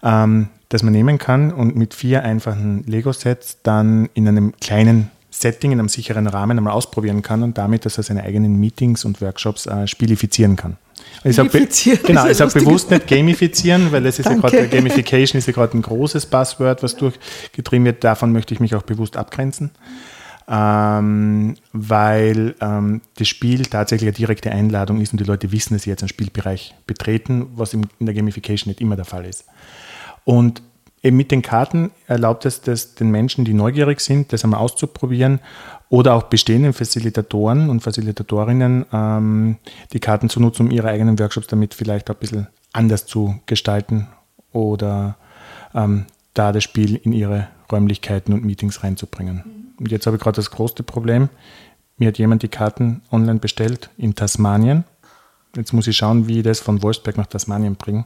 ähm, 0.04 0.50
das 0.70 0.84
man 0.84 0.94
nehmen 0.94 1.18
kann 1.18 1.52
und 1.52 1.76
mit 1.76 1.94
vier 1.94 2.24
einfachen 2.24 2.84
Lego-Sets 2.84 3.60
dann 3.64 4.10
in 4.14 4.28
einem 4.28 4.54
kleinen 4.60 5.10
Setting 5.40 5.72
in 5.72 5.80
einem 5.80 5.90
sicheren 5.90 6.28
Rahmen 6.28 6.58
einmal 6.58 6.74
ausprobieren 6.74 7.22
kann 7.22 7.44
und 7.44 7.58
damit, 7.58 7.86
dass 7.86 7.98
er 7.98 8.04
seine 8.04 8.24
eigenen 8.24 8.60
Meetings 8.60 9.06
und 9.06 9.22
Workshops 9.22 9.66
äh, 9.66 9.88
spielifizieren 9.88 10.56
kann. 10.56 10.78
Also 11.24 11.44
gamifizieren. 11.44 12.00
Genau, 12.06 12.28
ich 12.28 12.38
sage 12.38 12.60
bewusst 12.60 12.90
nicht 12.90 13.08
gamifizieren, 13.08 13.92
weil 13.92 14.04
das 14.04 14.20
ist 14.20 14.26
Danke. 14.26 14.48
ja 14.48 14.50
gerade, 14.50 14.70
Gamification 14.70 15.38
ist 15.38 15.48
ja 15.48 15.54
gerade 15.54 15.78
ein 15.78 15.82
großes 15.82 16.26
Buzzword, 16.26 16.84
was 16.84 16.96
durchgetrieben 16.96 17.86
wird. 17.86 18.04
Davon 18.04 18.32
möchte 18.32 18.54
ich 18.54 18.60
mich 18.60 18.76
auch 18.76 18.84
bewusst 18.84 19.18
abgrenzen. 19.18 19.72
Ähm, 20.50 21.56
weil 21.74 22.56
ähm, 22.62 23.02
das 23.18 23.28
Spiel 23.28 23.66
tatsächlich 23.66 24.08
eine 24.08 24.16
direkte 24.16 24.50
Einladung 24.50 25.02
ist 25.02 25.12
und 25.12 25.20
die 25.20 25.26
Leute 25.26 25.52
wissen, 25.52 25.74
dass 25.74 25.84
sie 25.84 25.90
jetzt 25.90 26.04
einen 26.04 26.10
Spielbereich 26.10 26.74
betreten, 26.88 27.48
was 27.56 27.74
in 27.74 27.86
der 28.00 28.14
Gamification 28.14 28.70
nicht 28.70 28.80
immer 28.80 28.96
der 28.96 29.04
Fall 29.04 29.26
ist. 29.26 29.44
Und 30.24 30.62
eben 31.08 31.18
mit 31.18 31.32
den 31.32 31.42
Karten 31.42 31.92
erlaubt 32.06 32.46
es 32.46 32.62
das 32.62 32.96
den 32.96 33.10
Menschen, 33.10 33.46
die 33.46 33.54
neugierig 33.54 34.02
sind, 34.02 34.34
das 34.34 34.44
einmal 34.44 34.60
auszuprobieren 34.60 35.40
oder 35.90 36.14
auch 36.14 36.24
bestehenden 36.24 36.74
Facilitatoren 36.74 37.70
und 37.70 37.80
Facilitatorinnen 37.80 38.86
ähm, 38.92 39.58
die 39.94 40.00
Karten 40.00 40.30
zu 40.30 40.40
nutzen, 40.40 40.68
um 40.68 40.72
ihre 40.72 40.90
eigenen 40.90 41.18
Workshops 41.18 41.48
damit 41.48 41.74
vielleicht 41.74 42.10
auch 42.10 42.16
ein 42.16 42.20
bisschen 42.20 42.48
anders 42.74 43.06
zu 43.06 43.40
gestalten 43.46 44.08
oder 44.52 45.18
ähm, 45.74 46.06
da 46.34 46.52
das 46.52 46.64
Spiel 46.64 46.96
in 46.96 47.14
ihre 47.14 47.48
Räumlichkeiten 47.72 48.34
und 48.34 48.46
Meetings 48.46 48.84
reinzubringen. 48.84 49.44
Mhm. 49.46 49.68
Und 49.80 49.92
jetzt 49.92 50.06
habe 50.06 50.18
ich 50.18 50.24
gerade 50.24 50.36
das 50.36 50.52
größte 50.52 50.84
Problem. 50.84 51.30
Mir 51.98 52.10
hat 52.10 52.18
jemand 52.18 52.44
die 52.44 52.48
Karten 52.48 53.02
online 53.12 53.40
bestellt 53.40 53.90
in 53.98 54.14
Tasmanien. 54.14 54.84
Jetzt 55.56 55.74
muss 55.74 55.88
ich 55.88 55.98
schauen, 55.98 56.28
wie 56.28 56.40
ich 56.40 56.44
das 56.44 56.60
von 56.60 56.84
Wolfsberg 56.84 57.18
nach 57.18 57.28
Tasmanien 57.28 57.76
bringe. 57.76 58.06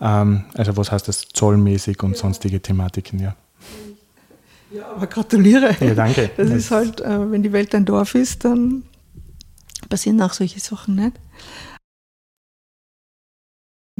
Ähm, 0.00 0.44
also 0.54 0.76
was 0.76 0.92
heißt 0.92 1.08
das 1.08 1.28
zollmäßig 1.28 2.02
und 2.02 2.12
ja. 2.12 2.16
sonstige 2.18 2.60
Thematiken, 2.60 3.20
ja. 3.20 3.36
Ja, 4.70 4.90
aber 4.90 5.06
gratuliere. 5.06 5.74
Ja, 5.80 5.94
danke. 5.94 6.30
Das 6.36 6.50
ist 6.50 6.70
halt, 6.70 7.00
äh, 7.00 7.30
wenn 7.30 7.42
die 7.42 7.52
Welt 7.52 7.74
ein 7.74 7.84
Dorf 7.84 8.14
ist, 8.14 8.44
dann 8.44 8.84
passieren 9.88 10.20
auch 10.20 10.32
solche 10.32 10.60
Sachen 10.60 10.94
nicht. 10.96 11.18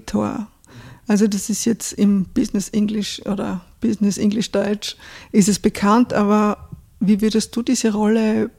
Tor. 0.06 0.48
Also 1.06 1.26
das 1.26 1.48
ist 1.48 1.64
jetzt 1.64 1.92
im 1.94 2.24
Business 2.26 2.68
English 2.68 3.22
oder 3.24 3.62
Business 3.80 4.18
English 4.18 4.50
Deutsch 4.52 4.96
ist 5.32 5.48
es 5.48 5.58
bekannt, 5.58 6.12
aber 6.12 6.68
wie 7.00 7.20
würdest 7.20 7.56
du 7.56 7.62
diese 7.62 7.92
Rolle 7.92 8.50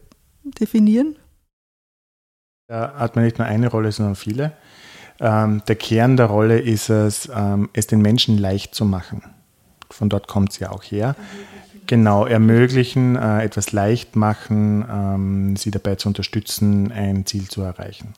definieren? 0.43 1.15
Da 2.67 2.95
hat 2.95 3.15
man 3.15 3.25
nicht 3.25 3.37
nur 3.37 3.47
eine 3.47 3.67
Rolle, 3.67 3.91
sondern 3.91 4.15
viele. 4.15 4.53
Ähm, 5.19 5.61
der 5.67 5.75
Kern 5.75 6.17
der 6.17 6.27
Rolle 6.27 6.59
ist 6.59 6.89
es, 6.89 7.29
ähm, 7.33 7.69
es 7.73 7.87
den 7.87 8.01
Menschen 8.01 8.37
leicht 8.37 8.75
zu 8.75 8.85
machen. 8.85 9.23
Von 9.89 10.09
dort 10.09 10.27
kommt 10.27 10.51
es 10.51 10.59
ja 10.59 10.71
auch 10.71 10.83
her. 10.83 11.15
Genau, 11.87 12.25
ermöglichen, 12.25 13.15
äh, 13.15 13.43
etwas 13.43 13.71
leicht 13.71 14.15
machen, 14.15 14.85
ähm, 14.89 15.55
sie 15.55 15.71
dabei 15.71 15.95
zu 15.95 16.07
unterstützen, 16.07 16.91
ein 16.91 17.25
Ziel 17.25 17.47
zu 17.47 17.61
erreichen. 17.61 18.13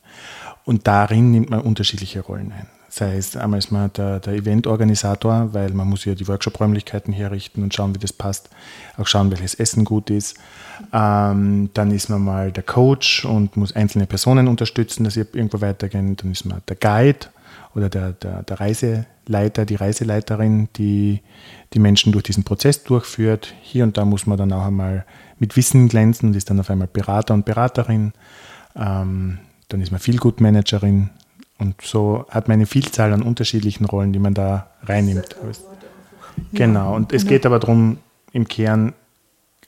Und 0.66 0.88
darin 0.88 1.32
nimmt 1.32 1.50
man 1.50 1.62
unterschiedliche 1.62 2.20
Rollen 2.20 2.52
ein. 2.52 2.68
Sei 2.94 3.16
es 3.16 3.38
einmal 3.38 3.60
ist 3.60 3.72
man 3.72 3.90
der, 3.94 4.20
der 4.20 4.34
Eventorganisator, 4.34 5.54
weil 5.54 5.72
man 5.72 5.88
muss 5.88 6.04
ja 6.04 6.14
die 6.14 6.28
Workshop-Räumlichkeiten 6.28 7.14
herrichten 7.14 7.64
und 7.64 7.74
schauen, 7.74 7.96
wie 7.96 8.00
das 8.00 8.12
passt. 8.12 8.50
Auch 8.98 9.08
schauen, 9.08 9.32
welches 9.32 9.56
Essen 9.56 9.86
gut 9.86 10.10
ist. 10.10 10.38
Ähm, 10.92 11.70
dann 11.74 11.92
ist 11.92 12.10
man 12.10 12.22
mal 12.22 12.52
der 12.52 12.64
Coach 12.64 13.24
und 13.24 13.56
muss 13.56 13.74
einzelne 13.74 14.08
Personen 14.08 14.50
unterstützen, 14.50 15.06
dass 15.06 15.14
sie 15.14 15.22
irgendwo 15.22 15.62
weitergehen. 15.62 16.18
Dann 16.18 16.34
ist 16.34 16.44
man 16.44 16.62
der 16.68 16.76
Guide 16.76 17.28
oder 17.76 17.88
der, 17.88 18.12
der, 18.12 18.44
der 18.44 18.60
Reiseleiter, 18.60 19.64
die 19.64 19.76
Reiseleiterin, 19.76 20.68
die 20.76 21.22
die 21.74 21.80
Menschen 21.80 22.12
durch 22.12 22.26
diesen 22.26 22.44
Prozess 22.44 22.84
durchführt. 22.84 23.54
Hier 23.62 23.86
und 23.86 23.98
da 23.98 24.04
muss 24.04 24.28
man 24.28 24.38
dann 24.38 24.52
auch 24.52 24.66
einmal 24.66 25.06
mit 25.40 25.56
Wissen 25.56 25.88
glänzen 25.88 26.28
und 26.28 26.36
ist 26.36 26.50
dann 26.50 26.60
auf 26.60 26.70
einmal 26.70 26.90
Berater 26.92 27.34
und 27.34 27.46
Beraterin. 27.46 28.12
Ähm, 28.76 29.38
dann 29.70 29.80
ist 29.80 29.92
man 29.92 30.02
Feelgood-Managerin 30.02 31.10
und 31.62 31.80
so 31.84 32.26
hat 32.30 32.48
man 32.48 32.56
eine 32.56 32.66
Vielzahl 32.66 33.14
an 33.14 33.22
unterschiedlichen 33.22 33.86
Rollen, 33.86 34.14
die 34.14 34.20
man 34.20 34.34
da 34.34 34.72
reinnimmt. 34.82 35.36
Genau, 36.54 36.96
und 36.96 37.14
es 37.14 37.28
geht 37.28 37.46
aber 37.46 37.60
darum, 37.60 38.00
im 38.34 38.48
Kern 38.48 38.94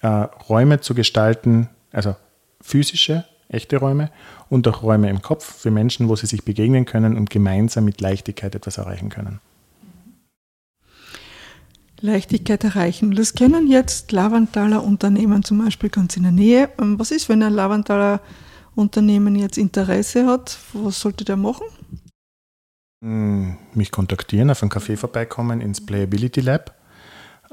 äh, 0.01 0.07
Räume 0.07 0.81
zu 0.81 0.95
gestalten, 0.95 1.69
also 1.91 2.15
physische, 2.61 3.25
echte 3.47 3.77
Räume 3.77 4.09
und 4.49 4.67
auch 4.67 4.81
Räume 4.81 5.07
im 5.07 5.21
Kopf 5.21 5.45
für 5.45 5.69
Menschen, 5.69 6.09
wo 6.09 6.15
sie 6.15 6.25
sich 6.25 6.43
begegnen 6.43 6.85
können 6.85 7.15
und 7.15 7.29
gemeinsam 7.29 7.85
mit 7.85 8.01
Leichtigkeit 8.01 8.55
etwas 8.55 8.79
erreichen 8.79 9.09
können. 9.09 9.39
Leichtigkeit 12.01 12.63
erreichen. 12.63 13.13
Das 13.15 13.35
kennen 13.35 13.67
jetzt 13.67 14.11
Lavantaler 14.11 14.83
Unternehmen 14.83 15.43
zum 15.43 15.63
Beispiel 15.63 15.89
ganz 15.91 16.17
in 16.17 16.23
der 16.23 16.31
Nähe. 16.31 16.69
Ähm, 16.81 16.97
was 16.97 17.11
ist, 17.11 17.29
wenn 17.29 17.43
ein 17.43 17.53
Lavantaler 17.53 18.19
Unternehmen 18.75 19.35
jetzt 19.35 19.57
Interesse 19.57 20.27
hat? 20.27 20.57
Was 20.73 20.99
sollte 20.99 21.25
der 21.25 21.37
machen? 21.37 21.65
Hm, 23.03 23.57
mich 23.73 23.91
kontaktieren, 23.91 24.49
auf 24.49 24.61
einen 24.61 24.71
Café 24.71 24.97
vorbeikommen 24.97 25.61
ins 25.61 25.85
Playability 25.85 26.41
Lab. 26.41 26.73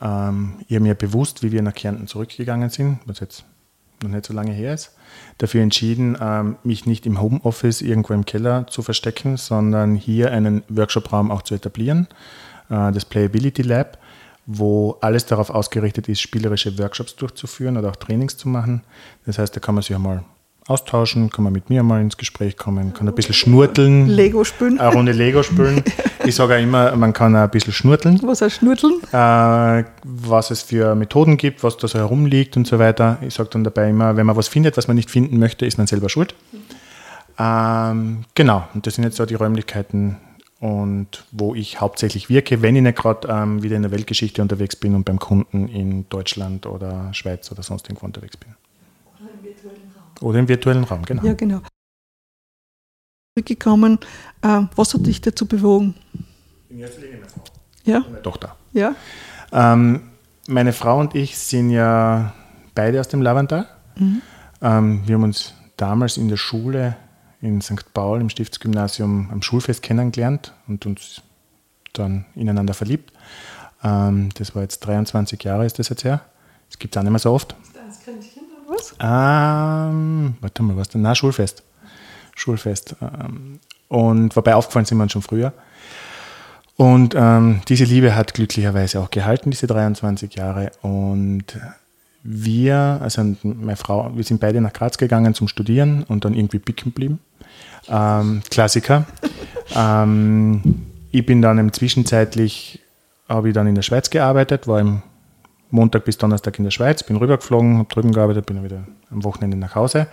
Ähm, 0.00 0.54
ich 0.68 0.76
habe 0.76 0.84
mir 0.84 0.94
bewusst, 0.94 1.42
wie 1.42 1.52
wir 1.52 1.62
nach 1.62 1.74
Kärnten 1.74 2.06
zurückgegangen 2.06 2.70
sind, 2.70 3.00
was 3.06 3.20
jetzt 3.20 3.44
noch 4.02 4.10
nicht 4.10 4.26
so 4.26 4.32
lange 4.32 4.52
her 4.52 4.74
ist, 4.74 4.96
dafür 5.38 5.62
entschieden, 5.62 6.16
ähm, 6.20 6.56
mich 6.64 6.86
nicht 6.86 7.04
im 7.04 7.20
Homeoffice 7.20 7.82
irgendwo 7.82 8.14
im 8.14 8.24
Keller 8.24 8.66
zu 8.66 8.82
verstecken, 8.82 9.36
sondern 9.36 9.94
hier 9.94 10.32
einen 10.32 10.62
Workshop-Raum 10.68 11.30
auch 11.30 11.42
zu 11.42 11.54
etablieren, 11.54 12.08
äh, 12.70 12.92
das 12.92 13.04
Playability 13.04 13.62
Lab, 13.62 13.98
wo 14.46 14.96
alles 15.00 15.26
darauf 15.26 15.50
ausgerichtet 15.50 16.08
ist, 16.08 16.20
spielerische 16.20 16.78
Workshops 16.78 17.16
durchzuführen 17.16 17.76
oder 17.76 17.90
auch 17.90 17.96
Trainings 17.96 18.36
zu 18.36 18.48
machen. 18.48 18.82
Das 19.26 19.38
heißt, 19.38 19.54
da 19.54 19.60
kann 19.60 19.74
man 19.74 19.82
sich 19.82 19.94
einmal 19.94 20.24
austauschen, 20.70 21.30
kann 21.30 21.44
man 21.44 21.52
mit 21.52 21.68
mir 21.68 21.82
mal 21.82 22.00
ins 22.00 22.16
Gespräch 22.16 22.56
kommen, 22.56 22.94
kann 22.94 23.08
ein 23.08 23.14
bisschen 23.14 23.34
schnurteln. 23.34 24.06
Lego 24.06 24.44
spielen. 24.44 24.78
Eine 24.78 24.94
Runde 24.94 25.12
Lego 25.12 25.42
spielen. 25.42 25.82
Ich 26.26 26.34
sage 26.34 26.54
auch 26.54 26.60
immer, 26.60 26.94
man 26.96 27.14
kann 27.14 27.34
ein 27.34 27.48
bisschen 27.48 27.72
schnurteln. 27.72 28.20
Was 28.22 28.42
heißt 28.42 28.56
Schnurteln? 28.56 29.00
Äh, 29.10 29.84
was 30.04 30.50
es 30.50 30.60
für 30.60 30.94
Methoden 30.94 31.38
gibt, 31.38 31.64
was 31.64 31.78
da 31.78 31.88
so 31.88 31.98
herumliegt 31.98 32.58
und 32.58 32.66
so 32.66 32.78
weiter. 32.78 33.16
Ich 33.22 33.32
sage 33.32 33.48
dann 33.50 33.64
dabei 33.64 33.88
immer, 33.88 34.18
wenn 34.18 34.26
man 34.26 34.36
was 34.36 34.46
findet, 34.46 34.76
was 34.76 34.86
man 34.86 34.96
nicht 34.96 35.10
finden 35.10 35.38
möchte, 35.38 35.64
ist 35.64 35.78
man 35.78 35.86
selber 35.86 36.10
schuld. 36.10 36.34
Ähm, 37.38 38.24
genau, 38.34 38.68
und 38.74 38.86
das 38.86 38.96
sind 38.96 39.04
jetzt 39.04 39.16
so 39.16 39.24
die 39.24 39.34
Räumlichkeiten, 39.34 40.18
und 40.60 41.24
wo 41.32 41.54
ich 41.54 41.80
hauptsächlich 41.80 42.28
wirke, 42.28 42.60
wenn 42.60 42.76
ich 42.76 42.82
nicht 42.82 42.98
gerade 42.98 43.26
ähm, 43.28 43.62
wieder 43.62 43.76
in 43.76 43.82
der 43.82 43.90
Weltgeschichte 43.90 44.42
unterwegs 44.42 44.76
bin 44.76 44.94
und 44.94 45.04
beim 45.04 45.18
Kunden 45.18 45.68
in 45.68 46.06
Deutschland 46.10 46.66
oder 46.66 47.12
Schweiz 47.14 47.50
oder 47.50 47.62
sonst 47.62 47.88
irgendwo 47.88 48.04
unterwegs 48.04 48.36
bin. 48.36 48.54
Oder 49.18 49.30
im 49.32 49.42
virtuellen 49.42 49.90
Raum. 49.96 50.09
Oder 50.20 50.38
im 50.38 50.48
virtuellen 50.48 50.84
Raum, 50.84 51.04
genau. 51.04 51.24
Ja, 51.24 51.34
genau. 51.34 51.60
Zurückgekommen, 53.34 53.98
äh, 54.42 54.62
was 54.76 54.94
hat 54.94 55.06
dich 55.06 55.20
dazu 55.20 55.46
bewogen? 55.46 55.94
In 56.68 56.78
erster 56.78 57.00
Linie 57.00 57.18
meine 57.18 57.30
Frau. 57.30 57.44
Ja. 57.84 58.00
Meine 58.00 58.22
Tochter. 58.22 58.56
Ja. 58.72 58.94
Ähm, 59.52 60.10
meine 60.46 60.72
Frau 60.72 60.98
und 61.00 61.14
ich 61.14 61.38
sind 61.38 61.70
ja 61.70 62.34
beide 62.74 63.00
aus 63.00 63.08
dem 63.08 63.22
Lavantal. 63.22 63.66
Mhm. 63.96 64.22
Ähm, 64.60 65.02
wir 65.06 65.14
haben 65.14 65.22
uns 65.22 65.54
damals 65.76 66.16
in 66.16 66.28
der 66.28 66.36
Schule 66.36 66.96
in 67.40 67.60
St. 67.60 67.92
Paul 67.94 68.20
im 68.20 68.28
Stiftsgymnasium 68.28 69.30
am 69.30 69.42
Schulfest 69.42 69.82
kennengelernt 69.82 70.52
und 70.68 70.84
uns 70.86 71.22
dann 71.92 72.26
ineinander 72.34 72.74
verliebt. 72.74 73.12
Ähm, 73.82 74.28
das 74.34 74.54
war 74.54 74.62
jetzt 74.62 74.80
23 74.80 75.42
Jahre, 75.42 75.64
ist 75.64 75.78
das 75.78 75.88
jetzt 75.88 76.04
her. 76.04 76.20
Das 76.68 76.78
gibt 76.78 76.94
es 76.94 76.98
auch 76.98 77.02
nicht 77.02 77.10
mehr 77.10 77.18
so 77.18 77.32
oft. 77.32 77.56
Ist 77.62 77.76
das 77.76 78.04
Was? 78.98 79.90
Ähm, 79.90 80.34
warte 80.40 80.62
mal, 80.62 80.76
was 80.76 80.88
denn? 80.88 81.02
Na, 81.02 81.14
Schulfest. 81.14 81.62
Schulfest. 82.34 82.96
Ähm, 83.00 83.60
und 83.88 84.36
wobei 84.36 84.54
aufgefallen 84.54 84.84
sind 84.84 84.98
wir 84.98 85.02
uns 85.02 85.12
schon 85.12 85.22
früher. 85.22 85.52
Und 86.76 87.14
ähm, 87.14 87.60
diese 87.68 87.84
Liebe 87.84 88.16
hat 88.16 88.32
glücklicherweise 88.32 89.00
auch 89.00 89.10
gehalten, 89.10 89.50
diese 89.50 89.66
23 89.66 90.34
Jahre. 90.34 90.70
Und 90.80 91.44
wir, 92.22 92.98
also 93.02 93.22
meine 93.42 93.76
Frau, 93.76 94.10
wir 94.14 94.24
sind 94.24 94.40
beide 94.40 94.60
nach 94.60 94.72
Graz 94.72 94.96
gegangen 94.96 95.34
zum 95.34 95.48
Studieren 95.48 96.04
und 96.04 96.24
dann 96.24 96.34
irgendwie 96.34 96.58
picken 96.58 96.92
geblieben. 96.92 97.18
Ähm, 97.88 98.42
Klassiker. 98.50 99.04
ähm, 99.76 100.86
ich 101.10 101.26
bin 101.26 101.42
dann 101.42 101.58
im 101.58 101.72
Zwischenzeitlich, 101.72 102.80
habe 103.28 103.48
ich 103.48 103.54
dann 103.54 103.66
in 103.66 103.74
der 103.74 103.82
Schweiz 103.82 104.08
gearbeitet, 104.10 104.66
war 104.66 104.80
im 104.80 105.02
Montag 105.70 106.04
bis 106.04 106.18
Donnerstag 106.18 106.58
in 106.58 106.64
der 106.64 106.70
Schweiz, 106.70 107.02
bin 107.02 107.16
rübergeflogen, 107.16 107.78
habe 107.78 107.88
drüben 107.88 108.12
gearbeitet, 108.12 108.46
bin 108.46 108.56
dann 108.56 108.64
wieder 108.64 108.84
am 109.10 109.24
Wochenende 109.24 109.56
nach 109.56 109.74
Hause. 109.74 110.06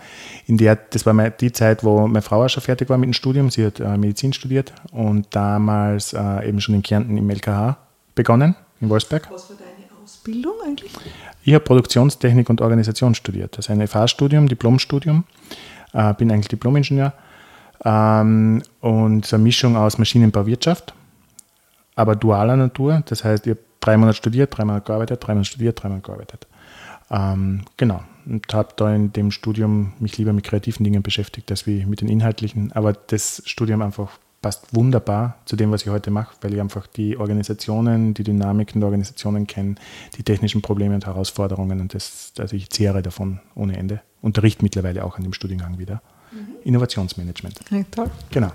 In 0.46 0.56
der, 0.56 0.76
das 0.76 1.04
war 1.06 1.30
die 1.30 1.52
Zeit, 1.52 1.82
wo 1.84 2.06
meine 2.06 2.22
Frau 2.22 2.44
auch 2.44 2.48
schon 2.48 2.62
fertig 2.62 2.88
war 2.88 2.98
mit 2.98 3.08
dem 3.08 3.12
Studium. 3.12 3.50
Sie 3.50 3.66
hat 3.66 3.80
äh, 3.80 3.96
Medizin 3.96 4.32
studiert 4.32 4.72
und 4.92 5.26
damals 5.30 6.12
äh, 6.12 6.48
eben 6.48 6.60
schon 6.60 6.74
in 6.74 6.82
Kärnten 6.82 7.16
im 7.16 7.28
LKH 7.28 7.76
begonnen, 8.14 8.54
in 8.80 8.88
Wolfsberg. 8.88 9.28
Was 9.30 9.50
war 9.50 9.56
deine 9.56 10.02
Ausbildung 10.02 10.54
eigentlich? 10.64 10.92
Ich 11.42 11.54
habe 11.54 11.64
Produktionstechnik 11.64 12.48
und 12.50 12.60
Organisation 12.60 13.14
studiert. 13.14 13.56
Das 13.56 13.66
ist 13.66 13.70
ein 13.70 13.86
FH-Studium, 13.86 14.48
Diplomstudium. 14.48 15.24
Äh, 15.92 16.14
bin 16.14 16.30
eigentlich 16.30 16.48
Diplomingenieur. 16.48 17.12
Ähm, 17.84 18.62
und 18.80 19.26
so 19.26 19.36
eine 19.36 19.42
Mischung 19.42 19.76
aus 19.76 19.98
Maschinenbauwirtschaft, 19.98 20.94
aber 21.94 22.16
dualer 22.16 22.56
Natur. 22.56 23.02
Das 23.06 23.24
heißt, 23.24 23.46
ich 23.46 23.50
habe 23.50 23.60
drei 23.80 23.96
Monate 23.96 24.16
studiert, 24.16 24.56
drei 24.56 24.64
Monate 24.64 24.86
gearbeitet, 24.86 25.26
drei 25.26 25.34
Monate 25.34 25.50
studiert, 25.50 25.82
drei 25.82 25.88
Monate 25.88 26.06
gearbeitet. 26.06 26.46
Ähm, 27.10 27.62
genau. 27.76 28.02
Und 28.26 28.52
habe 28.52 28.70
da 28.76 28.94
in 28.94 29.12
dem 29.12 29.30
Studium 29.30 29.94
mich 29.98 30.18
lieber 30.18 30.32
mit 30.32 30.44
kreativen 30.44 30.84
Dingen 30.84 31.02
beschäftigt, 31.02 31.50
als 31.50 31.66
wie 31.66 31.86
mit 31.86 32.00
den 32.00 32.08
inhaltlichen. 32.08 32.72
Aber 32.72 32.92
das 32.92 33.42
Studium 33.46 33.80
einfach 33.80 34.18
passt 34.42 34.74
wunderbar 34.74 35.38
zu 35.46 35.56
dem, 35.56 35.70
was 35.72 35.82
ich 35.82 35.88
heute 35.88 36.10
mache, 36.10 36.36
weil 36.42 36.54
ich 36.54 36.60
einfach 36.60 36.86
die 36.86 37.16
Organisationen, 37.16 38.14
die 38.14 38.22
Dynamiken 38.22 38.80
der 38.80 38.86
Organisationen 38.86 39.46
kenne, 39.46 39.74
die 40.16 40.22
technischen 40.22 40.62
Probleme 40.62 40.94
und 40.94 41.06
Herausforderungen 41.06 41.80
und 41.80 41.94
das, 41.94 42.32
also 42.38 42.54
ich 42.54 42.70
zehre 42.70 43.02
davon 43.02 43.40
ohne 43.54 43.76
Ende. 43.76 44.00
Unterrichte 44.20 44.62
mittlerweile 44.62 45.04
auch 45.04 45.16
an 45.16 45.24
dem 45.24 45.32
Studiengang 45.32 45.78
wieder. 45.78 46.02
Mhm. 46.30 46.56
Innovationsmanagement. 46.64 47.60
Ja, 47.70 47.82
toll. 47.90 48.10
Genau. 48.30 48.52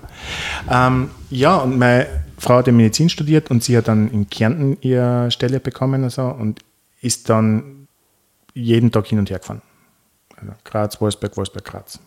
Ähm, 0.70 1.10
ja, 1.30 1.56
und 1.56 1.78
meine 1.78 2.06
Frau 2.44 2.56
hat 2.56 2.66
ja 2.66 2.72
Medizin 2.72 3.08
studiert 3.08 3.50
und 3.50 3.64
sie 3.64 3.76
hat 3.76 3.88
dann 3.88 4.10
in 4.10 4.28
Kärnten 4.28 4.76
ihre 4.80 5.30
Stelle 5.30 5.60
bekommen 5.60 6.04
und, 6.04 6.10
so, 6.10 6.22
und 6.22 6.60
ist 7.00 7.28
dann 7.30 7.88
jeden 8.52 8.92
Tag 8.92 9.06
hin 9.06 9.18
und 9.18 9.30
her 9.30 9.38
gefahren. 9.38 9.62
Also 10.36 10.52
Graz, 10.64 11.00
Wolfsberg, 11.00 11.36
Wolfsberg, 11.36 11.64
Graz 11.64 11.98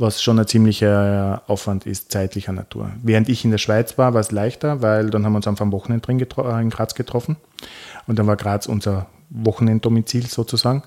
was 0.00 0.22
schon 0.22 0.38
ein 0.38 0.46
ziemlicher 0.46 1.42
Aufwand 1.46 1.86
ist, 1.86 2.10
zeitlicher 2.10 2.52
Natur. 2.52 2.90
Während 3.02 3.28
ich 3.28 3.44
in 3.44 3.50
der 3.50 3.58
Schweiz 3.58 3.98
war, 3.98 4.14
war 4.14 4.20
es 4.20 4.32
leichter, 4.32 4.82
weil 4.82 5.10
dann 5.10 5.24
haben 5.24 5.32
wir 5.32 5.36
uns 5.36 5.46
einfach 5.46 5.64
am 5.64 5.72
Wochenende 5.72 6.04
drin 6.04 6.18
äh, 6.18 6.60
in 6.60 6.70
Graz 6.70 6.94
getroffen. 6.94 7.36
Und 8.06 8.18
dann 8.18 8.26
war 8.26 8.36
Graz 8.36 8.66
unser 8.66 9.06
Wochenenddomizil 9.28 10.26
sozusagen. 10.26 10.82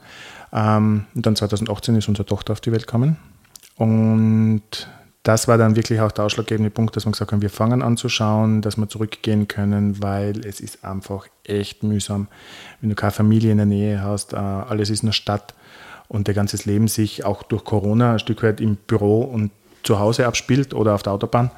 Ähm, 0.52 1.06
und 1.14 1.26
dann 1.26 1.36
2018 1.36 1.96
ist 1.96 2.08
unsere 2.08 2.26
Tochter 2.26 2.54
auf 2.54 2.62
die 2.62 2.72
Welt 2.72 2.88
gekommen. 2.88 3.18
Und 3.76 4.90
das 5.24 5.48
war 5.48 5.58
dann 5.58 5.78
wirklich 5.78 6.02
auch 6.02 6.12
der 6.12 6.26
ausschlaggebende 6.26 6.70
Punkt, 6.70 6.96
dass 6.96 7.06
wir 7.06 7.12
gesagt 7.12 7.32
haben, 7.32 7.42
wir 7.42 7.50
fangen 7.50 7.82
an 7.82 7.96
zu 7.96 8.10
schauen, 8.10 8.62
dass 8.62 8.76
wir 8.76 8.90
zurückgehen 8.90 9.48
können, 9.48 10.04
weil 10.04 10.46
es 10.46 10.60
ist 10.60 10.84
einfach 10.84 11.28
echt 11.46 11.82
mühsam, 11.82 12.28
wenn 12.82 12.90
du 12.90 12.96
keine 12.96 13.12
Familie 13.12 13.52
in 13.52 13.58
der 13.58 13.66
Nähe 13.66 14.02
hast, 14.02 14.34
äh, 14.34 14.36
alles 14.36 14.90
ist 14.90 15.02
in 15.02 15.08
der 15.08 15.14
Stadt 15.14 15.54
und 16.10 16.28
der 16.28 16.34
ganze 16.34 16.58
Leben 16.70 16.90
sich 16.90 17.24
auch 17.24 17.44
durch 17.44 17.64
Corona 17.64 18.14
ein 18.14 18.20
Stück 18.20 18.44
weit 18.44 18.60
im 18.60 18.76
Büro 18.76 19.22
und 19.22 19.52
zu 19.84 20.00
Hause 20.00 20.28
abspielt 20.28 20.74
oder 20.74 20.94
auf 20.94 21.04
der 21.04 21.14
Autobahn. 21.14 21.52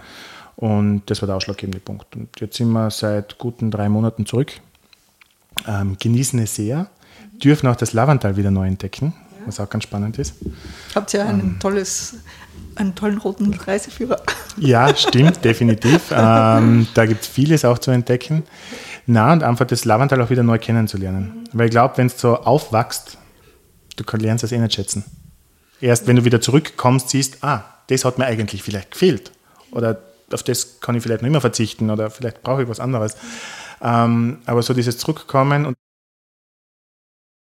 Und 0.55 1.01
das 1.07 1.22
war 1.22 1.28
der 1.28 1.36
ausschlaggebende 1.36 1.80
Punkt. 1.80 2.16
Und 2.16 2.30
jetzt 2.39 2.57
sind 2.57 2.72
wir 2.72 2.89
seit 2.91 3.38
guten 3.38 3.72
drei 3.72 3.89
Monaten 3.89 4.26
zurück, 4.26 4.53
ähm, 5.68 5.97
genießen 5.99 6.39
es 6.39 6.55
sehr, 6.55 6.88
dürfen 7.43 7.68
auch 7.68 7.76
das 7.76 7.93
Lavantal 7.93 8.38
wieder 8.38 8.51
neu 8.51 8.68
entdecken, 8.68 9.13
ja. 9.39 9.47
was 9.47 9.59
auch 9.59 9.70
ganz 9.70 9.84
spannend 9.84 10.18
ist. 10.20 10.36
Habt 10.93 11.13
ihr 11.13 11.26
ein 11.26 11.39
ähm, 11.39 11.59
tolles, 11.59 12.18
einen 12.76 12.95
tollen 12.95 13.17
roten 13.17 13.53
Reiseführer? 13.53 14.21
Ja, 14.57 14.95
stimmt, 14.95 15.43
definitiv. 15.43 16.11
Ähm, 16.17 16.88
da 16.93 17.05
gibt 17.05 17.21
es 17.21 17.28
vieles 17.28 17.65
auch 17.65 17.78
zu 17.78 17.91
entdecken. 17.91 18.43
Na, 19.05 19.34
und 19.34 19.43
einfach 19.43 19.65
das 19.65 19.86
Lavantal 19.86 20.21
auch 20.21 20.30
wieder 20.30 20.43
neu 20.43 20.57
kennenzulernen. 20.57 21.45
Mhm. 21.53 21.59
Weil 21.59 21.65
ich 21.65 21.71
glaube, 21.71 21.97
wenn 21.97 22.07
es 22.07 22.19
so 22.19 22.38
aufwächst, 22.38 23.17
du 23.95 24.17
lernst 24.17 24.43
das 24.43 24.51
eh 24.51 24.57
nicht 24.57 24.73
schätzen. 24.73 25.03
Erst 25.82 26.07
wenn 26.07 26.15
du 26.15 26.26
wieder 26.26 26.41
zurückkommst, 26.41 27.09
siehst, 27.09 27.43
ah, 27.43 27.63
das 27.88 28.05
hat 28.05 28.17
mir 28.17 28.26
eigentlich 28.26 28.63
vielleicht 28.63 28.91
gefehlt. 28.91 29.32
Oder 29.71 29.99
auf 30.32 30.43
das 30.43 30.80
kann 30.80 30.95
ich 30.95 31.03
vielleicht 31.03 31.21
noch 31.21 31.28
immer 31.28 31.41
verzichten 31.41 31.89
oder 31.89 32.09
vielleicht 32.09 32.41
brauche 32.41 32.63
ich 32.63 32.69
was 32.69 32.80
anderes. 32.80 33.15
Ähm, 33.82 34.39
aber 34.45 34.63
so 34.63 34.73
dieses 34.73 34.97
Zurückkommen 34.97 35.65
und 35.65 35.76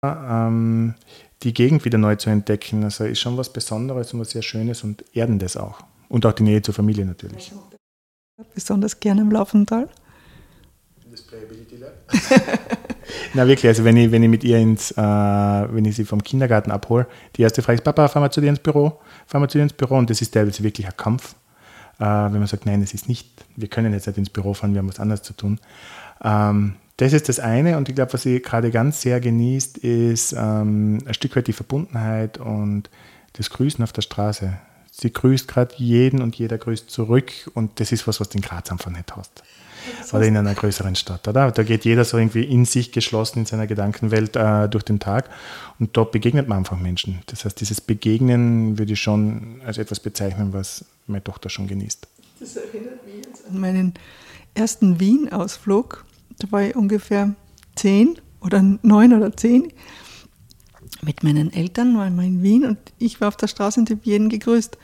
ähm, 0.04 0.96
die 1.44 1.54
Gegend 1.54 1.86
wieder 1.86 1.98
neu 1.98 2.16
zu 2.16 2.30
entdecken, 2.30 2.84
also 2.84 3.04
ist 3.04 3.20
schon 3.20 3.38
was 3.38 3.52
Besonderes 3.52 4.14
und 4.14 4.20
was 4.20 4.32
sehr 4.32 4.42
Schönes 4.42 4.84
und 4.84 5.04
Erdendes 5.14 5.58
auch. 5.58 5.80
Und 6.10 6.26
auch 6.26 6.34
die 6.34 6.44
Nähe 6.44 6.62
zur 6.62 6.74
Familie 6.74 7.06
natürlich. 7.06 7.52
Besonders 8.54 9.00
gerne 9.00 9.22
im 9.22 9.32
Laufental? 9.32 9.90
Das 11.10 11.22
Playability 11.22 11.78
Lab. 11.78 11.94
Na 13.34 13.48
wirklich, 13.48 13.68
also 13.68 13.84
wenn 13.84 13.98
ich, 13.98 14.12
wenn 14.12 14.24
ich 14.24 14.30
mit 14.30 14.44
ihr 14.44 14.58
ins, 14.58 14.92
äh, 14.92 14.96
wenn 14.98 15.86
ich 15.86 15.96
sie 15.96 16.06
vom 16.06 16.24
Kindergarten 16.24 16.72
abhole, 16.72 17.08
die 17.36 17.42
erste 17.42 17.62
Frage 17.62 17.76
ist, 17.76 17.84
Papa, 17.84 18.08
fahren 18.08 18.24
wir 18.24 18.32
zu 18.32 18.42
dir 18.42 18.50
ins 18.50 18.60
Büro? 18.60 19.00
Fahren 19.28 19.42
wir 19.42 19.50
zu 19.50 19.58
dir 19.58 19.64
ins 19.64 19.74
Büro? 19.74 19.98
Und 19.98 20.10
das 20.10 20.22
ist 20.22 20.32
teilweise 20.34 20.64
wirklich 20.64 20.88
ein 20.88 20.98
Kampf, 20.98 21.36
äh, 22.00 22.06
wenn 22.06 22.40
man 22.40 22.48
sagt, 22.48 22.66
nein, 22.66 22.82
es 22.82 22.94
ist 22.94 23.08
nicht, 23.08 23.46
wir 23.56 23.68
können 23.68 23.94
jetzt 23.94 24.08
nicht 24.08 24.18
ins 24.18 24.30
Büro 24.30 24.54
fahren, 24.54 24.74
wir 24.74 24.80
haben 24.80 24.90
was 24.90 25.00
anderes 25.00 25.22
zu 25.22 25.34
tun. 25.34 25.60
Ähm, 26.24 26.76
das 26.98 27.14
ist 27.14 27.30
das 27.30 27.40
eine 27.40 27.78
und 27.78 27.90
ich 27.90 27.96
glaube, 27.96 28.14
was 28.14 28.24
sie 28.24 28.42
gerade 28.42 28.72
ganz 28.72 29.02
sehr 29.02 29.20
genießt, 29.20 29.80
ist 29.80 30.34
ähm, 30.34 31.00
ein 31.06 31.14
Stück 31.14 31.36
weit 31.36 31.48
die 31.48 31.54
Verbundenheit 31.54 32.38
und 32.38 32.90
das 33.34 33.50
Grüßen 33.50 33.84
auf 33.84 33.94
der 33.94 34.02
Straße. 34.02 34.54
Sie 34.92 35.12
grüßt 35.12 35.48
gerade 35.48 35.74
jeden 35.78 36.22
und 36.22 36.36
jeder 36.36 36.58
grüßt 36.58 36.90
zurück 36.90 37.32
und 37.56 37.80
das 37.80 37.92
ist 37.92 38.08
was, 38.08 38.20
was 38.20 38.30
den 38.30 38.42
Graz 38.42 38.72
einfach 38.72 38.92
nicht 38.92 39.16
hast 39.16 39.44
oder 40.12 40.26
in 40.26 40.38
einer 40.38 40.54
größeren 40.54 40.96
Stadt, 40.96 41.28
oder? 41.28 41.52
Da 41.52 41.64
geht 41.64 41.86
jeder 41.86 42.06
so 42.06 42.18
irgendwie 42.18 42.44
in 42.44 42.66
sich 42.66 42.92
geschlossen 42.92 43.40
in 43.40 43.46
seiner 43.46 43.68
Gedankenwelt 43.68 44.36
äh, 44.36 44.70
durch 44.70 44.84
den 44.84 45.00
Tag 45.00 45.30
und 45.80 45.96
dort 45.98 46.12
begegnet 46.12 46.48
man 46.48 46.60
einfach 46.60 46.78
Menschen. 46.78 47.22
Das 47.28 47.46
heißt, 47.46 47.60
dieses 47.60 47.82
Begegnen 47.82 48.78
würde 48.78 48.94
ich 48.94 49.02
schon 49.02 49.62
als 49.66 49.78
etwas 49.78 50.00
bezeichnen, 50.00 50.54
was 50.54 50.86
meine 51.08 51.24
Tochter 51.24 51.50
schon 51.50 51.68
genießt. 51.68 52.08
Das 52.40 52.56
erinnert 52.56 53.06
mich 53.06 53.26
jetzt 53.26 53.48
an 53.50 53.60
meinen 53.60 53.94
ersten 54.54 55.00
Wien-Ausflug. 55.00 56.06
Da 56.40 56.52
war 56.52 56.62
ich 56.64 56.76
ungefähr 56.76 57.34
zehn 57.76 58.18
oder 58.42 58.62
neun 58.82 59.14
oder 59.14 59.36
zehn 59.36 59.72
mit 61.02 61.24
meinen 61.24 61.52
Eltern, 61.52 61.98
waren 61.98 62.16
wir 62.16 62.24
in 62.24 62.44
Wien 62.44 62.66
und 62.66 62.78
ich 62.98 63.20
war 63.20 63.28
auf 63.28 63.36
der 63.36 63.48
Straße 63.48 63.80
und 63.80 63.90
habe 63.90 64.00
jeden 64.04 64.30
gegrüßt. 64.30 64.78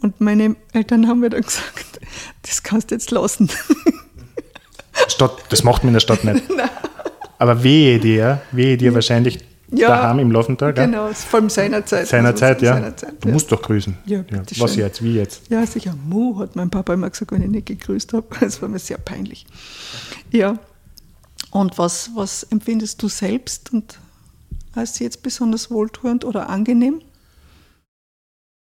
Und 0.00 0.20
meine 0.20 0.54
Eltern 0.72 1.08
haben 1.08 1.20
mir 1.20 1.30
dann 1.30 1.42
gesagt, 1.42 2.00
das 2.42 2.62
kannst 2.62 2.90
du 2.90 2.94
jetzt 2.94 3.10
lassen. 3.10 3.50
Stadt, 5.08 5.32
das 5.48 5.64
macht 5.64 5.82
man 5.82 5.88
in 5.88 5.94
der 5.94 6.00
Stadt 6.00 6.24
nicht. 6.24 6.44
Aber 7.38 7.62
wehe 7.64 7.98
dir, 7.98 8.40
wehe 8.52 8.76
dir 8.76 8.94
wahrscheinlich, 8.94 9.40
Ja, 9.72 9.88
daheim 9.88 10.20
im 10.20 10.30
Laufental. 10.30 10.72
gell? 10.72 10.86
Genau, 10.86 11.08
ist 11.08 11.24
vor 11.24 11.40
allem 11.40 11.50
seiner 11.50 11.84
Zeit. 11.84 12.06
Seiner 12.06 12.28
Also, 12.28 12.38
Zeit, 12.40 12.62
ja. 12.62 12.74
Seiner 12.74 12.96
Zeit, 12.96 13.14
Du 13.20 13.28
ja. 13.28 13.34
musst 13.34 13.50
doch 13.50 13.60
grüßen. 13.60 13.96
Ja, 14.06 14.22
bitte 14.22 14.60
Was 14.60 14.74
schön. 14.74 14.84
jetzt? 14.84 15.02
Wie 15.02 15.16
jetzt? 15.16 15.42
Ja, 15.50 15.66
sicher. 15.66 15.94
Mu, 16.08 16.38
hat 16.38 16.54
mein 16.54 16.70
Papa 16.70 16.94
immer 16.94 17.10
gesagt, 17.10 17.32
wenn 17.32 17.42
ich 17.42 17.48
nicht 17.50 17.66
gegrüßt 17.66 18.12
habe. 18.12 18.26
Das 18.40 18.62
war 18.62 18.68
mir 18.68 18.78
sehr 18.78 18.98
peinlich. 18.98 19.46
Ja. 20.30 20.56
Und 21.54 21.78
was, 21.78 22.10
was 22.16 22.42
empfindest 22.42 23.00
du 23.00 23.06
selbst 23.06 23.72
und 23.72 24.00
als 24.74 24.98
jetzt 24.98 25.22
besonders 25.22 25.70
wohltuend 25.70 26.24
oder 26.24 26.48
angenehm? 26.48 27.00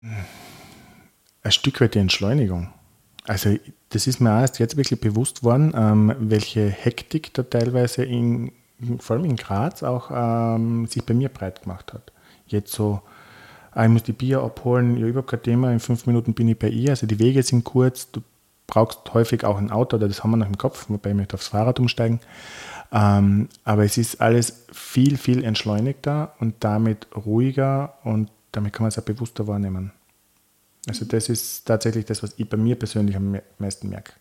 Ein 0.02 1.52
Stück 1.52 1.80
weit 1.80 1.94
die 1.94 2.00
Entschleunigung. 2.00 2.72
Also 3.22 3.56
das 3.90 4.08
ist 4.08 4.18
mir 4.18 4.34
auch 4.34 4.40
erst 4.40 4.58
jetzt 4.58 4.76
wirklich 4.76 5.00
bewusst 5.00 5.44
worden, 5.44 5.72
ähm, 5.76 6.16
welche 6.18 6.68
Hektik 6.68 7.32
da 7.34 7.44
teilweise 7.44 8.02
in, 8.02 8.50
vor 8.98 9.16
allem 9.16 9.26
in 9.26 9.36
Graz 9.36 9.84
auch 9.84 10.10
ähm, 10.12 10.88
sich 10.88 11.04
bei 11.04 11.14
mir 11.14 11.28
breit 11.28 11.62
gemacht 11.62 11.92
hat. 11.92 12.10
Jetzt 12.48 12.72
so, 12.72 13.02
ah, 13.70 13.84
ich 13.84 13.90
muss 13.90 14.02
die 14.02 14.12
Bier 14.12 14.42
abholen, 14.42 14.96
ja 14.96 15.06
überhaupt 15.06 15.30
kein 15.30 15.42
Thema, 15.44 15.70
in 15.70 15.78
fünf 15.78 16.06
Minuten 16.06 16.34
bin 16.34 16.48
ich 16.48 16.58
bei 16.58 16.70
ihr, 16.70 16.90
also 16.90 17.06
die 17.06 17.20
Wege 17.20 17.40
sind 17.44 17.62
kurz, 17.62 18.10
du 18.10 18.20
brauchst 18.66 19.12
häufig 19.14 19.44
auch 19.44 19.58
ein 19.58 19.70
Auto, 19.70 19.96
oder 19.96 20.08
das 20.08 20.22
haben 20.22 20.30
wir 20.30 20.36
noch 20.36 20.46
im 20.46 20.58
Kopf, 20.58 20.86
wobei 20.88 21.10
ich 21.10 21.16
möchte 21.16 21.34
aufs 21.34 21.48
Fahrrad 21.48 21.78
umsteigen. 21.78 22.20
Ähm, 22.92 23.48
aber 23.64 23.84
es 23.84 23.98
ist 23.98 24.20
alles 24.20 24.66
viel, 24.72 25.16
viel 25.16 25.42
entschleunigter 25.44 26.34
und 26.38 26.56
damit 26.60 27.06
ruhiger 27.14 27.98
und 28.04 28.30
damit 28.52 28.72
kann 28.72 28.84
man 28.84 28.88
es 28.88 28.98
auch 28.98 29.02
bewusster 29.02 29.46
wahrnehmen. 29.46 29.92
Also 30.86 31.04
das 31.04 31.28
ist 31.28 31.64
tatsächlich 31.64 32.04
das, 32.04 32.22
was 32.22 32.34
ich 32.36 32.48
bei 32.48 32.56
mir 32.56 32.78
persönlich 32.78 33.16
am 33.16 33.30
me- 33.30 33.42
meisten 33.58 33.88
merke. 33.88 34.12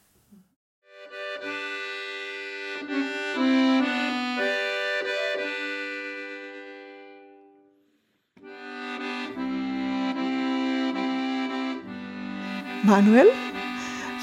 Manuel, 12.85 13.27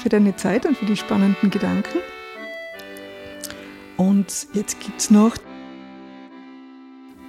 für 0.01 0.09
deine 0.09 0.35
Zeit 0.35 0.65
und 0.65 0.77
für 0.77 0.85
die 0.85 0.97
spannenden 0.97 1.49
Gedanken. 1.49 1.99
Und 3.97 4.47
jetzt 4.53 4.79
gibt 4.79 4.99
es 4.99 5.11
noch 5.11 5.35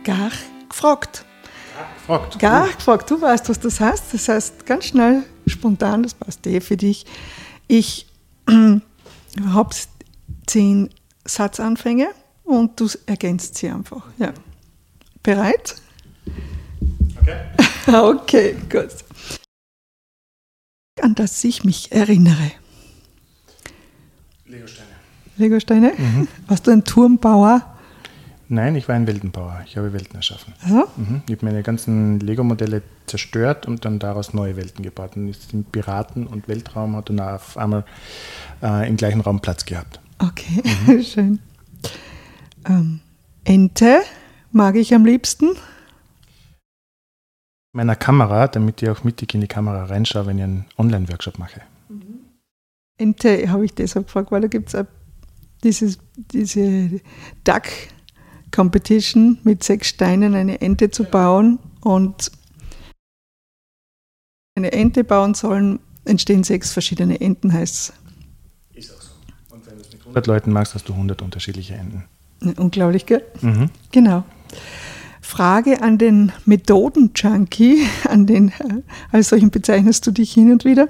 gar 0.05 0.31
gefragt. 0.69 1.25
Fragt. 2.07 2.39
Gar 2.39 2.69
gefragt, 2.69 3.11
du 3.11 3.21
weißt, 3.21 3.49
was 3.49 3.61
das 3.61 3.79
heißt. 3.79 4.13
Das 4.13 4.29
heißt 4.29 4.67
ganz 4.67 4.87
schnell, 4.87 5.23
spontan, 5.47 6.03
das 6.03 6.15
passt 6.15 6.47
eh 6.47 6.61
für 6.61 6.77
dich. 6.77 7.07
Ich 7.69 8.07
habe 8.49 9.75
zehn 10.47 10.91
Satzanfänge 11.25 12.09
und 12.43 12.79
du 12.81 12.89
ergänzt 13.07 13.57
sie 13.57 13.69
einfach. 13.69 14.05
Ja. 14.19 14.33
Bereit? 15.23 15.77
Okay. 17.21 17.37
Okay, 17.85 18.55
gut. 18.71 18.91
An 21.01 21.17
das 21.17 21.43
ich 21.43 21.65
mich 21.65 21.91
erinnere. 21.91 22.53
Legosteine. 24.53 24.89
Legosteine? 25.39 25.93
Warst 26.47 26.67
du 26.67 26.71
ein 26.71 26.85
Turmbauer? 26.85 27.63
Nein, 28.49 28.77
ich 28.77 28.87
war 28.87 28.95
ein 28.95 29.07
Weltenbauer. 29.07 29.63
Ich 29.67 29.79
habe 29.79 29.95
Welten 29.95 30.17
erschaffen. 30.17 30.53
Also? 30.63 30.85
Mhm. 30.97 31.23
Ich 31.27 31.37
habe 31.37 31.47
meine 31.47 31.63
ganzen 31.63 32.21
Lego-Modelle 32.21 32.83
zerstört 33.07 33.67
und 33.67 33.87
dann 33.87 33.99
daraus 33.99 34.35
neue 34.35 34.57
Welten 34.57 34.83
gebaut. 34.83 35.17
Und 35.17 35.29
ist 35.29 35.55
im 35.55 35.65
Piraten- 35.65 36.27
und 36.27 36.49
Weltraum 36.49 36.95
hat 36.97 37.09
dann 37.09 37.21
auf 37.21 37.57
einmal 37.57 37.85
äh, 38.63 38.87
im 38.87 38.99
gleichen 38.99 39.23
Raum 39.23 39.41
Platz 39.41 39.65
gehabt. 39.65 40.01
Okay, 40.19 40.63
schön. 41.03 41.39
Ähm, 42.69 43.01
Ente 43.45 44.01
mag 44.53 44.77
ich 44.77 44.95
am 44.95 45.07
liebsten. 45.07 45.49
Meiner 47.73 47.97
Kamera, 47.97 48.49
damit 48.49 48.83
ich 48.83 48.91
auch 48.91 49.03
mittig 49.03 49.33
in 49.35 49.41
die 49.41 49.49
Kamera 49.49 49.85
reinschaue, 49.85 50.27
wenn 50.27 50.37
ich 50.37 50.45
einen 50.45 50.67
Online-Workshop 50.77 51.39
mache. 51.39 51.63
Ente 53.03 53.51
habe 53.51 53.65
ich 53.65 53.75
deshalb 53.75 54.07
gefragt, 54.07 54.31
weil 54.31 54.43
da 54.43 54.49
gibt 54.49 54.73
es 54.73 54.87
dieses, 55.65 55.99
diese 56.17 57.01
Duck 57.45 57.65
Competition 58.55 59.39
mit 59.45 59.65
sechs 59.65 59.89
Steinen 59.89 60.35
eine 60.35 60.61
Ente 60.61 60.91
zu 60.91 61.05
bauen 61.05 61.59
und 61.81 62.31
eine 64.55 64.73
Ente 64.73 65.03
bauen 65.05 65.35
sollen, 65.35 65.81
entstehen 66.05 66.45
sechs 66.45 66.73
verschiedene 66.73 67.21
Enten, 67.21 67.53
heißt 67.53 67.75
es. 67.75 67.93
Ist 68.75 68.95
auch 68.95 69.01
so. 69.01 69.11
Und 69.51 69.67
wenn 69.67 69.77
du 69.77 69.81
es 69.81 69.93
mit 69.93 70.01
100 70.01 70.27
Leuten 70.27 70.53
machst, 70.53 70.75
hast 70.75 70.89
du 70.89 70.93
100 70.93 71.23
unterschiedliche 71.23 71.75
Enden. 71.75 72.05
Unglaublich, 72.57 73.07
gell? 73.07 73.25
Mhm. 73.41 73.71
Genau. 73.91 74.25
Frage 75.23 75.81
an 75.81 75.97
den 75.99 76.33
Methoden-Junkie, 76.45 77.87
an 78.09 78.27
den, 78.27 78.53
als 79.11 79.31
solchen 79.31 79.51
bezeichnest 79.51 80.07
du 80.07 80.11
dich 80.11 80.33
hin 80.33 80.53
und 80.53 80.65
wieder. 80.65 80.89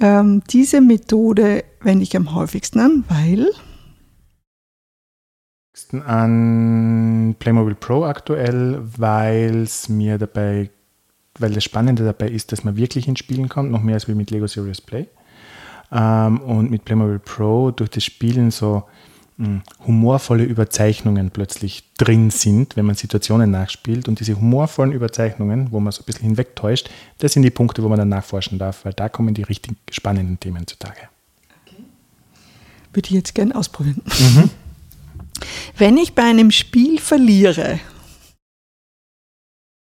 Ähm, 0.00 0.42
diese 0.50 0.80
Methode 0.80 1.62
wende 1.82 2.02
ich 2.02 2.16
am 2.16 2.34
häufigsten 2.34 2.80
an, 2.80 3.04
weil 3.08 3.46
An 6.04 7.36
Playmobil 7.38 7.74
Pro 7.74 8.04
aktuell, 8.04 8.80
weil 8.96 9.62
es 9.62 9.88
mir 9.88 10.18
dabei, 10.18 10.70
weil 11.38 11.52
das 11.52 11.64
Spannende 11.64 12.04
dabei 12.04 12.28
ist, 12.28 12.52
dass 12.52 12.64
man 12.64 12.76
wirklich 12.76 13.08
ins 13.08 13.18
Spielen 13.18 13.48
kommt, 13.48 13.70
noch 13.70 13.82
mehr 13.82 13.94
als 13.94 14.08
wie 14.08 14.14
mit 14.14 14.30
Lego 14.30 14.46
Serious 14.46 14.80
Play. 14.80 15.06
Ähm, 15.92 16.40
und 16.40 16.70
mit 16.70 16.84
Playmobil 16.84 17.18
Pro 17.18 17.70
durch 17.72 17.90
das 17.90 18.04
Spielen 18.04 18.50
so 18.50 18.84
humorvolle 19.86 20.44
Überzeichnungen 20.44 21.30
plötzlich 21.30 21.84
drin 21.96 22.30
sind, 22.30 22.76
wenn 22.76 22.84
man 22.86 22.94
Situationen 22.94 23.50
nachspielt. 23.50 24.08
Und 24.08 24.20
diese 24.20 24.36
humorvollen 24.36 24.92
Überzeichnungen, 24.92 25.72
wo 25.72 25.80
man 25.80 25.92
so 25.92 26.02
ein 26.02 26.04
bisschen 26.04 26.26
hinwegtäuscht, 26.26 26.90
das 27.18 27.32
sind 27.32 27.42
die 27.42 27.50
Punkte, 27.50 27.82
wo 27.82 27.88
man 27.88 27.98
dann 27.98 28.08
nachforschen 28.10 28.58
darf, 28.58 28.84
weil 28.84 28.92
da 28.92 29.08
kommen 29.08 29.34
die 29.34 29.42
richtig 29.42 29.76
spannenden 29.90 30.38
Themen 30.38 30.66
zutage. 30.66 31.08
würde 32.92 33.08
ich 33.08 33.14
jetzt 33.14 33.34
gern 33.34 33.52
ausprobieren. 33.52 34.02
Wenn 35.78 35.96
ich 35.96 36.14
bei 36.14 36.22
einem 36.24 36.50
Spiel 36.50 36.98
verliere, 36.98 37.80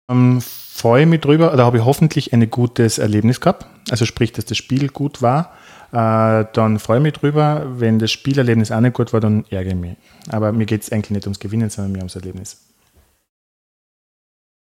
Ähm, 0.09 0.41
freue 0.41 1.05
mich 1.05 1.21
drüber, 1.21 1.55
da 1.55 1.65
habe 1.65 1.77
ich 1.77 1.85
hoffentlich 1.85 2.33
ein 2.33 2.49
gutes 2.49 2.97
Erlebnis 2.97 3.39
gehabt. 3.41 3.67
Also 3.91 4.05
sprich, 4.05 4.31
dass 4.31 4.45
das 4.45 4.57
Spiel 4.57 4.89
gut 4.89 5.21
war. 5.21 5.53
Äh, 5.91 6.45
dann 6.53 6.79
freue 6.79 6.97
ich 6.97 7.03
mich 7.03 7.13
drüber. 7.13 7.65
Wenn 7.79 7.99
das 7.99 8.11
Spielerlebnis 8.11 8.71
auch 8.71 8.79
nicht 8.79 8.93
gut 8.93 9.11
war, 9.13 9.19
dann 9.19 9.45
ärgere 9.49 9.73
ich 9.73 9.79
mich. 9.79 9.97
Aber 10.29 10.51
mir 10.51 10.65
geht 10.65 10.83
es 10.83 10.91
eigentlich 10.91 11.11
nicht 11.11 11.25
ums 11.25 11.39
Gewinnen, 11.39 11.69
sondern 11.69 11.93
mehr 11.93 12.01
ums 12.01 12.15
Erlebnis. 12.15 12.69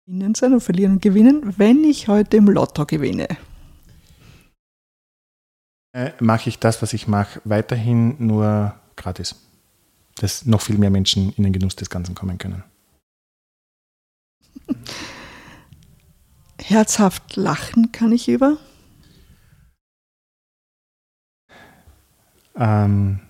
gewinnen 0.06 0.34
sein 0.34 0.52
und 0.52 0.60
verlieren 0.60 0.92
und 0.92 1.02
gewinnen, 1.02 1.54
wenn 1.56 1.82
ich 1.84 2.08
heute 2.08 2.36
im 2.36 2.48
Lotto 2.48 2.84
gewinne. 2.84 3.28
Äh, 5.92 6.10
mache 6.20 6.48
ich 6.48 6.58
das, 6.58 6.82
was 6.82 6.92
ich 6.92 7.06
mache, 7.06 7.40
weiterhin 7.44 8.16
nur 8.18 8.74
gratis. 8.96 9.36
Dass 10.16 10.44
noch 10.44 10.60
viel 10.60 10.78
mehr 10.78 10.90
Menschen 10.90 11.32
in 11.36 11.44
den 11.44 11.52
Genuss 11.52 11.76
des 11.76 11.88
Ganzen 11.88 12.14
kommen 12.14 12.38
können. 12.38 12.64
Herzhaft 16.60 17.36
lachen 17.36 17.92
kann 17.92 18.12
ich 18.12 18.28
über. 18.28 18.58
Ähm, 22.56 23.20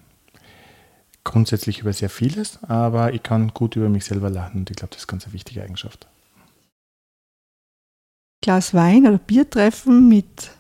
grundsätzlich 1.25 1.81
über 1.81 1.93
sehr 1.93 2.11
vieles, 2.11 2.63
aber 2.65 3.15
ich 3.15 3.23
kann 3.23 3.55
gut 3.55 3.77
über 3.77 3.89
mich 3.89 4.05
selber 4.05 4.31
lachen 4.31 4.61
und 4.61 4.71
ich 4.71 4.77
glaube, 4.77 4.93
das 4.93 5.03
ist 5.03 5.07
ganz 5.09 5.25
eine 5.25 5.33
wichtige 5.33 5.63
Eigenschaft. 5.63 6.07
Glas 8.43 8.75
Wein 8.75 9.07
oder 9.07 9.19
Bier 9.19 9.49
treffen 9.49 10.09
mit 10.09 10.51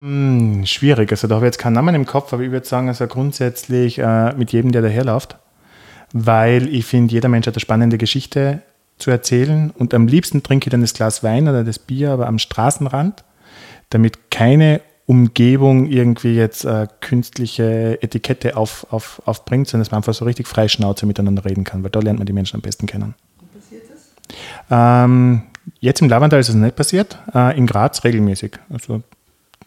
Hm, 0.00 0.64
schwierig. 0.64 1.10
Also 1.10 1.26
da 1.26 1.36
habe 1.36 1.46
ich 1.46 1.48
jetzt 1.48 1.58
keinen 1.58 1.72
Namen 1.72 1.94
im 1.94 2.06
Kopf, 2.06 2.32
aber 2.32 2.42
ich 2.42 2.52
würde 2.52 2.66
sagen, 2.66 2.88
also 2.88 3.06
grundsätzlich 3.06 3.98
äh, 3.98 4.32
mit 4.34 4.52
jedem, 4.52 4.70
der 4.70 4.82
daherläuft, 4.82 5.36
weil 6.12 6.72
ich 6.72 6.86
finde, 6.86 7.12
jeder 7.12 7.28
Mensch 7.28 7.46
hat 7.46 7.54
eine 7.54 7.60
spannende 7.60 7.98
Geschichte 7.98 8.62
zu 8.98 9.10
erzählen 9.10 9.72
und 9.76 9.94
am 9.94 10.06
liebsten 10.06 10.42
trinke 10.42 10.68
ich 10.68 10.70
dann 10.70 10.82
das 10.82 10.94
Glas 10.94 11.24
Wein 11.24 11.48
oder 11.48 11.64
das 11.64 11.78
Bier, 11.78 12.12
aber 12.12 12.28
am 12.28 12.38
Straßenrand, 12.38 13.24
damit 13.90 14.30
keine 14.30 14.80
Umgebung 15.08 15.86
irgendwie 15.86 16.34
jetzt 16.34 16.66
äh, 16.66 16.86
künstliche 17.00 17.98
Etikette 18.02 18.58
auf, 18.58 18.86
auf, 18.90 19.22
aufbringt, 19.24 19.66
sondern 19.66 19.84
dass 19.84 19.90
man 19.90 19.98
einfach 20.00 20.12
so 20.12 20.26
richtig 20.26 20.46
frei 20.46 20.68
Schnauze 20.68 21.06
miteinander 21.06 21.46
reden 21.46 21.64
kann, 21.64 21.82
weil 21.82 21.88
da 21.90 22.00
lernt 22.00 22.18
man 22.18 22.26
die 22.26 22.34
Menschen 22.34 22.56
am 22.56 22.60
besten 22.60 22.86
kennen. 22.86 23.14
Ähm, 24.70 25.44
jetzt 25.80 26.02
im 26.02 26.10
Lavandal 26.10 26.40
ist 26.40 26.50
es 26.50 26.54
nicht 26.54 26.76
passiert, 26.76 27.18
äh, 27.34 27.56
in 27.56 27.66
Graz 27.66 28.04
regelmäßig. 28.04 28.58
Also 28.68 29.02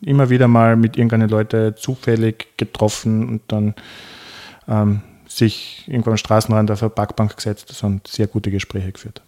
immer 0.02 0.30
wieder 0.30 0.48
mal 0.48 0.76
mit 0.76 0.96
irgendeinen 0.96 1.28
Leuten 1.28 1.76
zufällig 1.76 2.50
getroffen 2.58 3.28
und 3.28 3.42
dann 3.48 3.74
ähm, 4.68 5.02
sich 5.28 5.86
irgendwo 5.88 6.12
am 6.12 6.18
Straßenrand 6.18 6.70
auf 6.70 6.84
eine 6.84 6.92
Parkbank 6.92 7.36
gesetzt 7.36 7.84
und 7.84 8.06
sehr 8.06 8.28
gute 8.28 8.52
Gespräche 8.52 8.92
geführt. 8.92 9.24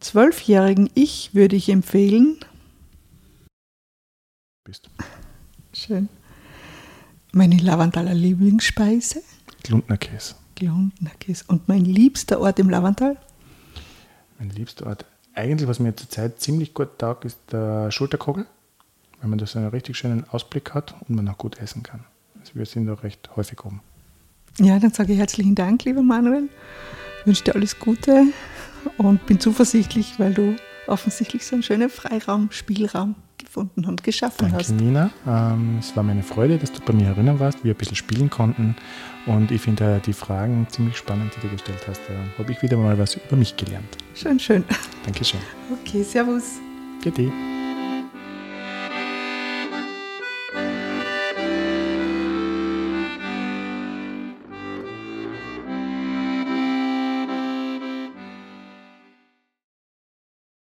zwölfjährigen 0.00 0.88
Ich 0.94 1.34
würde 1.34 1.56
ich 1.56 1.68
empfehlen, 1.68 2.38
Bist. 4.66 4.90
schön, 5.72 6.08
meine 7.30 7.56
Lavandaler 7.56 8.14
Lieblingsspeise. 8.14 9.22
Glundner 9.62 9.96
Käse. 9.96 10.34
Glundnackis. 10.56 11.42
Und 11.42 11.68
mein 11.68 11.84
liebster 11.84 12.40
Ort 12.40 12.58
im 12.58 12.68
Lavantal? 12.68 13.16
Mein 14.40 14.50
liebster 14.50 14.86
Ort. 14.86 15.04
Eigentlich, 15.34 15.68
was 15.68 15.78
mir 15.78 15.94
zurzeit 15.94 16.40
ziemlich 16.40 16.74
gut 16.74 16.98
taugt, 16.98 17.24
ist 17.24 17.38
der 17.52 17.92
Schulterkogel, 17.92 18.44
weil 19.20 19.30
man 19.30 19.38
da 19.38 19.46
so 19.46 19.60
einen 19.60 19.68
richtig 19.68 19.96
schönen 19.96 20.28
Ausblick 20.30 20.74
hat 20.74 20.96
und 21.08 21.14
man 21.14 21.28
auch 21.28 21.38
gut 21.38 21.58
essen 21.58 21.84
kann. 21.84 22.02
Also 22.40 22.56
wir 22.56 22.66
sind 22.66 22.86
da 22.86 22.94
recht 22.94 23.36
häufig 23.36 23.64
oben. 23.64 23.82
Ja, 24.58 24.80
dann 24.80 24.92
sage 24.92 25.12
ich 25.12 25.18
herzlichen 25.20 25.54
Dank, 25.54 25.84
lieber 25.84 26.02
Manuel. 26.02 26.48
Ich 27.20 27.26
wünsche 27.26 27.44
dir 27.44 27.54
alles 27.54 27.78
Gute 27.78 28.24
und 28.98 29.24
bin 29.26 29.38
zuversichtlich, 29.38 30.18
weil 30.18 30.34
du 30.34 30.56
offensichtlich 30.88 31.46
so 31.46 31.54
einen 31.54 31.62
schönen 31.62 31.88
Freiraum, 31.88 32.50
Spielraum 32.50 33.14
gefunden 33.56 33.86
und 33.86 34.02
geschaffen 34.02 34.36
Danke, 34.38 34.58
hast. 34.58 34.70
Nina. 34.70 35.10
Ähm, 35.26 35.78
es 35.80 35.96
war 35.96 36.02
mir 36.02 36.12
eine 36.12 36.22
Freude, 36.22 36.58
dass 36.58 36.72
du 36.72 36.80
bei 36.80 36.92
mir 36.92 37.08
erinnern 37.08 37.40
warst, 37.40 37.64
wir 37.64 37.72
ein 37.72 37.76
bisschen 37.76 37.96
spielen 37.96 38.28
konnten. 38.28 38.76
Und 39.24 39.50
ich 39.50 39.62
finde 39.62 39.96
äh, 39.96 40.00
die 40.00 40.12
Fragen 40.12 40.66
ziemlich 40.68 40.96
spannend, 40.96 41.32
die 41.36 41.46
du 41.46 41.52
gestellt 41.52 41.80
hast. 41.88 42.00
Da 42.06 42.14
habe 42.38 42.52
ich 42.52 42.62
wieder 42.62 42.76
mal 42.76 42.98
was 42.98 43.14
über 43.14 43.36
mich 43.36 43.56
gelernt. 43.56 43.96
Schön, 44.14 44.38
schön. 44.38 44.64
Dankeschön. 45.04 45.40
Okay, 45.72 46.02
Servus. 46.02 46.58
Bitte. 47.02 47.32